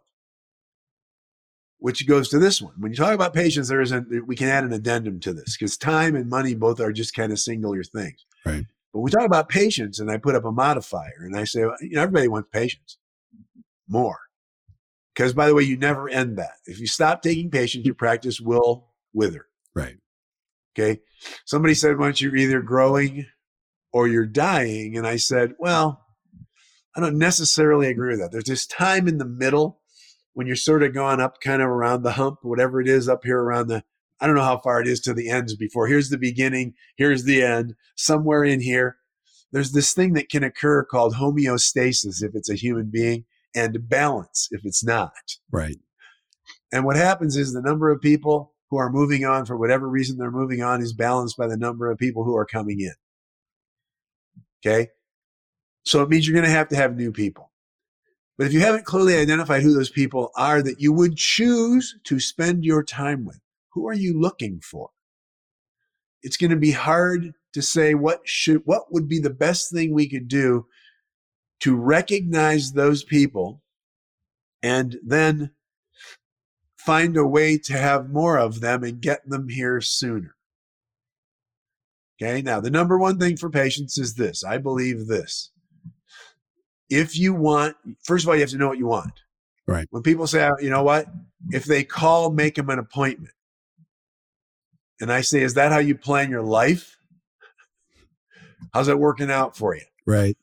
Which 1.81 2.07
goes 2.09 2.29
to 2.31 2.41
this 2.41 2.61
one. 2.61 2.75
When 2.79 2.91
you 2.91 2.97
talk 2.97 3.15
about 3.15 3.35
patients, 3.35 3.69
there 3.69 3.81
isn't 3.81 4.27
we 4.27 4.35
can 4.35 4.49
add 4.49 4.65
an 4.65 4.73
addendum 4.73 5.21
to 5.21 5.33
this 5.33 5.57
because 5.57 5.77
time 5.77 6.17
and 6.17 6.29
money 6.29 6.55
both 6.55 6.81
are 6.81 6.93
just 6.93 7.15
kind 7.15 7.31
of 7.31 7.39
singular 7.39 7.85
things. 7.85 8.27
Right. 8.45 8.65
But 8.93 9.01
we 9.01 9.11
talk 9.13 9.25
about 9.25 9.49
patients, 9.49 10.01
and 10.01 10.11
I 10.11 10.17
put 10.17 10.35
up 10.35 10.45
a 10.45 10.51
modifier, 10.51 11.21
and 11.21 11.37
I 11.37 11.45
say, 11.45 11.65
well, 11.65 11.77
you 11.81 11.91
know, 11.91 12.03
everybody 12.03 12.27
wants 12.27 12.49
patients, 12.53 12.99
more. 13.87 14.19
Because 15.15 15.33
by 15.35 15.47
the 15.47 15.55
way, 15.55 15.63
you 15.63 15.77
never 15.77 16.09
end 16.09 16.39
that. 16.39 16.55
If 16.65 16.81
you 16.81 16.87
stop 16.87 17.23
taking 17.23 17.51
patients, 17.51 17.85
your 17.85 17.95
practice 17.95 18.41
will 18.41 18.89
wither. 19.13 19.47
Right. 19.75 19.99
Okay. 20.77 21.01
Somebody 21.45 21.75
said 21.75 21.99
once 21.99 22.21
you're 22.21 22.37
either 22.37 22.61
growing 22.63 23.27
or 23.93 24.09
you're 24.09 24.27
dying, 24.27 24.97
and 24.97 25.07
I 25.07 25.17
said, 25.17 25.55
well, 25.59 26.05
I 26.97 27.01
don't 27.01 27.19
necessarily 27.19 27.89
agree 27.89 28.11
with 28.11 28.21
that. 28.21 28.33
There's 28.33 28.45
this 28.45 28.67
time 28.67 29.07
in 29.07 29.19
the 29.19 29.25
middle 29.25 29.78
when 30.39 30.47
you're 30.47 30.55
sort 30.55 30.85
of 30.85 30.95
going 30.95 31.19
up 31.19 31.41
kind 31.41 31.61
of 31.61 31.67
around 31.67 32.05
the 32.05 32.13
hump, 32.13 32.39
whatever 32.43 32.81
it 32.81 32.87
is 32.87 33.09
up 33.09 33.25
here 33.25 33.41
around 33.41 33.67
the, 33.67 33.83
I 34.21 34.27
don't 34.29 34.37
know 34.37 34.45
how 34.45 34.59
far 34.59 34.81
it 34.81 34.87
is 34.87 35.01
to 35.01 35.13
the 35.13 35.29
ends 35.29 35.57
before. 35.57 35.89
Here's 35.89 36.11
the 36.11 36.17
beginning, 36.17 36.75
here's 36.97 37.25
the 37.25 37.43
end, 37.43 37.75
somewhere 37.97 38.45
in 38.45 38.61
here. 38.61 38.99
There's 39.51 39.73
this 39.73 39.93
thing 39.93 40.13
that 40.13 40.29
can 40.29 40.45
occur 40.45 40.85
called 40.85 41.15
homeostasis 41.15 42.23
if 42.23 42.37
it's 42.37 42.49
a 42.49 42.55
human 42.55 42.89
being 42.89 43.25
and 43.53 43.89
balance 43.89 44.47
if 44.53 44.61
it's 44.65 44.85
not. 44.85 45.11
Right. 45.51 45.81
And 46.71 46.85
what 46.85 46.95
happens 46.95 47.37
is 47.37 47.53
the 47.53 47.61
number 47.61 47.91
of 47.91 48.01
people 48.01 48.55
who 48.71 48.77
are 48.77 48.93
moving 48.93 49.25
on 49.25 49.45
for 49.45 49.57
whatever 49.57 49.89
reason 49.89 50.19
they're 50.19 50.31
moving 50.31 50.63
on 50.63 50.81
is 50.81 50.93
balanced 50.93 51.37
by 51.37 51.49
the 51.49 51.57
number 51.57 51.91
of 51.91 51.99
people 51.99 52.23
who 52.23 52.37
are 52.37 52.47
coming 52.47 52.79
in. 52.79 52.95
Okay. 54.65 54.91
So 55.85 56.01
it 56.01 56.09
means 56.09 56.29
you're 56.29 56.41
going 56.41 56.47
to 56.47 56.57
have 56.57 56.69
to 56.69 56.77
have 56.77 56.95
new 56.95 57.11
people. 57.11 57.48
But 58.39 58.47
if 58.47 58.53
you 58.53 58.61
haven't 58.61 58.87
clearly 58.87 59.17
identified 59.17 59.63
who 59.63 59.75
those 59.75 59.91
people 59.91 60.31
are 60.37 60.63
that 60.63 60.81
you 60.81 60.93
would 60.93 61.17
choose 61.17 61.97
to 62.05 62.21
spend 62.21 62.65
your 62.65 62.85
time 62.85 63.25
with, 63.25 63.41
who 63.71 63.89
are 63.89 63.95
you 63.95 64.19
looking 64.19 64.61
for? 64.61 64.91
It's 66.23 66.37
going 66.37 66.51
to 66.51 66.57
be 66.57 66.71
hard 66.71 67.35
to 67.53 67.63
say 67.63 67.95
what 67.95 68.21
should 68.25 68.63
what 68.65 68.93
would 68.93 69.09
be 69.09 69.19
the 69.19 69.31
best 69.31 69.73
thing 69.73 69.93
we 69.93 70.09
could 70.09 70.29
do 70.29 70.67
to 71.61 71.75
recognize 71.75 72.73
those 72.73 73.03
people 73.03 73.63
and 74.63 74.99
then 75.05 75.51
find 76.77 77.17
a 77.17 77.27
way 77.27 77.59
to 77.59 77.73
have 77.73 78.11
more 78.11 78.39
of 78.39 78.61
them 78.61 78.85
and 78.85 79.01
get 79.01 79.29
them 79.29 79.49
here 79.49 79.81
sooner. 79.81 80.37
Okay. 82.21 82.43
Now, 82.43 82.61
the 82.61 82.71
number 82.71 82.99
one 82.99 83.19
thing 83.19 83.37
for 83.37 83.51
patients 83.51 83.99
is 83.99 84.15
this 84.15 84.45
I 84.45 84.59
believe 84.59 85.07
this. 85.07 85.51
If 86.91 87.19
you 87.19 87.35
want, 87.35 87.77
first 88.03 88.25
of 88.25 88.29
all, 88.29 88.35
you 88.35 88.41
have 88.41 88.51
to 88.51 88.57
know 88.57 88.69
what 88.69 88.79
you 88.79 88.87
want. 88.87 89.13
Right. 89.67 89.87
When 89.91 90.03
people 90.03 90.27
say, 90.27 90.49
you 90.61 90.71
know 90.71 90.83
what, 90.83 91.07
if 91.51 91.65
they 91.65 91.85
call, 91.85 92.31
make 92.31 92.55
them 92.55 92.71
an 92.71 92.79
appointment. 92.79 93.35
And 95.01 95.13
I 95.13 95.21
say, 95.21 95.43
is 95.43 95.55
that 95.55 95.71
how 95.71 95.79
you 95.79 95.95
plan 95.95 96.31
your 96.31 96.43
life? 96.43 96.99
How's 98.73 98.87
that 98.87 98.97
working 98.97 99.31
out 99.31 99.57
for 99.57 99.75
you? 99.75 99.85
Right. 100.07 100.37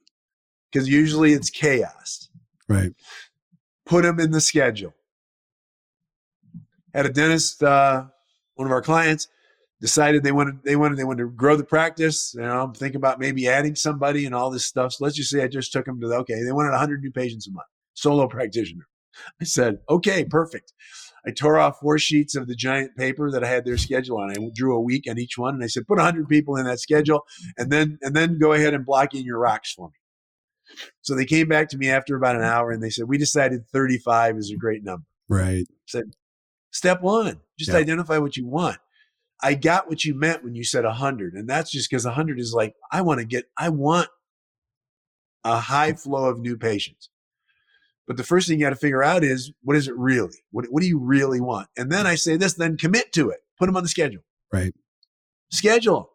Because 0.71 0.87
usually 0.87 1.33
it's 1.33 1.49
chaos. 1.49 2.29
Right. 2.67 2.93
Put 3.85 4.03
them 4.03 4.19
in 4.19 4.31
the 4.31 4.41
schedule. 4.41 4.93
Had 6.93 7.05
a 7.05 7.11
dentist, 7.11 7.61
uh, 7.61 8.05
one 8.55 8.67
of 8.67 8.71
our 8.71 8.81
clients, 8.81 9.27
decided 9.81 10.23
they 10.23 10.31
wanted 10.31 10.63
they 10.63 10.75
wanted 10.75 10.97
they 10.97 11.03
wanted 11.03 11.23
to 11.23 11.29
grow 11.29 11.55
the 11.55 11.63
practice. 11.63 12.33
You 12.33 12.41
know, 12.41 12.63
I'm 12.63 12.73
thinking 12.73 12.97
about 12.97 13.19
maybe 13.19 13.47
adding 13.47 13.75
somebody 13.75 14.25
and 14.25 14.33
all 14.33 14.49
this 14.49 14.65
stuff. 14.65 14.93
So 14.93 15.03
let's 15.03 15.15
just 15.15 15.29
say 15.29 15.43
I 15.43 15.47
just 15.47 15.71
took 15.71 15.85
them 15.85 15.99
to 16.01 16.07
the 16.07 16.15
okay. 16.17 16.43
They 16.43 16.51
wanted 16.51 16.71
100 16.71 17.01
new 17.01 17.11
patients 17.11 17.47
a 17.47 17.51
month, 17.51 17.67
solo 17.93 18.27
practitioner. 18.29 18.87
I 19.41 19.45
said, 19.45 19.79
okay, 19.89 20.25
perfect. 20.25 20.73
I 21.25 21.31
tore 21.31 21.57
off 21.57 21.79
four 21.79 21.97
sheets 21.97 22.35
of 22.35 22.47
the 22.47 22.55
giant 22.55 22.95
paper 22.97 23.31
that 23.31 23.43
I 23.43 23.47
had 23.47 23.65
their 23.65 23.77
schedule 23.77 24.17
on. 24.17 24.29
I 24.29 24.35
drew 24.53 24.75
a 24.75 24.81
week 24.81 25.05
on 25.09 25.17
each 25.17 25.37
one, 25.37 25.55
and 25.55 25.63
I 25.63 25.67
said, 25.67 25.87
put 25.87 25.97
100 25.97 26.27
people 26.27 26.55
in 26.57 26.65
that 26.65 26.79
schedule, 26.79 27.23
and 27.57 27.71
then 27.71 27.97
and 28.01 28.15
then 28.15 28.37
go 28.39 28.53
ahead 28.53 28.73
and 28.73 28.85
block 28.85 29.15
in 29.15 29.23
your 29.23 29.39
rocks 29.39 29.71
for 29.73 29.87
me. 29.87 29.93
So 31.01 31.15
they 31.15 31.25
came 31.25 31.47
back 31.47 31.69
to 31.69 31.77
me 31.77 31.89
after 31.89 32.15
about 32.15 32.35
an 32.35 32.43
hour, 32.43 32.71
and 32.71 32.83
they 32.83 32.89
said, 32.89 33.05
we 33.07 33.17
decided 33.17 33.67
35 33.71 34.37
is 34.37 34.51
a 34.51 34.57
great 34.57 34.83
number. 34.83 35.05
Right. 35.29 35.65
I 35.69 35.75
said, 35.87 36.13
step 36.71 37.01
one, 37.01 37.41
just 37.57 37.71
Yeah. 37.71 37.77
identify 37.77 38.17
what 38.17 38.35
you 38.37 38.45
want. 38.45 38.77
I 39.43 39.53
got 39.53 39.87
what 39.87 40.05
you 40.05 40.13
meant 40.13 40.43
when 40.43 40.55
you 40.55 40.63
said 40.63 40.85
100, 40.85 41.33
and 41.33 41.49
that's 41.49 41.71
just 41.71 41.89
because 41.89 42.05
100 42.05 42.39
is 42.39 42.53
like 42.53 42.75
I 42.91 43.01
want 43.01 43.19
to 43.19 43.25
get, 43.25 43.45
I 43.57 43.69
want 43.69 44.07
a 45.43 45.59
high 45.59 45.93
flow 45.93 46.25
of 46.25 46.39
new 46.39 46.57
patients. 46.57 47.09
But 48.07 48.17
the 48.17 48.23
first 48.23 48.47
thing 48.47 48.59
you 48.59 48.65
got 48.65 48.69
to 48.71 48.75
figure 48.75 49.03
out 49.03 49.23
is 49.23 49.51
what 49.63 49.75
is 49.75 49.87
it 49.87 49.95
really? 49.97 50.37
What, 50.51 50.65
what 50.69 50.81
do 50.81 50.87
you 50.87 50.99
really 50.99 51.41
want? 51.41 51.67
And 51.75 51.91
then 51.91 52.05
I 52.05 52.15
say 52.15 52.37
this, 52.37 52.53
then 52.53 52.77
commit 52.77 53.11
to 53.13 53.29
it. 53.29 53.39
Put 53.57 53.65
them 53.65 53.77
on 53.77 53.83
the 53.83 53.89
schedule. 53.89 54.21
Right. 54.51 54.73
Schedule. 55.51 56.11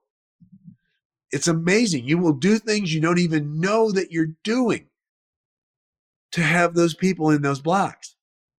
It's 1.33 1.49
amazing. 1.49 2.07
You 2.07 2.19
will 2.19 2.33
do 2.33 2.59
things 2.59 2.93
you 2.93 3.01
don't 3.01 3.19
even 3.19 3.61
know 3.61 3.93
that 3.93 4.11
you're 4.11 4.35
doing 4.45 4.89
to 6.33 6.43
have 6.43 6.75
those 6.75 6.95
people 6.95 7.31
in 7.31 7.43
those 7.43 7.61
blocks. 7.61 8.17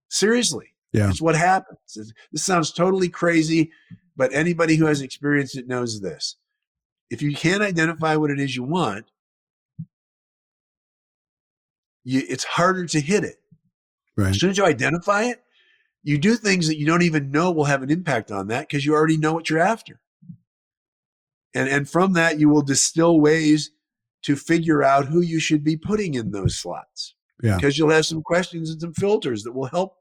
Seriously. 0.10 0.71
Yeah. 0.94 1.10
It's 1.10 1.22
what 1.22 1.36
happens. 1.36 2.14
This 2.32 2.44
sounds 2.44 2.72
totally 2.72 3.08
crazy, 3.08 3.72
but 4.16 4.34
anybody 4.34 4.76
who 4.76 4.86
has 4.86 5.02
experienced 5.02 5.58
it 5.58 5.68
knows 5.68 6.02
this. 6.02 6.36
If 7.10 7.22
you 7.22 7.34
can't 7.34 7.64
identify 7.64 8.16
what 8.16 8.32
it 8.32 8.40
is 8.40 8.56
you 8.56 8.64
want, 8.64 9.06
you, 12.04 12.22
it's 12.28 12.44
harder 12.44 12.86
to 12.88 13.00
hit 13.00 13.24
it. 13.24 13.38
Right. 14.18 14.30
As 14.30 14.40
soon 14.40 14.50
as 14.50 14.58
you 14.58 14.66
identify 14.66 15.24
it, 15.24 15.44
you 16.04 16.18
do 16.18 16.36
things 16.36 16.68
that 16.68 16.78
you 16.78 16.86
don't 16.86 17.04
even 17.04 17.32
know 17.32 17.52
will 17.52 17.66
have 17.66 17.84
an 17.84 17.92
impact 17.92 18.32
on 18.32 18.48
that 18.48 18.68
because 18.68 18.86
you 18.86 18.94
already 18.94 19.18
know 19.18 19.34
what 19.34 19.50
you're 19.50 19.60
after. 19.60 20.00
And, 21.54 21.70
and 21.70 21.90
from 21.90 22.14
that, 22.14 22.40
you 22.40 22.50
will 22.50 22.62
distill 22.62 23.20
ways 23.20 23.72
to 24.24 24.36
figure 24.36 24.84
out 24.84 25.06
who 25.06 25.22
you 25.22 25.40
should 25.40 25.64
be 25.64 25.78
putting 25.78 26.16
in 26.16 26.32
those 26.32 26.56
slots. 26.56 27.16
Yeah. 27.44 27.56
Because 27.56 27.78
you'll 27.78 27.90
have 27.90 28.06
some 28.06 28.24
questions 28.24 28.70
and 28.70 28.82
some 28.82 28.94
filters 28.94 29.44
that 29.44 29.54
will 29.54 29.66
help 29.66 29.96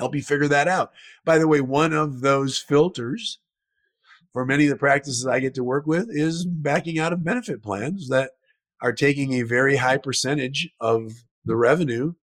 help 0.00 0.14
you 0.14 0.22
figure 0.22 0.48
that 0.48 0.66
out. 0.68 0.92
By 1.24 1.38
the 1.38 1.46
way, 1.48 1.60
one 1.60 1.92
of 1.92 2.20
those 2.20 2.58
filters 2.58 3.38
for 4.32 4.44
many 4.44 4.64
of 4.64 4.70
the 4.70 4.76
practices 4.76 5.26
I 5.26 5.40
get 5.40 5.54
to 5.54 5.64
work 5.64 5.86
with 5.86 6.08
is 6.10 6.44
backing 6.44 6.98
out 6.98 7.12
of 7.12 7.24
benefit 7.24 7.62
plans 7.62 8.08
that 8.08 8.30
are 8.80 8.92
taking 8.92 9.34
a 9.34 9.42
very 9.42 9.76
high 9.76 9.98
percentage 9.98 10.70
of 10.80 11.12
the 11.44 11.56
revenue. 11.56 12.14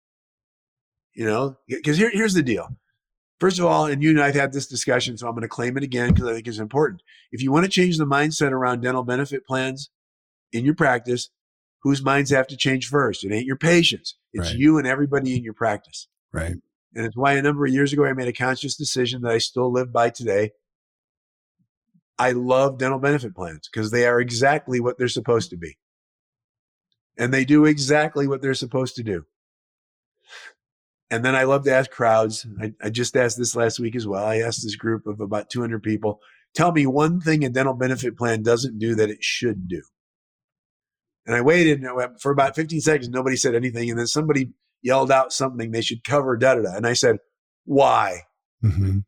You 1.13 1.25
know, 1.25 1.57
because 1.67 1.97
here, 1.97 2.11
here's 2.11 2.33
the 2.33 2.43
deal. 2.43 2.67
First 3.39 3.59
of 3.59 3.65
all, 3.65 3.85
and 3.85 4.01
you 4.01 4.09
and 4.11 4.21
I 4.21 4.27
have 4.27 4.35
had 4.35 4.53
this 4.53 4.67
discussion, 4.67 5.17
so 5.17 5.27
I'm 5.27 5.33
going 5.33 5.41
to 5.43 5.47
claim 5.47 5.77
it 5.77 5.83
again 5.83 6.09
because 6.09 6.27
I 6.27 6.33
think 6.33 6.47
it's 6.47 6.57
important. 6.59 7.01
If 7.31 7.41
you 7.41 7.51
want 7.51 7.65
to 7.65 7.71
change 7.71 7.97
the 7.97 8.05
mindset 8.05 8.51
around 8.51 8.81
dental 8.81 9.03
benefit 9.03 9.45
plans 9.45 9.89
in 10.51 10.65
your 10.65 10.73
practice, 10.75 11.29
whose 11.83 12.03
minds 12.03 12.31
have 12.31 12.47
to 12.47 12.57
change 12.57 12.87
first? 12.87 13.23
It 13.23 13.31
ain't 13.31 13.45
your 13.45 13.57
patients. 13.57 14.15
It's 14.33 14.49
Right. 14.49 14.57
you 14.57 14.77
and 14.77 14.87
everybody 14.87 15.35
in 15.35 15.43
your 15.43 15.53
practice. 15.53 16.07
Right. 16.31 16.55
And 16.97 17.05
it's 17.05 17.15
why 17.15 17.33
a 17.33 17.41
number 17.43 17.63
of 17.63 17.71
years 17.71 17.93
ago 17.93 18.05
I 18.05 18.13
made 18.13 18.27
a 18.27 18.33
conscious 18.33 18.75
decision 18.75 19.21
that 19.21 19.31
I 19.31 19.37
still 19.37 19.71
live 19.71 19.93
by 19.93 20.09
today. 20.09 20.49
I 22.17 22.31
love 22.31 22.79
dental 22.79 22.97
benefit 22.97 23.35
plans 23.35 23.69
because 23.71 23.91
they 23.91 24.07
are 24.07 24.19
exactly 24.19 24.79
what 24.79 24.97
they're 24.97 25.07
supposed 25.07 25.51
to 25.51 25.57
be. 25.57 25.77
And 27.15 27.31
they 27.31 27.45
do 27.45 27.65
exactly 27.65 28.27
what 28.27 28.41
they're 28.41 28.55
supposed 28.55 28.95
to 28.95 29.03
do. 29.03 29.25
And 31.11 31.23
then 31.23 31.35
I 31.35 31.43
love 31.43 31.65
to 31.65 31.71
ask 31.71 31.91
crowds. 31.91 32.47
I, 32.59 32.73
I 32.81 32.89
just 32.89 33.15
asked 33.15 33.37
this 33.37 33.55
last 33.55 33.79
week 33.79 33.95
as 33.95 34.07
well. 34.07 34.25
I 34.25 34.37
asked 34.37 34.63
this 34.63 34.75
group 34.75 35.05
of 35.05 35.21
about 35.21 35.51
200 35.51 35.83
people, 35.83 36.19
tell 36.55 36.71
me 36.71 36.87
one 36.87 37.21
thing 37.21 37.45
a 37.45 37.49
dental 37.49 37.75
benefit 37.75 38.17
plan 38.17 38.41
doesn't 38.41 38.79
do 38.79 38.95
that 38.95 39.11
it 39.11 39.23
should 39.23 39.67
do. 39.67 39.83
And 41.27 41.35
I 41.35 41.41
waited 41.41 41.85
for 42.19 42.31
about 42.31 42.55
15 42.55 42.81
seconds. 42.81 43.09
Nobody 43.09 43.35
said 43.35 43.53
anything. 43.53 43.91
And 43.91 43.99
then 43.99 44.07
somebody 44.07 44.49
yelled 44.81 45.11
out 45.11 45.33
something 45.33 45.71
they 45.71 45.81
should 45.81 46.03
cover, 46.03 46.37
da 46.37 46.55
da 46.55 46.61
da. 46.61 46.75
And 46.75 46.87
I 46.87 46.93
said, 46.93 47.17
why? 47.65 48.21
hmm 48.61 48.99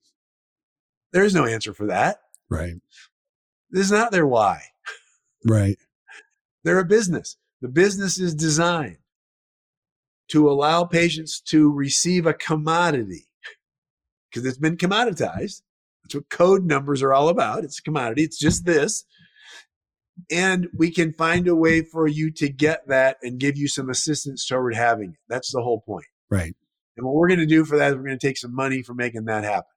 There 1.14 1.24
is 1.24 1.36
no 1.36 1.46
answer 1.46 1.74
for 1.74 1.88
that. 1.88 2.20
Right. 2.50 2.76
This 3.72 3.86
is 3.86 3.92
not 3.92 4.12
their 4.12 4.28
why. 4.28 4.64
Right. 5.46 5.78
They're 6.64 6.80
a 6.80 6.86
business. 6.86 7.38
The 7.62 7.68
business 7.70 8.20
is 8.20 8.36
designed 8.36 8.98
to 10.30 10.50
allow 10.50 10.86
patients 10.86 11.42
to 11.42 11.72
receive 11.72 12.26
a 12.26 12.34
commodity 12.34 13.28
because 14.30 14.46
it's 14.46 14.58
been 14.58 14.78
commoditized. 14.78 15.62
That's 16.04 16.16
what 16.16 16.30
code 16.30 16.66
numbers 16.66 17.02
are 17.02 17.14
all 17.14 17.30
about. 17.30 17.64
It's 17.64 17.80
a 17.80 17.84
commodity. 17.84 18.24
It's 18.24 18.40
just 18.40 18.66
this. 18.66 19.06
And 20.32 20.68
we 20.78 20.92
can 20.92 21.14
find 21.14 21.48
a 21.48 21.56
way 21.56 21.82
for 21.82 22.08
you 22.08 22.30
to 22.32 22.50
get 22.50 22.88
that 22.88 23.18
and 23.24 23.40
give 23.40 23.58
you 23.58 23.68
some 23.68 23.90
assistance 23.90 24.46
toward 24.46 24.76
having 24.76 25.12
it. 25.12 25.20
That's 25.28 25.52
the 25.52 25.62
whole 25.62 25.82
point. 25.82 26.06
Right. 26.30 26.56
And 26.96 27.06
what 27.06 27.16
we're 27.16 27.30
going 27.30 27.40
to 27.40 27.46
do 27.46 27.66
for 27.66 27.78
that 27.78 27.92
is 27.92 27.96
we're 27.96 28.04
going 28.04 28.20
to 28.20 28.28
take 28.28 28.38
some 28.38 28.54
money 28.54 28.84
for 28.84 28.94
making 28.94 29.26
that 29.26 29.44
happen. 29.44 29.72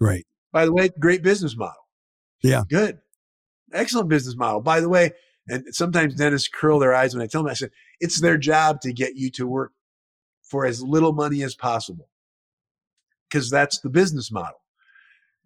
Right. 0.00 0.26
By 0.52 0.66
the 0.66 0.72
way, 0.72 0.90
great 1.00 1.22
business 1.22 1.56
model. 1.56 1.88
Yeah. 2.42 2.62
Good. 2.68 2.98
Excellent 3.72 4.08
business 4.08 4.36
model. 4.36 4.60
By 4.60 4.80
the 4.80 4.88
way, 4.88 5.12
and 5.48 5.64
sometimes 5.70 6.14
dentists 6.14 6.48
curl 6.48 6.78
their 6.78 6.94
eyes 6.94 7.14
when 7.14 7.22
I 7.22 7.26
tell 7.26 7.42
them, 7.42 7.50
I 7.50 7.54
said, 7.54 7.70
it's 8.00 8.20
their 8.20 8.36
job 8.36 8.80
to 8.82 8.92
get 8.92 9.16
you 9.16 9.30
to 9.32 9.46
work 9.46 9.72
for 10.42 10.66
as 10.66 10.82
little 10.82 11.12
money 11.12 11.42
as 11.42 11.54
possible 11.54 12.08
because 13.28 13.50
that's 13.50 13.80
the 13.80 13.90
business 13.90 14.30
model. 14.30 14.60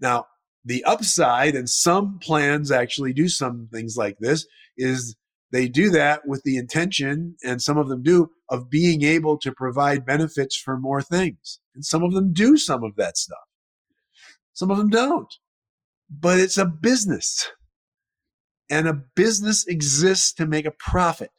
Now, 0.00 0.26
the 0.64 0.84
upside, 0.84 1.54
and 1.54 1.68
some 1.68 2.18
plans 2.20 2.70
actually 2.70 3.12
do 3.12 3.28
some 3.28 3.68
things 3.72 3.96
like 3.96 4.18
this, 4.18 4.46
is 4.76 5.16
they 5.50 5.68
do 5.68 5.90
that 5.90 6.26
with 6.26 6.42
the 6.44 6.56
intention, 6.56 7.36
and 7.44 7.60
some 7.60 7.76
of 7.76 7.88
them 7.88 8.02
do, 8.02 8.30
of 8.48 8.70
being 8.70 9.02
able 9.02 9.38
to 9.38 9.52
provide 9.52 10.06
benefits 10.06 10.56
for 10.56 10.78
more 10.78 11.02
things. 11.02 11.60
And 11.74 11.84
some 11.84 12.02
of 12.02 12.12
them 12.14 12.32
do 12.32 12.56
some 12.56 12.84
of 12.84 12.96
that 12.96 13.16
stuff. 13.18 13.38
Some 14.52 14.70
of 14.70 14.78
them 14.78 14.88
don't. 14.88 15.32
But 16.08 16.38
it's 16.38 16.58
a 16.58 16.66
business. 16.66 17.50
And 18.70 18.86
a 18.86 18.94
business 18.94 19.66
exists 19.66 20.32
to 20.34 20.46
make 20.46 20.64
a 20.64 20.70
profit. 20.70 21.30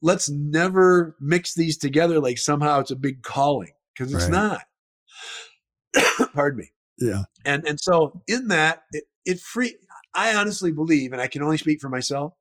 Let's 0.00 0.30
never 0.30 1.16
mix 1.20 1.54
these 1.54 1.76
together 1.76 2.20
like 2.20 2.38
somehow 2.38 2.80
it's 2.80 2.90
a 2.90 2.96
big 2.96 3.22
calling 3.22 3.72
because 3.94 4.12
it's 4.12 4.28
Right. 4.30 4.62
not. 5.94 6.30
Pardon 6.34 6.60
me 6.60 6.70
Yeah. 6.98 7.24
and 7.44 7.66
and 7.66 7.78
so 7.80 8.22
in 8.26 8.48
that 8.48 8.82
it, 8.92 9.04
it 9.24 9.40
free 9.40 9.76
i 10.14 10.34
honestly 10.34 10.72
believe 10.72 11.12
and 11.12 11.20
i 11.20 11.26
can 11.26 11.42
only 11.42 11.58
speak 11.58 11.80
for 11.80 11.88
myself 11.88 12.32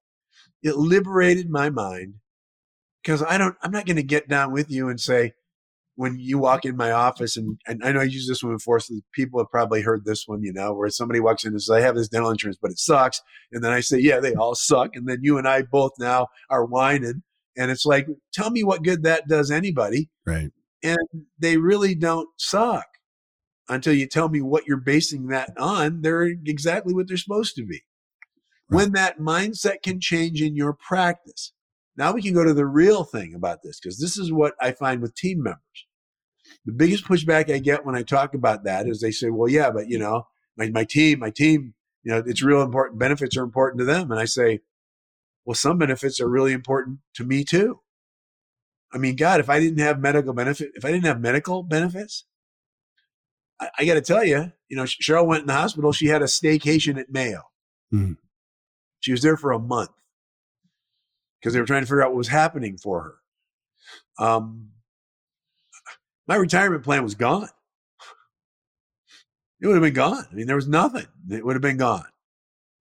it 0.64 0.76
liberated 0.78 1.50
my 1.50 1.70
mind 1.70 2.16
because 3.04 3.22
i 3.24 3.38
don't 3.38 3.56
i'm 3.62 3.72
not 3.72 3.86
going 3.86 3.98
to 3.98 4.04
get 4.04 4.28
down 4.30 4.52
with 4.52 4.72
you 4.72 4.88
and 4.90 5.00
say 5.00 5.34
when 5.98 6.18
you 6.20 6.38
walk 6.38 6.66
in 6.66 6.76
my 6.76 6.92
office 6.92 7.36
and, 7.38 7.58
and 7.68 7.84
i 7.84 7.92
know 7.92 8.00
i 8.00 8.04
use 8.04 8.28
this 8.28 8.44
one 8.44 8.54
before 8.54 8.80
so 8.80 8.94
people 9.14 9.40
have 9.40 9.50
probably 9.52 9.82
heard 9.82 10.06
this 10.06 10.28
one 10.28 10.42
you 10.42 10.54
know 10.54 10.74
where 10.74 10.90
somebody 10.90 11.20
walks 11.20 11.44
in 11.44 11.52
and 11.52 11.62
says 11.62 11.76
i 11.76 11.82
have 11.82 11.96
this 11.96 12.08
dental 12.08 12.30
insurance 12.32 12.58
but 12.62 12.72
it 12.72 12.80
sucks 12.80 13.22
and 13.52 13.64
then 13.64 13.72
i 13.72 13.80
say 13.82 13.98
yeah 14.00 14.20
they 14.20 14.34
all 14.36 14.56
suck 14.56 14.92
and 14.96 15.08
then 15.08 15.20
you 15.22 15.38
and 15.38 15.48
i 15.48 15.62
both 15.62 15.92
now 16.00 16.28
are 16.50 16.66
whining 16.66 17.24
and 17.58 17.72
it's 17.72 17.86
like 17.86 18.08
tell 18.34 18.50
me 18.52 18.64
what 18.64 18.84
good 18.84 19.04
that 19.04 19.28
does 19.28 19.52
anybody 19.52 20.10
Right. 20.26 20.52
and 20.84 20.98
they 21.40 21.58
really 21.58 21.96
don't 21.96 22.30
suck 22.38 22.86
until 23.70 23.94
you 23.94 24.08
tell 24.08 24.30
me 24.30 24.42
what 24.42 24.68
you're 24.68 24.78
basing 24.78 25.28
that 25.28 25.52
on. 25.58 26.02
They're 26.02 26.24
exactly 26.24 26.94
what 26.94 27.08
they're 27.08 27.18
supposed 27.18 27.56
to 27.56 27.66
be. 27.66 27.84
When 28.68 28.94
that 28.94 29.20
mindset 29.20 29.82
can 29.84 30.00
change 30.00 30.42
in 30.42 30.56
your 30.56 30.74
practice, 30.74 31.54
Now 31.98 32.12
we 32.12 32.22
can 32.22 32.34
go 32.34 32.44
to 32.44 32.54
the 32.54 32.66
real 32.66 33.04
thing 33.04 33.34
about 33.34 33.60
this 33.64 33.80
because 33.80 34.00
this 34.00 34.18
is 34.18 34.32
what 34.32 34.54
I 34.60 34.72
find 34.72 35.02
with 35.02 35.16
team 35.16 35.44
members. 35.44 35.88
The 36.66 36.74
biggest 36.74 37.06
pushback 37.06 37.52
I 37.54 37.60
get 37.60 37.86
when 37.86 37.96
I 37.96 38.04
talk 38.04 38.34
about 38.34 38.64
that 38.66 38.88
is 38.88 39.00
they 39.00 39.12
say, 39.12 39.30
well, 39.30 39.50
yeah, 39.50 39.72
but 39.72 39.88
you 39.88 39.98
know, 39.98 40.28
my, 40.58 40.70
my 40.70 40.84
team, 40.84 41.20
my 41.20 41.30
team, 41.30 41.74
you 42.04 42.12
know, 42.12 42.24
it's 42.26 42.44
real 42.44 42.62
important. 42.62 43.00
Benefits 43.00 43.38
are 43.38 43.44
important 43.44 43.80
to 43.80 43.86
them. 43.86 44.12
And 44.12 44.20
I 44.20 44.26
say, 44.26 44.60
well, 45.46 45.56
some 45.56 45.78
benefits 45.78 46.20
are 46.20 46.30
really 46.30 46.54
important 46.54 47.00
to 47.16 47.24
me 47.24 47.44
too. 47.44 47.80
I 48.94 48.98
mean, 48.98 49.16
God, 49.16 49.40
if 49.40 49.50
I 49.50 49.60
didn't 49.60 49.80
have 49.80 50.00
medical 50.00 50.34
benefit, 50.34 50.72
if 50.76 50.86
I 50.86 50.92
didn't 50.92 51.06
have 51.06 51.20
medical 51.20 51.64
benefits, 51.64 52.26
I, 53.60 53.70
I 53.80 53.86
got 53.86 53.96
to 53.96 54.02
tell 54.02 54.24
you, 54.24 54.52
you 54.70 54.78
know, 54.78 54.84
Cheryl 54.84 55.26
went 55.26 55.42
in 55.42 55.48
the 55.48 55.54
hospital. 55.54 55.92
She 55.92 56.08
had 56.08 56.22
a 56.22 56.26
staycation 56.26 57.00
at 57.00 57.12
Mayo. 57.12 57.44
Mm-hmm. 57.94 58.14
She 59.00 59.12
was 59.12 59.22
there 59.22 59.38
for 59.38 59.52
a 59.52 59.60
month 59.60 59.92
because 61.40 61.54
they 61.54 61.60
were 61.60 61.66
trying 61.66 61.82
to 61.82 61.86
figure 61.86 62.04
out 62.04 62.10
what 62.10 62.18
was 62.18 62.28
happening 62.28 62.78
for 62.78 63.02
her. 64.18 64.26
Um, 64.26 64.70
my 66.28 66.36
retirement 66.36 66.84
plan 66.84 67.04
was 67.04 67.16
gone. 67.16 67.50
It 69.62 69.68
would 69.68 69.76
have 69.76 69.84
been 69.84 69.94
gone. 69.94 70.26
I 70.32 70.36
mean, 70.36 70.48
there 70.48 70.56
was 70.56 70.68
nothing. 70.68 71.06
It 71.30 71.46
would 71.46 71.56
have 71.56 71.62
been 71.62 71.78
gone. 71.78 72.06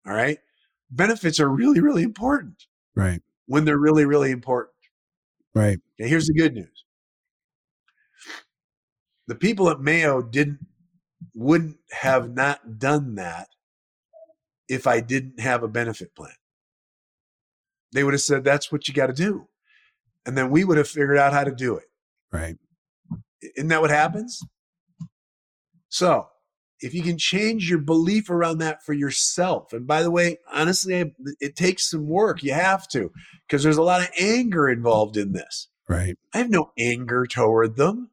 All 0.07 0.15
right. 0.15 0.39
Benefits 0.91 1.41
are 1.41 1.49
really, 1.49 1.81
really 1.81 2.03
important. 2.03 2.65
Right. 2.95 3.21
When 3.47 3.65
they're 3.65 3.79
really, 3.79 4.05
really 4.05 4.31
important. 4.31 4.75
Right. 5.55 5.79
Okay. 5.99 6.09
Here's 6.09 6.27
the 6.27 6.35
good 6.35 6.55
news. 6.55 6.85
The 9.27 9.35
people 9.35 9.71
at 9.71 9.81
Mayo 9.81 10.23
didn't, 10.23 10.67
wouldn't 11.35 11.79
have 11.91 12.25
mm-hmm. 12.25 12.35
not 12.35 12.79
done 12.79 13.15
that 13.15 13.49
if 14.69 14.87
I 14.87 15.01
didn't 15.01 15.41
have 15.41 15.63
a 15.63 15.69
benefit 15.69 16.15
plan. 16.15 16.35
They 17.93 18.05
would 18.05 18.15
have 18.15 18.23
said, 18.23 18.43
that's 18.43 18.73
what 18.73 18.89
you 18.89 18.95
got 18.95 19.09
to 19.09 19.13
do. 19.13 19.49
And 20.25 20.37
then 20.37 20.51
we 20.51 20.65
would 20.65 20.79
have 20.79 20.89
figured 20.89 21.19
out 21.19 21.33
how 21.33 21.45
to 21.45 21.55
do 21.55 21.77
it. 21.77 21.89
Right. 22.33 22.57
Isn't 23.57 23.69
that 23.69 23.81
what 23.81 23.91
happens? 23.91 24.41
So 25.89 26.29
if 26.81 26.95
you 26.95 27.03
can 27.03 27.19
change 27.19 27.69
your 27.69 27.81
belief 27.81 28.31
around 28.31 28.59
that 28.59 28.83
for 28.83 28.93
yourself, 28.93 29.73
and 29.73 29.87
by 29.87 30.03
the 30.03 30.11
way, 30.11 30.39
honestly, 30.53 31.13
it 31.41 31.55
takes 31.55 31.91
some 31.91 32.09
work. 32.09 32.43
You 32.43 32.55
have 32.55 32.89
to, 32.89 33.13
because 33.47 33.63
there's 33.63 33.77
a 33.77 33.83
lot 33.83 34.01
of 34.01 34.09
anger 34.19 34.69
involved 34.69 35.17
in 35.17 35.33
this. 35.33 35.69
Right. 35.89 36.17
I 36.33 36.39
have 36.39 36.51
no 36.51 36.71
anger 36.79 37.27
toward 37.27 37.77
them 37.77 38.11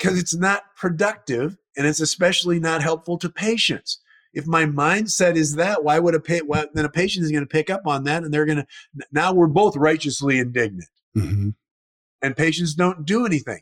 because 0.00 0.18
it's 0.18 0.34
not 0.34 0.62
productive 0.76 1.56
and 1.76 1.86
it's 1.86 2.00
especially 2.00 2.58
not 2.58 2.82
helpful 2.82 3.18
to 3.18 3.28
patients. 3.28 4.00
If 4.32 4.46
my 4.46 4.64
mindset 4.64 5.36
is 5.36 5.56
that, 5.56 5.84
why 5.84 5.98
would 5.98 6.14
a 6.14 6.20
pa- 6.20 6.46
why, 6.46 6.66
then 6.72 6.84
a 6.84 6.90
patient 6.90 7.24
is 7.24 7.32
going 7.32 7.42
to 7.42 7.48
pick 7.48 7.68
up 7.68 7.82
on 7.86 8.04
that 8.04 8.22
and 8.22 8.32
they're 8.32 8.46
going 8.46 8.58
to 8.58 8.66
now 9.12 9.32
we're 9.32 9.46
both 9.46 9.76
righteously 9.76 10.38
indignant. 10.38 10.88
Mm-hmm. 11.16 11.50
And 12.22 12.36
patients 12.36 12.74
don't 12.74 13.04
do 13.04 13.26
anything. 13.26 13.60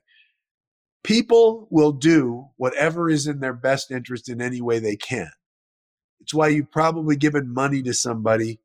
People 1.02 1.68
will 1.70 1.92
do 1.92 2.48
whatever 2.56 3.08
is 3.08 3.26
in 3.26 3.40
their 3.40 3.54
best 3.54 3.90
interest 3.90 4.28
in 4.28 4.42
any 4.42 4.60
way 4.60 4.78
they 4.78 4.96
can. 4.96 5.30
It's 6.20 6.34
why 6.34 6.48
you've 6.48 6.70
probably 6.70 7.16
given 7.16 7.52
money 7.52 7.82
to 7.82 7.94
somebody 7.94 8.60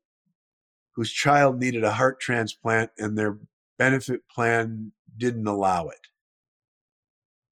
whose 0.92 1.12
child 1.12 1.58
needed 1.58 1.84
a 1.84 1.92
heart 1.92 2.20
transplant 2.20 2.90
and 2.98 3.16
their 3.16 3.38
benefit 3.78 4.28
plan 4.28 4.92
didn't 5.16 5.46
allow 5.46 5.88
it. 5.88 6.08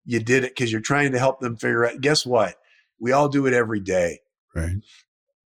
You 0.04 0.20
did 0.20 0.44
it 0.44 0.54
because 0.54 0.72
you're 0.72 0.80
trying 0.80 1.12
to 1.12 1.18
help 1.18 1.40
them 1.40 1.56
figure 1.56 1.86
out. 1.86 2.00
Guess 2.00 2.26
what? 2.26 2.56
We 2.98 3.12
all 3.12 3.28
do 3.28 3.46
it 3.46 3.54
every 3.54 3.80
day. 3.80 4.20
Right. 4.54 4.76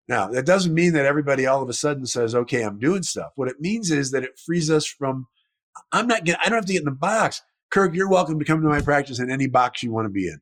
Now, 0.07 0.27
that 0.27 0.45
doesn't 0.45 0.73
mean 0.73 0.93
that 0.93 1.05
everybody 1.05 1.45
all 1.45 1.63
of 1.63 1.69
a 1.69 1.73
sudden 1.73 2.05
says, 2.05 2.35
okay, 2.35 2.61
I'm 2.61 2.79
doing 2.79 3.03
stuff. 3.03 3.31
What 3.35 3.49
it 3.49 3.59
means 3.59 3.91
is 3.91 4.11
that 4.11 4.23
it 4.23 4.39
frees 4.45 4.69
us 4.69 4.85
from, 4.85 5.27
I'm 5.91 6.07
not 6.07 6.25
getting, 6.25 6.41
I 6.45 6.49
don't 6.49 6.57
have 6.57 6.65
to 6.65 6.73
get 6.73 6.81
in 6.81 6.85
the 6.85 6.91
box. 6.91 7.41
Kirk, 7.71 7.95
you're 7.95 8.09
welcome 8.09 8.37
to 8.37 8.45
come 8.45 8.61
to 8.61 8.67
my 8.67 8.81
practice 8.81 9.19
in 9.19 9.31
any 9.31 9.47
box 9.47 9.81
you 9.81 9.91
want 9.91 10.05
to 10.05 10.11
be 10.11 10.27
in. 10.27 10.39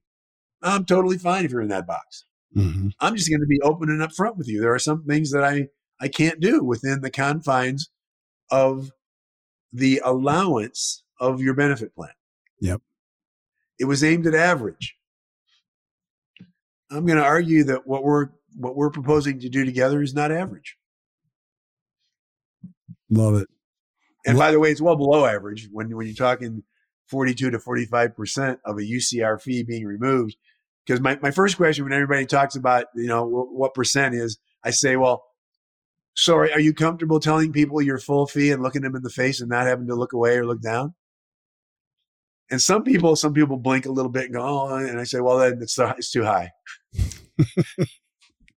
I'm 0.62 0.86
totally 0.86 1.18
fine 1.18 1.46
if 1.46 1.52
you're 1.52 1.62
in 1.62 1.70
that 1.70 1.88
box. 1.88 2.26
Mm-hmm. 2.56 2.90
I'm 3.00 3.16
just 3.16 3.30
going 3.30 3.40
to 3.40 3.48
be 3.48 3.62
open 3.62 3.90
and 3.90 4.02
upfront 4.02 4.38
with 4.38 4.48
you. 4.48 4.62
There 4.62 4.74
are 4.74 4.80
some 4.80 5.06
things 5.06 5.32
that 5.32 5.44
I, 5.44 5.68
I 6.00 6.08
can't 6.10 6.40
do 6.40 6.64
within 6.64 7.02
the 7.02 7.10
confines 7.10 7.90
of 8.52 8.92
the 9.72 10.02
allowance 10.04 11.04
of 11.20 11.42
your 11.42 11.54
benefit 11.54 11.96
plan. 11.96 12.12
Yep. 12.60 12.82
It 13.80 13.86
was 13.86 14.04
aimed 14.04 14.28
at 14.28 14.36
average. 14.36 14.96
I'm 16.92 17.06
going 17.06 17.18
to 17.18 17.26
argue 17.26 17.64
that 17.66 17.88
what 17.88 18.04
we're 18.04 18.30
what 18.56 18.76
we're 18.76 18.92
proposing 18.92 19.40
to 19.40 19.50
do 19.50 19.66
together 19.66 20.02
is 20.02 20.14
not 20.14 20.32
average. 20.32 20.78
Love 23.10 23.36
it. 23.36 23.48
And 24.26 24.38
by 24.38 24.52
the 24.52 24.60
way, 24.60 24.72
it's 24.72 24.82
well 24.82 24.96
below 24.96 25.26
average 25.26 25.68
when 25.72 25.96
when 25.96 26.06
you're 26.06 26.16
talking 26.16 26.64
42 27.08 27.52
to 27.52 27.60
45% 27.60 28.58
of 28.66 28.78
a 28.78 28.82
UCR 28.82 29.42
fee 29.42 29.64
being 29.64 29.86
removed. 29.86 30.36
Because 30.86 31.00
my, 31.00 31.18
my 31.22 31.32
first 31.32 31.58
question 31.58 31.86
when 31.86 31.94
everybody 31.94 32.26
talks 32.26 32.56
about, 32.56 32.88
you 32.96 33.08
know, 33.08 33.26
what, 33.26 33.54
what 33.54 33.74
percent 33.74 34.16
is, 34.16 34.38
I 34.64 34.72
say, 34.72 34.96
well, 34.96 35.24
sorry, 36.16 36.52
are 36.52 36.60
you 36.60 36.74
comfortable 36.74 37.20
telling 37.20 37.54
people 37.54 37.82
your 37.82 38.00
full 38.00 38.28
fee 38.28 38.52
and 38.52 38.62
looking 38.62 38.82
them 38.82 38.96
in 38.96 39.04
the 39.04 39.10
face 39.10 39.40
and 39.42 39.50
not 39.50 39.68
having 39.68 39.88
to 39.88 39.96
look 39.96 40.14
away 40.14 40.38
or 40.38 40.46
look 40.46 40.62
down? 40.62 40.94
And 42.54 42.62
some 42.62 42.84
people, 42.84 43.16
some 43.16 43.34
people 43.34 43.58
blink 43.58 43.88
a 43.88 43.92
little 43.92 44.12
bit 44.12 44.26
and 44.26 44.36
go, 44.36 44.42
oh, 44.44 44.76
and 44.76 45.00
I 45.00 45.06
say, 45.06 45.20
well, 45.22 45.40
then 45.40 45.58
it's, 45.60 45.76
it's 45.80 46.12
too 46.12 46.24
high. 46.24 46.52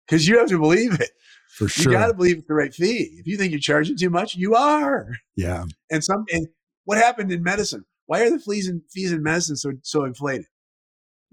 Because 0.07 0.27
you 0.27 0.37
have 0.37 0.47
to 0.49 0.59
believe 0.59 0.93
it. 1.01 1.09
For 1.55 1.67
sure. 1.67 1.91
You 1.91 1.97
got 1.97 2.07
to 2.07 2.13
believe 2.13 2.37
it's 2.37 2.47
the 2.47 2.53
right 2.53 2.73
fee. 2.73 3.17
If 3.19 3.25
you 3.25 3.35
think 3.35 3.51
you're 3.51 3.59
charging 3.59 3.97
too 3.97 4.11
much, 4.11 4.35
you 4.35 4.55
are. 4.55 5.09
Yeah. 5.35 5.65
And 5.91 6.01
some, 6.01 6.23
and 6.31 6.47
what 6.85 6.97
happened 6.97 7.29
in 7.31 7.41
medicine? 7.41 7.83
Why 8.05 8.21
are 8.21 8.29
the 8.29 8.39
fees 8.39 8.69
in, 8.69 8.83
fees 8.89 9.11
in 9.11 9.23
medicine 9.23 9.57
so, 9.57 9.73
so 9.81 10.05
inflated? 10.05 10.45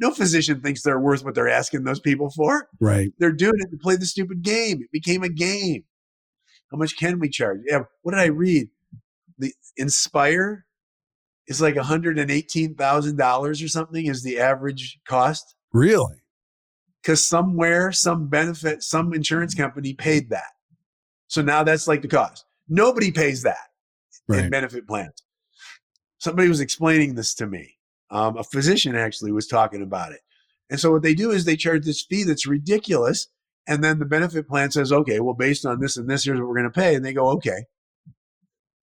No 0.01 0.11
physician 0.11 0.63
thinks 0.63 0.83
they're 0.83 0.99
worth 0.99 1.23
what 1.23 1.35
they're 1.35 1.51
asking 1.51 1.85
those 1.85 2.01
people 2.01 2.31
for. 2.31 2.69
Right. 2.81 3.13
They're 3.19 3.31
doing 3.31 3.59
it 3.59 3.71
to 3.71 3.77
play 3.77 3.95
the 3.95 4.07
stupid 4.07 4.43
game. 4.43 4.81
It 4.81 4.91
became 4.91 5.23
a 5.23 5.29
game. 5.29 5.85
How 6.73 6.79
much 6.79 6.97
can 6.97 7.21
we 7.21 7.29
charge? 7.29 7.61
Yeah. 7.69 7.83
What 8.01 8.13
did 8.13 8.21
I 8.23 8.29
read? 8.29 8.71
The 9.39 9.53
Inspire 9.77 10.65
is 11.47 11.61
like 11.61 11.75
$118,000 11.75 13.65
or 13.65 13.69
something 13.69 14.07
is 14.07 14.23
the 14.23 14.39
average 14.39 15.01
cost. 15.07 15.55
Really? 15.73 16.23
Because 17.03 17.25
somewhere, 17.25 17.93
some 17.93 18.29
benefit, 18.29 18.83
some 18.83 19.13
insurance 19.13 19.55
company 19.55 19.93
paid 19.93 20.31
that. 20.31 20.53
So 21.29 21.43
now 21.43 21.63
that's 21.63 21.87
like 21.87 22.03
the 22.03 22.09
cost. 22.09 22.45
Nobody 22.69 23.11
pays 23.11 23.43
that 23.43 23.59
right. 24.29 24.45
in 24.45 24.51
benefit 24.51 24.87
plans 24.87 25.25
somebody 26.25 26.49
was 26.49 26.61
explaining 26.61 27.15
this 27.15 27.35
to 27.35 27.47
me. 27.47 27.77
Um, 28.11 28.39
a 28.39 28.45
physician 28.45 28.97
actually 28.97 29.31
was 29.31 29.47
talking 29.47 29.83
about 29.83 30.13
it. 30.13 30.21
And 30.71 30.81
so 30.81 30.91
what 30.91 31.03
they 31.03 31.15
do 31.15 31.31
is 31.31 31.45
they 31.45 31.57
charge 31.57 31.85
this 31.85 32.03
fee 32.03 32.25
that's 32.25 32.47
ridiculous. 32.47 33.29
And 33.69 33.85
then 33.85 33.99
the 33.99 34.07
benefit 34.07 34.49
plan 34.49 34.71
says, 34.71 34.91
okay, 34.91 35.21
well, 35.21 35.35
based 35.35 35.67
on 35.67 35.81
this 35.81 35.97
and 35.97 36.09
this, 36.09 36.25
here's 36.25 36.41
what 36.41 36.49
we're 36.49 36.57
going 36.57 36.71
to 36.71 36.81
pay. 36.81 36.95
And 36.95 37.05
they 37.05 37.13
go, 37.13 37.29
okay. 37.33 37.67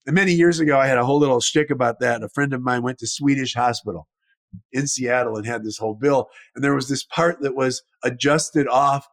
And 0.06 0.14
many 0.14 0.32
years 0.32 0.60
ago, 0.60 0.78
I 0.78 0.86
had 0.86 0.98
a 0.98 1.04
whole 1.04 1.18
little 1.18 1.40
shtick 1.40 1.70
about 1.70 2.00
that. 2.00 2.22
A 2.22 2.28
friend 2.28 2.52
of 2.52 2.62
mine 2.62 2.82
went 2.82 2.98
to 2.98 3.06
Swedish 3.06 3.54
Hospital 3.54 4.08
in 4.72 4.86
Seattle 4.86 5.36
and 5.36 5.46
had 5.46 5.64
this 5.64 5.78
whole 5.78 5.94
bill. 5.94 6.28
And 6.54 6.64
there 6.64 6.74
was 6.74 6.88
this 6.88 7.04
part 7.04 7.40
that 7.40 7.54
was 7.54 7.82
adjusted 8.04 8.66
off 8.68 9.06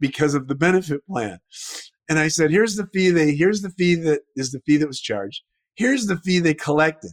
because 0.00 0.34
of 0.34 0.48
the 0.48 0.54
benefit 0.54 1.06
plan. 1.06 1.38
And 2.08 2.18
I 2.18 2.28
said, 2.28 2.50
here's 2.50 2.76
the 2.76 2.86
fee 2.92 3.10
they, 3.10 3.34
here's 3.34 3.62
the 3.62 3.70
fee 3.70 3.94
that 3.96 4.22
is 4.36 4.52
the 4.52 4.60
fee 4.60 4.76
that 4.78 4.88
was 4.88 5.00
charged. 5.00 5.42
Here's 5.76 6.06
the 6.06 6.16
fee 6.18 6.40
they 6.40 6.54
collected. 6.54 7.12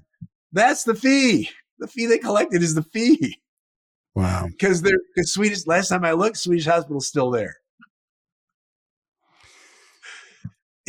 That's 0.52 0.84
the 0.84 0.96
fee. 0.96 1.50
The 1.80 1.88
fee 1.88 2.08
they 2.08 2.18
collected 2.18 2.62
is 2.62 2.76
the 2.76 2.84
fee. 2.84 3.38
Wow. 4.16 4.48
Because 4.48 4.82
they're 4.82 5.00
because 5.16 5.34
Swedish 5.34 5.66
last 5.66 5.88
time 5.88 6.04
I 6.04 6.12
looked, 6.12 6.38
Swedish 6.38 6.66
hospital's 6.66 7.08
still 7.08 7.32
there. 7.32 7.56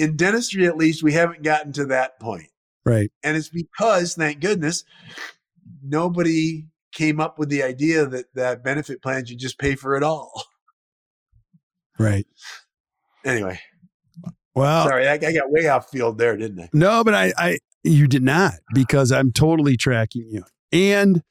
In 0.02 0.16
dentistry, 0.16 0.66
at 0.66 0.76
least, 0.76 1.04
we 1.04 1.12
haven't 1.12 1.44
gotten 1.44 1.72
to 1.74 1.84
that 1.86 2.18
point. 2.18 2.48
Right. 2.84 3.12
And 3.22 3.36
it's 3.36 3.48
because, 3.48 4.16
thank 4.16 4.40
goodness, 4.40 4.82
nobody 5.80 6.66
came 6.92 7.20
up 7.20 7.38
with 7.38 7.50
the 7.50 7.62
idea 7.62 8.06
that 8.06 8.26
that 8.34 8.64
benefit 8.64 9.00
plans 9.00 9.30
you 9.30 9.36
just 9.36 9.60
pay 9.60 9.76
for 9.76 9.94
it 9.94 10.02
all. 10.02 10.42
Right. 12.00 12.26
Anyway. 13.24 13.60
Well, 14.56 14.88
sorry, 14.88 15.06
I, 15.06 15.12
I 15.12 15.18
got 15.18 15.52
way 15.52 15.68
off 15.68 15.88
field 15.88 16.18
there, 16.18 16.36
didn't 16.36 16.58
I? 16.58 16.68
No, 16.72 17.04
but 17.04 17.14
I, 17.14 17.32
I 17.38 17.58
you 17.84 18.08
did 18.08 18.24
not, 18.24 18.54
because 18.74 19.12
I'm 19.12 19.30
totally 19.30 19.76
tracking 19.76 20.26
you. 20.28 20.42
And 20.72 21.22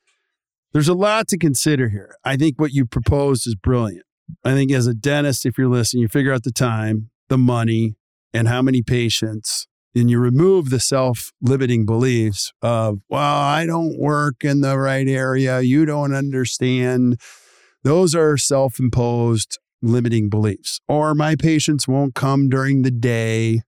there's 0.72 0.88
a 0.88 0.94
lot 0.94 1.28
to 1.28 1.38
consider 1.38 1.90
here. 1.90 2.16
I 2.24 2.38
think 2.38 2.58
what 2.58 2.72
you 2.72 2.86
proposed 2.86 3.46
is 3.48 3.56
brilliant. 3.56 4.06
I 4.46 4.54
think 4.54 4.72
as 4.72 4.88
a 4.88 4.94
dentist, 4.94 5.46
if 5.46 5.58
you're 5.58 5.68
listening, 5.68 6.04
you 6.04 6.08
figure 6.08 6.32
out 6.32 6.44
the 6.44 6.54
time, 6.54 7.10
the 7.28 7.38
money, 7.38 7.96
and 8.34 8.48
how 8.48 8.62
many 8.62 8.82
patients, 8.82 9.68
and 9.96 10.10
you 10.10 10.20
remove 10.20 10.70
the 10.70 10.80
self 10.80 11.32
limiting 11.42 11.86
beliefs 11.86 12.52
of, 12.62 13.00
well, 13.10 13.22
I 13.42 13.66
don't 13.66 13.98
work 14.00 14.44
in 14.44 14.62
the 14.62 14.78
right 14.78 15.08
area. 15.08 15.62
You 15.62 15.86
don't 15.86 16.14
understand. 16.14 17.20
Those 17.84 18.16
are 18.16 18.38
self 18.38 18.80
imposed 18.80 19.60
limiting 19.82 20.30
beliefs. 20.30 20.80
Or 20.88 21.14
my 21.16 21.36
patients 21.36 21.88
won't 21.88 22.16
come 22.16 22.48
during 22.50 22.84
the 22.84 22.92
day 22.92 23.62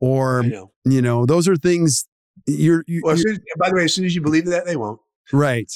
or 0.00 0.42
know. 0.42 0.72
you 0.84 1.02
know, 1.02 1.26
those 1.26 1.46
are 1.46 1.56
things 1.56 2.06
you're, 2.46 2.82
you, 2.88 3.02
Well, 3.04 3.16
you're 3.16 3.32
as- 3.32 3.40
by 3.58 3.68
the 3.68 3.76
way, 3.76 3.84
as 3.84 3.94
soon 3.94 4.06
as 4.06 4.14
you 4.14 4.22
believe 4.22 4.46
that, 4.46 4.64
they 4.64 4.76
won't. 4.76 4.98
right, 5.32 5.70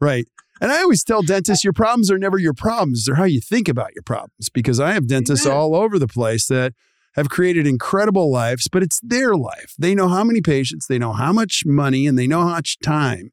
right. 0.00 0.26
And 0.60 0.70
I 0.70 0.82
always 0.82 1.02
tell 1.02 1.22
dentists, 1.22 1.64
your 1.64 1.72
problems 1.72 2.08
are 2.10 2.18
never 2.18 2.38
your 2.38 2.52
problems; 2.54 3.06
they're 3.06 3.16
how 3.16 3.24
you 3.24 3.40
think 3.40 3.66
about 3.68 3.94
your 3.96 4.02
problems. 4.04 4.48
Because 4.52 4.78
I 4.78 4.92
have 4.92 5.08
dentists 5.08 5.44
Amen. 5.44 5.58
all 5.58 5.74
over 5.74 5.98
the 5.98 6.06
place 6.06 6.46
that 6.46 6.72
have 7.14 7.28
created 7.28 7.66
incredible 7.66 8.30
lives, 8.30 8.68
but 8.68 8.82
it's 8.82 9.00
their 9.02 9.34
life. 9.34 9.74
They 9.78 9.94
know 9.94 10.08
how 10.08 10.24
many 10.24 10.40
patients, 10.40 10.86
they 10.86 10.98
know 10.98 11.12
how 11.12 11.32
much 11.32 11.64
money, 11.66 12.06
and 12.06 12.18
they 12.18 12.26
know 12.26 12.40
how 12.40 12.54
much 12.54 12.78
time. 12.80 13.30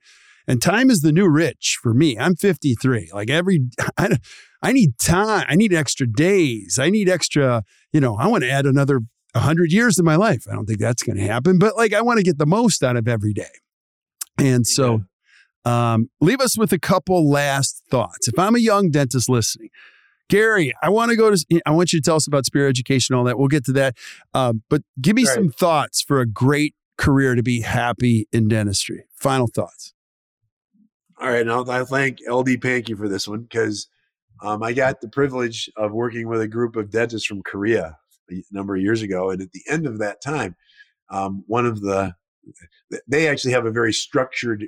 And 0.47 0.61
time 0.61 0.89
is 0.89 1.01
the 1.01 1.11
new 1.11 1.30
rich 1.30 1.77
for 1.82 1.93
me. 1.93 2.17
I'm 2.17 2.36
53. 2.36 3.11
Like 3.13 3.30
every, 3.30 3.67
I, 3.97 4.17
I 4.61 4.71
need 4.71 4.97
time. 4.97 5.45
I 5.47 5.55
need 5.55 5.73
extra 5.73 6.07
days. 6.07 6.80
I 6.80 6.89
need 6.89 7.07
extra, 7.07 7.63
you 7.93 8.01
know, 8.01 8.17
I 8.17 8.27
want 8.27 8.43
to 8.43 8.49
add 8.49 8.65
another 8.65 9.01
100 9.34 9.71
years 9.71 9.95
to 9.95 10.03
my 10.03 10.15
life. 10.15 10.45
I 10.49 10.55
don't 10.55 10.65
think 10.65 10.80
that's 10.80 11.03
going 11.03 11.17
to 11.17 11.23
happen, 11.23 11.59
but 11.59 11.77
like 11.77 11.93
I 11.93 12.01
want 12.01 12.17
to 12.17 12.23
get 12.23 12.39
the 12.39 12.47
most 12.47 12.84
out 12.84 12.97
of 12.97 13.07
every 13.07 13.34
day. 13.34 13.51
And 14.38 14.65
so, 14.65 15.03
um, 15.65 16.09
leave 16.21 16.39
us 16.39 16.57
with 16.57 16.71
a 16.71 16.80
couple 16.80 17.30
last 17.30 17.84
thoughts. 17.91 18.27
If 18.27 18.39
I'm 18.39 18.55
a 18.55 18.59
young 18.59 18.89
dentist 18.89 19.30
listening, 19.30 19.69
Gary, 20.30 20.73
I 20.82 20.89
want 20.89 21.11
to 21.11 21.17
go 21.17 21.34
to, 21.34 21.61
I 21.65 21.71
want 21.71 21.91
you 21.91 21.99
to 21.99 22.03
tell 22.03 22.15
us 22.15 22.27
about 22.27 22.45
Spear 22.45 22.67
education, 22.67 23.15
all 23.15 23.23
that. 23.25 23.38
We'll 23.38 23.47
get 23.47 23.65
to 23.65 23.73
that. 23.73 23.97
Um, 24.34 24.63
but 24.69 24.84
give 25.01 25.15
me 25.15 25.25
some 25.25 25.49
thoughts 25.49 26.01
for 26.01 26.21
a 26.21 26.25
great 26.25 26.75
career 26.97 27.36
to 27.36 27.43
be 27.43 27.61
happy 27.61 28.27
in 28.32 28.47
dentistry. 28.47 29.05
Final 29.15 29.47
thoughts. 29.47 29.93
All 31.19 31.30
right, 31.30 31.45
now 31.45 31.65
I 31.67 31.84
thank 31.84 32.19
LD 32.30 32.61
Pankey 32.61 32.97
for 32.97 33.09
this 33.09 33.27
one 33.27 33.41
because 33.41 33.88
um, 34.41 34.63
I 34.63 34.71
got 34.71 35.01
the 35.01 35.09
privilege 35.09 35.69
of 35.75 35.91
working 35.91 36.27
with 36.30 36.39
a 36.41 36.47
group 36.47 36.75
of 36.75 36.91
dentists 36.91 37.27
from 37.27 37.41
Korea 37.43 37.97
a 38.32 38.43
number 38.51 38.75
of 38.75 38.82
years 38.82 39.01
ago, 39.01 39.32
and 39.32 39.41
at 39.41 39.51
the 39.51 39.63
end 39.67 39.86
of 39.86 39.97
that 39.99 40.21
time, 40.21 40.55
um, 41.09 41.43
one 41.47 41.65
of 41.65 41.82
the 41.82 42.13
they 43.07 43.27
actually 43.27 43.51
have 43.51 43.65
a 43.65 43.71
very 43.71 43.91
structured 43.91 44.65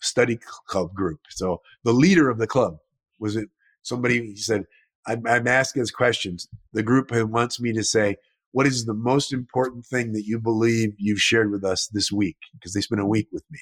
study 0.00 0.38
club 0.66 0.94
group. 0.94 1.20
So 1.30 1.62
the 1.84 1.92
leader 1.92 2.28
of 2.28 2.38
the 2.38 2.46
club 2.46 2.78
was 3.18 3.36
it 3.36 3.48
somebody 3.82 4.26
he 4.26 4.36
said, 4.36 4.66
I'm, 5.06 5.26
I'm 5.26 5.46
asking 5.46 5.82
us 5.82 5.90
questions. 5.90 6.48
The 6.72 6.82
group 6.82 7.10
who 7.10 7.26
wants 7.26 7.60
me 7.60 7.72
to 7.72 7.84
say, 7.84 8.16
what 8.52 8.66
is 8.66 8.84
the 8.84 8.94
most 8.94 9.32
important 9.32 9.84
thing 9.84 10.12
that 10.12 10.24
you 10.26 10.38
believe 10.38 10.94
you've 10.96 11.20
shared 11.20 11.50
with 11.50 11.64
us 11.64 11.88
this 11.88 12.12
week? 12.12 12.36
Because 12.52 12.72
they 12.72 12.80
spent 12.80 13.00
a 13.00 13.06
week 13.06 13.28
with 13.32 13.44
me. 13.50 13.58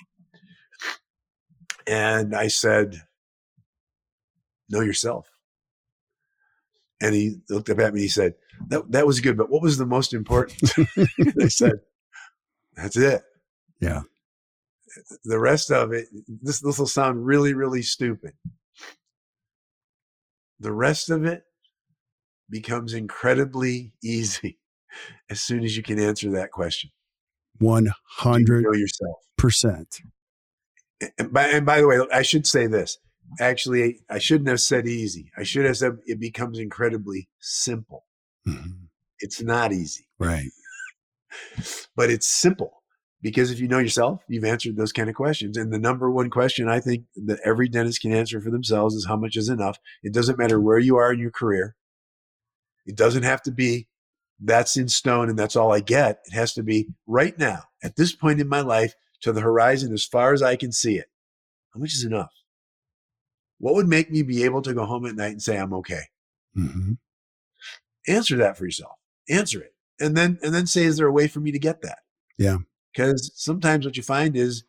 And 1.86 2.34
I 2.34 2.48
said, 2.48 3.02
know 4.68 4.80
yourself. 4.80 5.26
And 7.00 7.14
he 7.14 7.36
looked 7.48 7.70
up 7.70 7.78
at 7.78 7.94
me 7.94 8.00
and 8.00 8.02
he 8.02 8.08
said, 8.08 8.34
that, 8.68 8.92
that 8.92 9.06
was 9.06 9.20
good, 9.20 9.36
but 9.36 9.50
what 9.50 9.62
was 9.62 9.78
the 9.78 9.86
most 9.86 10.14
important? 10.14 10.72
I 11.40 11.48
said, 11.48 11.80
that's 12.76 12.96
it. 12.96 13.22
Yeah. 13.80 14.02
The 15.24 15.38
rest 15.38 15.70
of 15.70 15.92
it, 15.92 16.08
this, 16.28 16.60
this 16.60 16.78
will 16.78 16.86
sound 16.86 17.24
really, 17.24 17.54
really 17.54 17.82
stupid. 17.82 18.34
The 20.62 20.72
rest 20.72 21.10
of 21.10 21.24
it 21.24 21.44
becomes 22.48 22.94
incredibly 22.94 23.92
easy 24.02 24.58
as 25.28 25.40
soon 25.40 25.64
as 25.64 25.76
you 25.76 25.82
can 25.82 25.98
answer 25.98 26.30
that 26.30 26.52
question. 26.52 26.90
Do 28.44 28.52
you 28.52 28.60
100%. 28.60 28.62
know 28.62 28.72
yourself. 28.72 29.16
And 31.18 31.32
by, 31.32 31.48
and 31.48 31.66
by 31.66 31.80
the 31.80 31.88
way, 31.88 31.98
I 32.12 32.22
should 32.22 32.46
say 32.46 32.68
this. 32.68 32.98
Actually, 33.40 34.00
I 34.08 34.18
shouldn't 34.18 34.48
have 34.48 34.60
said 34.60 34.86
easy. 34.86 35.32
I 35.36 35.42
should 35.42 35.64
have 35.64 35.76
said 35.78 35.98
it 36.06 36.20
becomes 36.20 36.58
incredibly 36.58 37.28
simple. 37.40 38.04
Mhm. 38.46 38.88
It's 39.18 39.42
not 39.42 39.72
easy, 39.72 40.06
Right. 40.18 40.50
but 41.96 42.10
it's 42.10 42.28
simple 42.28 42.81
because 43.22 43.50
if 43.50 43.60
you 43.60 43.68
know 43.68 43.78
yourself, 43.78 44.22
you've 44.28 44.44
answered 44.44 44.76
those 44.76 44.92
kind 44.92 45.08
of 45.08 45.14
questions. 45.14 45.56
And 45.56 45.72
the 45.72 45.78
number 45.78 46.10
one 46.10 46.28
question 46.28 46.68
I 46.68 46.80
think 46.80 47.04
that 47.24 47.40
every 47.44 47.68
dentist 47.68 48.00
can 48.00 48.12
answer 48.12 48.40
for 48.40 48.50
themselves 48.50 48.94
is 48.94 49.06
how 49.06 49.16
much 49.16 49.36
is 49.36 49.48
enough. 49.48 49.78
It 50.02 50.12
doesn't 50.12 50.38
matter 50.38 50.60
where 50.60 50.78
you 50.78 50.96
are 50.96 51.12
in 51.12 51.20
your 51.20 51.30
career. 51.30 51.76
It 52.84 52.96
doesn't 52.96 53.22
have 53.22 53.42
to 53.42 53.52
be 53.52 53.86
that's 54.44 54.76
in 54.76 54.88
stone 54.88 55.28
and 55.28 55.38
that's 55.38 55.54
all 55.54 55.72
I 55.72 55.80
get. 55.80 56.18
It 56.24 56.34
has 56.34 56.52
to 56.54 56.64
be 56.64 56.88
right 57.06 57.38
now, 57.38 57.62
at 57.82 57.94
this 57.94 58.12
point 58.12 58.40
in 58.40 58.48
my 58.48 58.60
life, 58.60 58.94
to 59.20 59.32
the 59.32 59.40
horizon 59.40 59.92
as 59.92 60.04
far 60.04 60.32
as 60.32 60.42
I 60.42 60.56
can 60.56 60.72
see 60.72 60.96
it. 60.96 61.06
How 61.72 61.80
much 61.80 61.92
is 61.92 62.04
enough? 62.04 62.32
What 63.58 63.74
would 63.74 63.86
make 63.86 64.10
me 64.10 64.22
be 64.22 64.42
able 64.42 64.62
to 64.62 64.74
go 64.74 64.84
home 64.84 65.06
at 65.06 65.14
night 65.14 65.30
and 65.30 65.40
say 65.42 65.56
I'm 65.56 65.72
okay? 65.74 66.02
Mhm. 66.56 66.98
Answer 68.08 68.36
that 68.38 68.58
for 68.58 68.64
yourself. 68.64 68.98
Answer 69.28 69.60
it. 69.62 69.74
And 70.00 70.16
then 70.16 70.40
and 70.42 70.52
then 70.52 70.66
say, 70.66 70.82
is 70.82 70.96
there 70.96 71.06
a 71.06 71.12
way 71.12 71.28
for 71.28 71.38
me 71.38 71.52
to 71.52 71.58
get 71.60 71.82
that? 71.82 72.00
Yeah. 72.36 72.58
Because 72.92 73.32
sometimes 73.34 73.84
what 73.84 73.96
you 73.96 74.02
find 74.02 74.36
is 74.36 74.64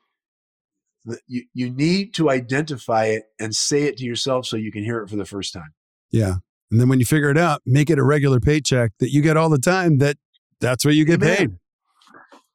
that 1.05 1.19
you, 1.27 1.43
you 1.53 1.69
need 1.69 2.13
to 2.15 2.29
identify 2.29 3.05
it 3.05 3.23
and 3.39 3.53
say 3.53 3.83
it 3.83 3.97
to 3.97 4.05
yourself 4.05 4.45
so 4.45 4.55
you 4.55 4.71
can 4.71 4.83
hear 4.83 5.01
it 5.01 5.09
for 5.09 5.15
the 5.15 5.25
first 5.25 5.53
time. 5.53 5.73
Yeah. 6.11 6.35
And 6.71 6.79
then 6.79 6.89
when 6.89 6.99
you 6.99 7.05
figure 7.05 7.29
it 7.29 7.37
out, 7.37 7.61
make 7.65 7.89
it 7.89 7.99
a 7.99 8.03
regular 8.03 8.39
paycheck 8.39 8.91
that 8.99 9.11
you 9.11 9.21
get 9.21 9.37
all 9.37 9.49
the 9.49 9.59
time 9.59 9.97
that 9.97 10.17
that's 10.59 10.85
what 10.85 10.95
you 10.95 11.05
get 11.05 11.21
Amen. 11.21 11.37
paid. 11.37 11.49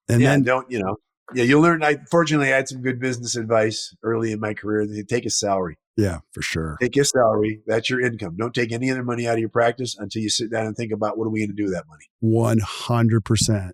And 0.08 0.22
yeah, 0.22 0.30
then 0.30 0.42
don't, 0.42 0.70
you 0.70 0.78
know, 0.78 0.96
yeah, 1.34 1.44
you'll 1.44 1.60
learn. 1.60 1.82
I 1.82 1.98
fortunately 2.10 2.52
I 2.52 2.56
had 2.56 2.68
some 2.68 2.80
good 2.80 2.98
business 2.98 3.36
advice 3.36 3.94
early 4.02 4.32
in 4.32 4.40
my 4.40 4.54
career. 4.54 4.86
They 4.86 5.02
take 5.02 5.26
a 5.26 5.30
salary. 5.30 5.76
yeah, 5.96 6.20
for 6.32 6.40
sure. 6.40 6.78
Take 6.80 6.96
a 6.96 7.04
salary. 7.04 7.60
That's 7.66 7.90
your 7.90 8.00
income. 8.00 8.36
Don't 8.38 8.54
take 8.54 8.72
any 8.72 8.90
other 8.90 9.04
money 9.04 9.28
out 9.28 9.34
of 9.34 9.40
your 9.40 9.50
practice 9.50 9.94
until 9.98 10.22
you 10.22 10.30
sit 10.30 10.50
down 10.50 10.66
and 10.66 10.74
think 10.74 10.90
about 10.90 11.18
what 11.18 11.26
are 11.26 11.30
we 11.30 11.40
going 11.40 11.50
to 11.50 11.54
do 11.54 11.64
with 11.64 11.74
that 11.74 11.84
money. 11.86 12.06
100%. 12.24 13.70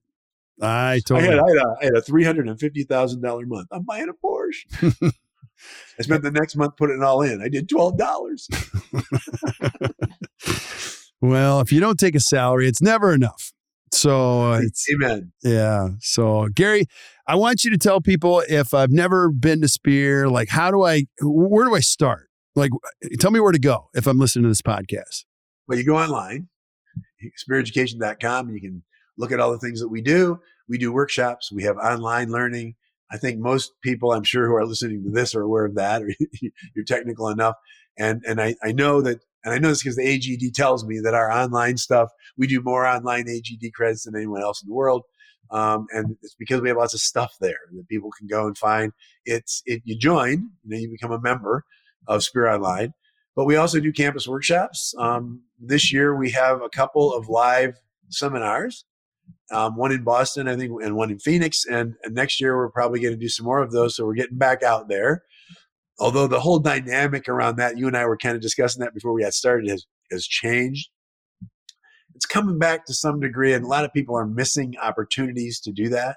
I 0.60 0.94
I 0.94 1.00
totally 1.00 1.28
had, 1.28 1.38
I 1.38 1.48
had 1.48 1.56
a, 1.56 1.76
I 1.80 1.84
had 1.84 1.96
a 1.96 2.02
three 2.02 2.24
hundred 2.24 2.48
and 2.48 2.58
fifty 2.58 2.84
thousand 2.84 3.22
dollar 3.22 3.46
month. 3.46 3.68
I'm 3.70 3.84
buying 3.84 4.08
a 4.08 4.12
Porsche. 4.12 5.12
I 5.98 6.02
spent 6.02 6.22
the 6.22 6.30
next 6.30 6.56
month 6.56 6.76
putting 6.76 6.98
it 6.98 7.02
all 7.02 7.22
in. 7.22 7.40
I 7.42 7.48
did 7.48 7.68
twelve 7.68 7.96
dollars. 7.98 8.48
Well, 11.24 11.60
if 11.60 11.72
you 11.72 11.80
don't 11.80 11.98
take 11.98 12.14
a 12.14 12.20
salary, 12.20 12.68
it's 12.68 12.82
never 12.82 13.14
enough. 13.14 13.54
So 13.92 14.52
uh, 14.52 14.60
it's 14.62 14.84
Amen. 14.92 15.32
yeah. 15.42 15.88
So 16.00 16.48
Gary, 16.54 16.84
I 17.26 17.36
want 17.36 17.64
you 17.64 17.70
to 17.70 17.78
tell 17.78 18.02
people 18.02 18.42
if 18.46 18.74
I've 18.74 18.90
never 18.90 19.30
been 19.30 19.62
to 19.62 19.68
Spear, 19.68 20.28
like 20.28 20.50
how 20.50 20.70
do 20.70 20.82
I 20.82 21.06
where 21.22 21.64
do 21.64 21.74
I 21.74 21.80
start? 21.80 22.28
Like 22.54 22.72
tell 23.20 23.30
me 23.30 23.40
where 23.40 23.52
to 23.52 23.58
go 23.58 23.88
if 23.94 24.06
I'm 24.06 24.18
listening 24.18 24.42
to 24.42 24.48
this 24.50 24.60
podcast. 24.60 25.24
Well, 25.66 25.78
you 25.78 25.84
go 25.86 25.96
online, 25.96 26.48
speareducation.com, 27.48 28.48
and 28.48 28.54
you 28.54 28.60
can 28.60 28.82
look 29.16 29.32
at 29.32 29.40
all 29.40 29.52
the 29.52 29.58
things 29.58 29.80
that 29.80 29.88
we 29.88 30.00
do. 30.00 30.40
We 30.68 30.78
do 30.78 30.92
workshops. 30.92 31.52
We 31.52 31.64
have 31.64 31.76
online 31.76 32.30
learning. 32.30 32.74
I 33.10 33.16
think 33.16 33.38
most 33.38 33.72
people, 33.82 34.12
I'm 34.12 34.24
sure, 34.24 34.46
who 34.46 34.54
are 34.54 34.66
listening 34.66 35.04
to 35.04 35.10
this 35.10 35.34
are 35.34 35.42
aware 35.42 35.66
of 35.66 35.74
that, 35.74 36.02
or 36.02 36.10
you're 36.74 36.84
technical 36.84 37.28
enough. 37.28 37.56
And 37.98 38.22
and 38.26 38.40
I, 38.40 38.56
I 38.62 38.72
know 38.72 39.00
that, 39.02 39.20
and 39.44 39.54
I 39.54 39.58
know 39.58 39.68
this 39.68 39.82
because 39.82 39.96
the 39.96 40.02
AGD 40.02 40.52
tells 40.54 40.84
me 40.84 41.00
that 41.00 41.14
our 41.14 41.30
online 41.30 41.76
stuff, 41.76 42.10
we 42.36 42.46
do 42.46 42.62
more 42.62 42.86
online 42.86 43.26
AGD 43.26 43.72
credits 43.74 44.04
than 44.04 44.16
anyone 44.16 44.42
else 44.42 44.62
in 44.62 44.68
the 44.68 44.74
world. 44.74 45.02
Um, 45.50 45.86
and 45.92 46.16
it's 46.22 46.34
because 46.34 46.60
we 46.60 46.68
have 46.68 46.78
lots 46.78 46.94
of 46.94 47.00
stuff 47.00 47.36
there 47.40 47.58
that 47.76 47.88
people 47.88 48.10
can 48.18 48.26
go 48.26 48.46
and 48.46 48.56
find. 48.56 48.92
It's 49.24 49.62
it 49.66 49.82
you 49.84 49.96
join, 49.96 50.50
you 50.64 50.78
you 50.78 50.90
become 50.90 51.12
a 51.12 51.20
member 51.20 51.64
of 52.06 52.24
Spear 52.24 52.48
Online. 52.48 52.94
But 53.36 53.44
we 53.46 53.56
also 53.56 53.80
do 53.80 53.92
campus 53.92 54.28
workshops. 54.28 54.94
Um, 54.98 55.42
this 55.58 55.92
year 55.92 56.16
we 56.16 56.30
have 56.30 56.62
a 56.62 56.68
couple 56.68 57.12
of 57.12 57.28
live 57.28 57.76
seminars, 58.08 58.84
um, 59.50 59.76
one 59.76 59.92
in 59.92 60.04
Boston, 60.04 60.48
I 60.48 60.56
think, 60.56 60.72
and 60.82 60.96
one 60.96 61.10
in 61.10 61.18
Phoenix. 61.18 61.64
And, 61.66 61.94
and 62.02 62.14
next 62.14 62.40
year 62.40 62.56
we're 62.56 62.70
probably 62.70 63.00
going 63.00 63.14
to 63.14 63.20
do 63.20 63.28
some 63.28 63.46
more 63.46 63.62
of 63.62 63.72
those. 63.72 63.96
So 63.96 64.06
we're 64.06 64.14
getting 64.14 64.38
back 64.38 64.62
out 64.62 64.88
there. 64.88 65.22
Although 65.98 66.26
the 66.26 66.40
whole 66.40 66.58
dynamic 66.58 67.28
around 67.28 67.56
that, 67.56 67.78
you 67.78 67.86
and 67.86 67.96
I 67.96 68.06
were 68.06 68.16
kind 68.16 68.34
of 68.34 68.42
discussing 68.42 68.80
that 68.80 68.94
before 68.94 69.12
we 69.12 69.22
got 69.22 69.34
started, 69.34 69.70
has, 69.70 69.86
has 70.10 70.26
changed. 70.26 70.88
It's 72.14 72.26
coming 72.26 72.58
back 72.58 72.86
to 72.86 72.94
some 72.94 73.20
degree, 73.20 73.52
and 73.52 73.64
a 73.64 73.68
lot 73.68 73.84
of 73.84 73.92
people 73.92 74.16
are 74.16 74.26
missing 74.26 74.74
opportunities 74.80 75.60
to 75.60 75.72
do 75.72 75.88
that. 75.90 76.16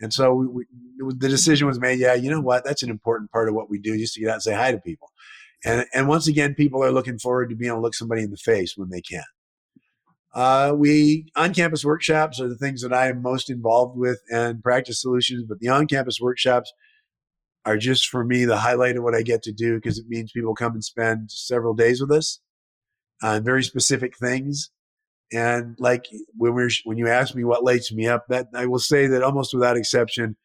And 0.00 0.12
so 0.12 0.32
we, 0.34 0.46
we, 1.02 1.14
the 1.16 1.28
decision 1.28 1.66
was 1.66 1.80
made. 1.80 1.98
Yeah, 1.98 2.14
you 2.14 2.30
know 2.30 2.40
what? 2.40 2.64
That's 2.64 2.82
an 2.82 2.90
important 2.90 3.30
part 3.30 3.48
of 3.48 3.54
what 3.54 3.68
we 3.70 3.78
do, 3.78 3.96
just 3.98 4.14
to 4.14 4.20
get 4.20 4.30
out 4.30 4.34
and 4.34 4.42
say 4.42 4.54
hi 4.54 4.72
to 4.72 4.78
people. 4.78 5.08
And 5.64 5.86
and 5.92 6.08
once 6.08 6.28
again, 6.28 6.54
people 6.54 6.84
are 6.84 6.92
looking 6.92 7.18
forward 7.18 7.50
to 7.50 7.56
being 7.56 7.70
able 7.70 7.78
to 7.78 7.82
look 7.82 7.94
somebody 7.94 8.22
in 8.22 8.30
the 8.30 8.36
face 8.36 8.74
when 8.76 8.90
they 8.90 9.00
can. 9.00 9.24
Uh, 10.38 10.72
we 10.72 11.26
on-campus 11.34 11.84
workshops 11.84 12.40
are 12.40 12.48
the 12.48 12.54
things 12.54 12.80
that 12.80 12.92
I 12.92 13.08
am 13.08 13.22
most 13.22 13.50
involved 13.50 13.98
with, 13.98 14.20
and 14.30 14.62
practice 14.62 15.02
solutions. 15.02 15.44
But 15.48 15.58
the 15.58 15.66
on-campus 15.66 16.20
workshops 16.20 16.72
are 17.64 17.76
just 17.76 18.06
for 18.06 18.22
me 18.22 18.44
the 18.44 18.58
highlight 18.58 18.96
of 18.96 19.02
what 19.02 19.16
I 19.16 19.22
get 19.22 19.42
to 19.42 19.52
do 19.52 19.74
because 19.74 19.98
it 19.98 20.06
means 20.06 20.30
people 20.30 20.54
come 20.54 20.74
and 20.74 20.84
spend 20.84 21.32
several 21.32 21.74
days 21.74 22.00
with 22.00 22.12
us 22.12 22.38
on 23.20 23.42
very 23.42 23.64
specific 23.64 24.16
things. 24.16 24.70
And 25.32 25.74
like 25.80 26.06
when 26.36 26.54
we're 26.54 26.70
when 26.84 26.98
you 26.98 27.08
ask 27.08 27.34
me 27.34 27.42
what 27.42 27.64
lights 27.64 27.92
me 27.92 28.06
up, 28.06 28.26
that 28.28 28.46
I 28.54 28.66
will 28.66 28.78
say 28.78 29.08
that 29.08 29.24
almost 29.24 29.52
without 29.52 29.76
exception, 29.76 30.36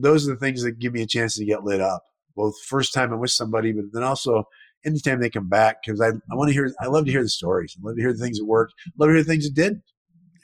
those 0.00 0.26
are 0.26 0.32
the 0.32 0.40
things 0.40 0.64
that 0.64 0.80
give 0.80 0.92
me 0.92 1.02
a 1.02 1.06
chance 1.06 1.36
to 1.36 1.44
get 1.44 1.62
lit 1.62 1.80
up. 1.80 2.02
Both 2.34 2.60
first 2.66 2.92
time 2.92 3.12
I'm 3.12 3.20
with 3.20 3.30
somebody, 3.30 3.70
but 3.70 3.84
then 3.92 4.02
also 4.02 4.48
anytime 4.84 5.20
they 5.20 5.30
come 5.30 5.48
back 5.48 5.78
because 5.84 6.00
I, 6.00 6.08
I 6.08 6.34
want 6.34 6.48
to 6.48 6.52
hear 6.52 6.72
I 6.80 6.86
love 6.86 7.04
to 7.06 7.10
hear 7.10 7.22
the 7.22 7.28
stories. 7.28 7.76
I 7.78 7.86
love 7.86 7.96
to 7.96 8.02
hear 8.02 8.12
the 8.12 8.18
things 8.18 8.38
that 8.38 8.44
worked. 8.44 8.74
I 8.86 8.90
love 8.98 9.08
to 9.08 9.14
hear 9.14 9.22
the 9.22 9.30
things 9.30 9.44
that 9.44 9.54
did. 9.54 9.82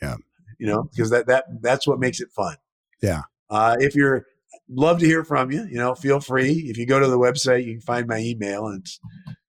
Yeah. 0.03 0.17
you 0.59 0.67
know, 0.67 0.85
because 0.85 1.11
that 1.11 1.27
that 1.27 1.45
that's 1.61 1.87
what 1.87 1.99
makes 1.99 2.21
it 2.21 2.31
fun. 2.31 2.57
Yeah. 3.03 3.23
Uh, 3.49 3.77
if 3.81 3.95
you're 3.95 4.25
love 4.69 5.01
to 5.01 5.07
hear 5.07 5.25
from 5.25 5.51
you, 5.51 5.67
you 5.71 5.77
know, 5.77 5.95
feel 5.95 6.21
free. 6.21 6.65
If 6.69 6.79
you 6.79 6.87
go 6.87 7.01
to 7.01 7.09
the 7.09 7.19
website, 7.19 7.65
you 7.65 7.75
can 7.75 7.81
find 7.81 8.07
my 8.07 8.19
email 8.19 8.67
and 8.67 8.81
it's 8.81 9.01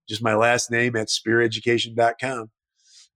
just 0.10 0.24
my 0.24 0.36
last 0.36 0.72
name 0.72 0.96
at 0.96 1.08
speareducation.com. 1.08 2.50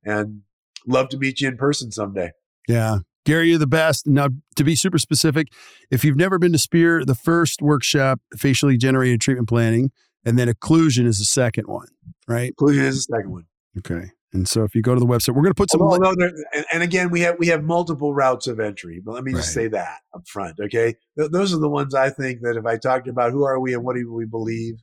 And 0.03 0.41
love 0.87 1.09
to 1.09 1.17
meet 1.17 1.41
you 1.41 1.47
in 1.47 1.57
person 1.57 1.91
someday. 1.91 2.31
Yeah. 2.67 2.99
Gary, 3.25 3.49
you're 3.49 3.57
the 3.57 3.65
best. 3.65 4.05
Now, 4.05 4.27
to 4.55 4.63
be 4.63 4.75
super 4.75 4.99
specific, 4.99 5.47
if 5.89 6.05
you've 6.05 6.15
never 6.15 6.37
been 6.37 6.51
to 6.51 6.59
Spear, 6.59 7.03
the 7.03 7.15
first 7.15 7.59
workshop, 7.59 8.19
facially 8.37 8.77
generated 8.77 9.19
treatment 9.19 9.49
planning, 9.49 9.91
and 10.25 10.37
then 10.37 10.47
occlusion 10.47 11.05
is 11.05 11.19
the 11.19 11.25
second 11.25 11.67
one, 11.67 11.87
right? 12.27 12.53
Occlusion 12.59 12.81
is 12.81 13.05
the 13.05 13.17
second 13.17 13.31
one. 13.31 13.45
Okay. 13.77 14.11
And 14.33 14.47
so 14.49 14.63
if 14.63 14.75
you 14.75 14.81
go 14.81 14.93
to 14.93 14.99
the 14.99 15.05
website, 15.05 15.29
we're 15.29 15.43
going 15.43 15.53
to 15.53 15.55
put 15.55 15.71
some. 15.71 15.79
Well, 15.79 15.97
no, 15.97 16.13
there, 16.17 16.33
and, 16.53 16.65
and, 16.73 16.83
again, 16.83 17.09
we 17.09 17.21
have 17.21 17.37
we 17.39 17.47
have 17.47 17.63
multiple 17.63 18.13
routes 18.13 18.47
of 18.47 18.59
entry. 18.59 19.01
But 19.03 19.13
let 19.13 19.23
me 19.23 19.31
just 19.31 19.53
say 19.53 19.69
that 19.69 19.99
up 20.13 20.27
front, 20.27 20.59
okay? 20.59 20.95
Th- 21.17 21.31
those 21.31 21.53
are 21.53 21.59
the 21.59 21.69
ones 21.69 21.95
I 21.95 22.09
think 22.09 22.41
that 22.41 22.57
if 22.57 22.65
I 22.65 22.75
talked 22.75 23.07
about 23.07 23.31
who 23.31 23.45
are 23.45 23.57
we 23.61 23.73
and 23.73 23.85
what 23.85 23.95
do 23.95 24.11
we 24.11 24.25
believe, 24.25 24.75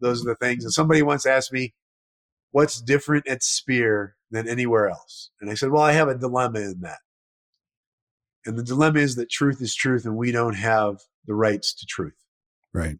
those 0.00 0.22
are 0.22 0.30
the 0.30 0.34
things. 0.34 0.64
And 0.64 0.72
somebody 0.72 1.00
once 1.02 1.26
asked 1.26 1.52
me, 1.52 1.74
"What's 2.50 2.80
different 2.80 3.28
at 3.28 3.44
Spear 3.44 4.16
than 4.32 4.48
anywhere 4.48 4.88
else?" 4.88 5.30
And 5.40 5.48
I 5.48 5.54
said, 5.54 5.70
"Well, 5.70 5.82
I 5.82 5.92
have 5.92 6.08
a 6.08 6.18
dilemma 6.18 6.58
in 6.58 6.80
that." 6.80 6.98
And 8.46 8.58
the 8.58 8.64
dilemma 8.64 8.98
is 8.98 9.14
that 9.14 9.30
truth 9.30 9.62
is 9.62 9.76
truth, 9.76 10.04
and 10.04 10.16
we 10.16 10.32
don't 10.32 10.54
have 10.56 11.02
the 11.26 11.34
rights 11.34 11.72
to 11.74 11.86
truth. 11.86 12.24
Right. 12.72 12.98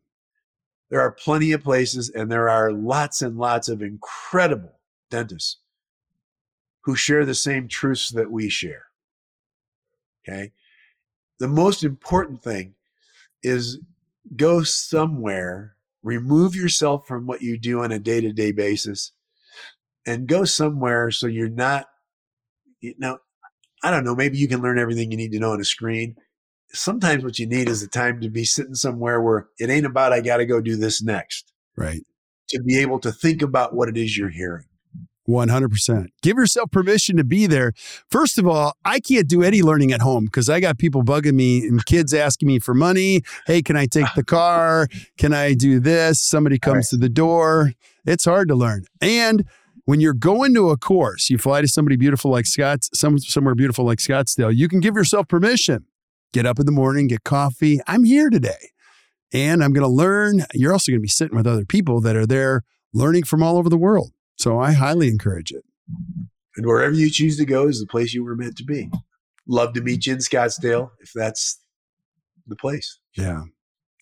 There 0.90 1.00
are 1.00 1.12
plenty 1.12 1.52
of 1.52 1.64
places, 1.64 2.10
and 2.10 2.30
there 2.30 2.48
are 2.48 2.72
lots 2.72 3.22
and 3.22 3.36
lots 3.36 3.68
of 3.68 3.82
incredible 3.82 4.80
dentists 5.10 5.58
who 6.82 6.94
share 6.94 7.24
the 7.24 7.34
same 7.34 7.66
truths 7.66 8.10
that 8.10 8.30
we 8.30 8.48
share. 8.48 8.84
Okay. 10.28 10.52
The 11.38 11.48
most 11.48 11.82
important 11.84 12.42
thing 12.42 12.74
is 13.42 13.80
go 14.36 14.62
somewhere, 14.62 15.76
remove 16.02 16.54
yourself 16.54 17.06
from 17.06 17.26
what 17.26 17.42
you 17.42 17.58
do 17.58 17.82
on 17.82 17.92
a 17.92 17.98
day 17.98 18.20
to 18.20 18.32
day 18.32 18.52
basis, 18.52 19.12
and 20.06 20.28
go 20.28 20.44
somewhere 20.44 21.10
so 21.10 21.26
you're 21.26 21.48
not, 21.48 21.86
you 22.80 22.94
know, 22.98 23.18
I 23.82 23.90
don't 23.90 24.04
know, 24.04 24.14
maybe 24.14 24.38
you 24.38 24.48
can 24.48 24.62
learn 24.62 24.78
everything 24.78 25.10
you 25.10 25.16
need 25.16 25.32
to 25.32 25.38
know 25.40 25.52
on 25.52 25.60
a 25.60 25.64
screen. 25.64 26.16
Sometimes 26.72 27.24
what 27.24 27.38
you 27.38 27.46
need 27.46 27.68
is 27.68 27.80
the 27.80 27.86
time 27.86 28.20
to 28.20 28.28
be 28.28 28.44
sitting 28.44 28.74
somewhere 28.74 29.20
where 29.20 29.48
it 29.58 29.70
ain't 29.70 29.86
about, 29.86 30.12
I 30.12 30.20
got 30.20 30.38
to 30.38 30.46
go 30.46 30.60
do 30.60 30.76
this 30.76 31.02
next. 31.02 31.52
Right. 31.76 32.02
To 32.50 32.62
be 32.62 32.78
able 32.78 32.98
to 33.00 33.12
think 33.12 33.42
about 33.42 33.74
what 33.74 33.88
it 33.88 33.96
is 33.96 34.16
you're 34.16 34.30
hearing. 34.30 34.66
100%. 35.28 36.06
Give 36.22 36.36
yourself 36.36 36.70
permission 36.70 37.16
to 37.16 37.24
be 37.24 37.46
there. 37.46 37.72
First 38.08 38.38
of 38.38 38.46
all, 38.46 38.74
I 38.84 39.00
can't 39.00 39.28
do 39.28 39.42
any 39.42 39.62
learning 39.62 39.92
at 39.92 40.00
home 40.00 40.26
because 40.26 40.48
I 40.48 40.60
got 40.60 40.78
people 40.78 41.02
bugging 41.02 41.34
me 41.34 41.66
and 41.66 41.84
kids 41.84 42.14
asking 42.14 42.46
me 42.48 42.58
for 42.58 42.74
money. 42.74 43.22
Hey, 43.46 43.62
can 43.62 43.76
I 43.76 43.86
take 43.86 44.06
the 44.14 44.24
car? 44.24 44.86
Can 45.18 45.32
I 45.32 45.54
do 45.54 45.80
this? 45.80 46.20
Somebody 46.20 46.58
comes 46.58 46.76
right. 46.76 46.86
to 46.90 46.96
the 46.96 47.08
door. 47.08 47.72
It's 48.04 48.24
hard 48.24 48.48
to 48.48 48.54
learn. 48.54 48.84
And 49.00 49.44
when 49.84 50.00
you're 50.00 50.14
going 50.14 50.54
to 50.54 50.70
a 50.70 50.76
course, 50.76 51.30
you 51.30 51.38
fly 51.38 51.60
to 51.60 51.68
somebody 51.68 51.96
beautiful 51.96 52.30
like 52.30 52.46
Scott, 52.46 52.84
some, 52.92 53.18
somewhere 53.18 53.54
beautiful 53.54 53.84
like 53.84 53.98
Scottsdale, 53.98 54.54
you 54.54 54.68
can 54.68 54.80
give 54.80 54.94
yourself 54.94 55.28
permission. 55.28 55.86
Get 56.36 56.44
up 56.44 56.60
in 56.60 56.66
the 56.66 56.72
morning, 56.72 57.06
get 57.06 57.24
coffee. 57.24 57.80
I'm 57.86 58.04
here 58.04 58.28
today 58.28 58.72
and 59.32 59.64
I'm 59.64 59.72
going 59.72 59.88
to 59.88 59.90
learn. 59.90 60.44
You're 60.52 60.74
also 60.74 60.92
going 60.92 61.00
to 61.00 61.02
be 61.02 61.08
sitting 61.08 61.34
with 61.34 61.46
other 61.46 61.64
people 61.64 61.98
that 62.02 62.14
are 62.14 62.26
there 62.26 62.62
learning 62.92 63.24
from 63.24 63.42
all 63.42 63.56
over 63.56 63.70
the 63.70 63.78
world. 63.78 64.10
So 64.36 64.60
I 64.60 64.72
highly 64.72 65.08
encourage 65.08 65.50
it. 65.50 65.64
And 66.54 66.66
wherever 66.66 66.92
you 66.92 67.08
choose 67.08 67.38
to 67.38 67.46
go 67.46 67.68
is 67.68 67.80
the 67.80 67.86
place 67.86 68.12
you 68.12 68.22
were 68.22 68.36
meant 68.36 68.58
to 68.58 68.64
be. 68.64 68.90
Love 69.48 69.72
to 69.72 69.80
meet 69.80 70.04
you 70.04 70.12
in 70.12 70.18
Scottsdale 70.18 70.90
if 71.00 71.10
that's 71.14 71.58
the 72.46 72.56
place. 72.56 72.98
Yeah. 73.16 73.44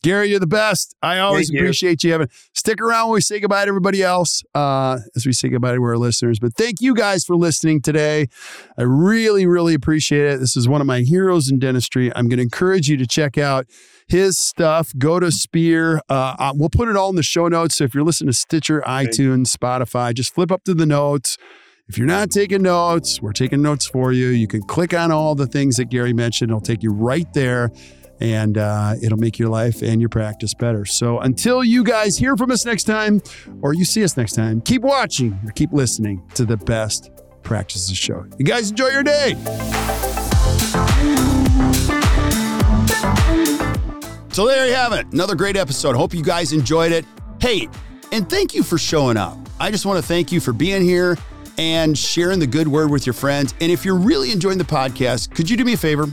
Gary, 0.04 0.28
you're 0.28 0.38
the 0.38 0.46
best. 0.46 0.94
I 1.02 1.18
always 1.20 1.48
thank 1.48 1.60
appreciate 1.60 2.04
you. 2.04 2.08
you 2.08 2.12
having 2.12 2.28
stick 2.52 2.78
around 2.78 3.08
when 3.08 3.14
we 3.14 3.20
say 3.22 3.40
goodbye 3.40 3.64
to 3.64 3.68
everybody 3.70 4.02
else 4.02 4.42
uh, 4.54 4.98
as 5.16 5.24
we 5.24 5.32
say 5.32 5.48
goodbye 5.48 5.74
to 5.74 5.82
our 5.82 5.96
listeners. 5.96 6.38
But 6.38 6.54
thank 6.54 6.82
you 6.82 6.94
guys 6.94 7.24
for 7.24 7.36
listening 7.36 7.80
today. 7.80 8.26
I 8.76 8.82
really, 8.82 9.46
really 9.46 9.72
appreciate 9.72 10.26
it. 10.26 10.40
This 10.40 10.58
is 10.58 10.68
one 10.68 10.82
of 10.82 10.86
my 10.86 11.00
heroes 11.00 11.50
in 11.50 11.58
dentistry. 11.58 12.14
I'm 12.14 12.28
going 12.28 12.36
to 12.36 12.42
encourage 12.42 12.86
you 12.86 12.98
to 12.98 13.06
check 13.06 13.38
out 13.38 13.66
his 14.06 14.38
stuff. 14.38 14.92
Go 14.98 15.20
to 15.20 15.32
Spear. 15.32 16.02
Uh, 16.10 16.36
uh, 16.38 16.52
we'll 16.54 16.68
put 16.68 16.88
it 16.88 16.96
all 16.96 17.08
in 17.08 17.16
the 17.16 17.22
show 17.22 17.48
notes. 17.48 17.76
So 17.76 17.84
if 17.84 17.94
you're 17.94 18.04
listening 18.04 18.28
to 18.28 18.36
Stitcher, 18.36 18.82
iTunes, 18.86 19.56
Spotify, 19.56 20.12
just 20.12 20.34
flip 20.34 20.52
up 20.52 20.64
to 20.64 20.74
the 20.74 20.84
notes. 20.84 21.38
If 21.88 21.96
you're 21.96 22.06
not 22.06 22.30
taking 22.30 22.60
notes, 22.60 23.22
we're 23.22 23.32
taking 23.32 23.62
notes 23.62 23.86
for 23.86 24.12
you. 24.12 24.28
You 24.28 24.48
can 24.48 24.62
click 24.64 24.92
on 24.92 25.10
all 25.10 25.34
the 25.34 25.46
things 25.46 25.76
that 25.76 25.86
Gary 25.86 26.12
mentioned. 26.12 26.50
It'll 26.50 26.60
take 26.60 26.82
you 26.82 26.92
right 26.92 27.30
there 27.32 27.70
and 28.20 28.58
uh, 28.58 28.94
it'll 29.02 29.18
make 29.18 29.38
your 29.38 29.48
life 29.48 29.82
and 29.82 30.00
your 30.00 30.08
practice 30.08 30.54
better. 30.54 30.84
So 30.84 31.20
until 31.20 31.64
you 31.64 31.84
guys 31.84 32.16
hear 32.16 32.36
from 32.36 32.50
us 32.50 32.64
next 32.64 32.84
time 32.84 33.22
or 33.62 33.74
you 33.74 33.84
see 33.84 34.04
us 34.04 34.16
next 34.16 34.32
time, 34.32 34.60
keep 34.60 34.82
watching 34.82 35.38
or 35.44 35.50
keep 35.52 35.72
listening 35.72 36.22
to 36.34 36.44
the 36.44 36.56
best 36.56 37.10
practices 37.42 37.96
show. 37.96 38.24
You 38.38 38.44
guys 38.44 38.70
enjoy 38.70 38.88
your 38.88 39.02
day. 39.02 39.34
So 44.32 44.46
there 44.48 44.66
you 44.66 44.74
have 44.74 44.92
it. 44.92 45.06
Another 45.12 45.36
great 45.36 45.56
episode. 45.56 45.94
Hope 45.94 46.12
you 46.12 46.22
guys 46.22 46.52
enjoyed 46.52 46.90
it. 46.90 47.04
Hey, 47.40 47.68
and 48.10 48.28
thank 48.28 48.54
you 48.54 48.62
for 48.62 48.78
showing 48.78 49.16
up. 49.16 49.38
I 49.60 49.70
just 49.70 49.86
want 49.86 49.98
to 49.98 50.02
thank 50.02 50.32
you 50.32 50.40
for 50.40 50.52
being 50.52 50.82
here 50.82 51.16
and 51.56 51.96
sharing 51.96 52.40
the 52.40 52.46
good 52.46 52.66
word 52.66 52.90
with 52.90 53.06
your 53.06 53.12
friends. 53.12 53.54
And 53.60 53.70
if 53.70 53.84
you're 53.84 53.94
really 53.94 54.32
enjoying 54.32 54.58
the 54.58 54.64
podcast, 54.64 55.34
could 55.34 55.48
you 55.48 55.56
do 55.56 55.64
me 55.64 55.74
a 55.74 55.76
favor? 55.76 56.08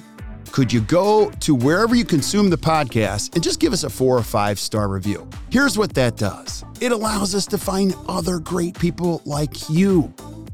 Could 0.52 0.72
you 0.72 0.82
go 0.82 1.30
to 1.40 1.56
wherever 1.56 1.96
you 1.96 2.04
consume 2.04 2.50
the 2.50 2.58
podcast 2.58 3.34
and 3.36 3.44
just 3.44 3.60
give 3.60 3.72
us 3.72 3.84
a 3.84 3.90
four 3.90 4.18
or 4.18 4.24
five 4.24 4.60
star 4.60 4.90
review? 4.90 5.28
Here's 5.50 5.78
what 5.78 5.94
that 5.94 6.18
does 6.18 6.66
it 6.82 6.92
allows 6.92 7.34
us 7.34 7.46
to 7.48 7.58
find 7.58 7.96
other 8.08 8.40
great 8.40 8.78
people 8.78 9.22
like 9.26 9.70
you. 9.70 10.14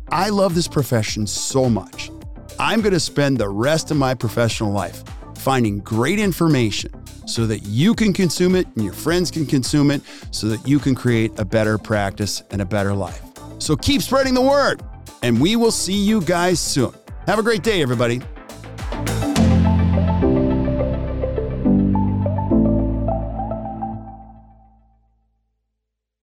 I 0.09 0.29
love 0.29 0.55
this 0.55 0.67
profession 0.67 1.25
so 1.25 1.69
much. 1.69 2.11
I'm 2.59 2.81
going 2.81 2.93
to 2.93 2.99
spend 2.99 3.37
the 3.37 3.49
rest 3.49 3.91
of 3.91 3.97
my 3.97 4.13
professional 4.13 4.71
life 4.71 5.03
finding 5.35 5.79
great 5.79 6.19
information 6.19 6.91
so 7.27 7.45
that 7.45 7.59
you 7.59 7.93
can 7.93 8.13
consume 8.13 8.55
it 8.55 8.67
and 8.75 8.83
your 8.83 8.93
friends 8.93 9.31
can 9.31 9.45
consume 9.45 9.91
it 9.91 10.01
so 10.31 10.47
that 10.47 10.67
you 10.67 10.79
can 10.79 10.95
create 10.95 11.37
a 11.39 11.45
better 11.45 11.77
practice 11.77 12.41
and 12.51 12.61
a 12.61 12.65
better 12.65 12.93
life. 12.93 13.21
So 13.59 13.75
keep 13.75 14.01
spreading 14.01 14.33
the 14.33 14.41
word, 14.41 14.81
and 15.23 15.41
we 15.41 15.55
will 15.55 15.71
see 15.71 15.97
you 15.97 16.21
guys 16.21 16.59
soon. 16.59 16.93
Have 17.25 17.39
a 17.39 17.43
great 17.43 17.63
day, 17.63 17.81
everybody. 17.81 18.21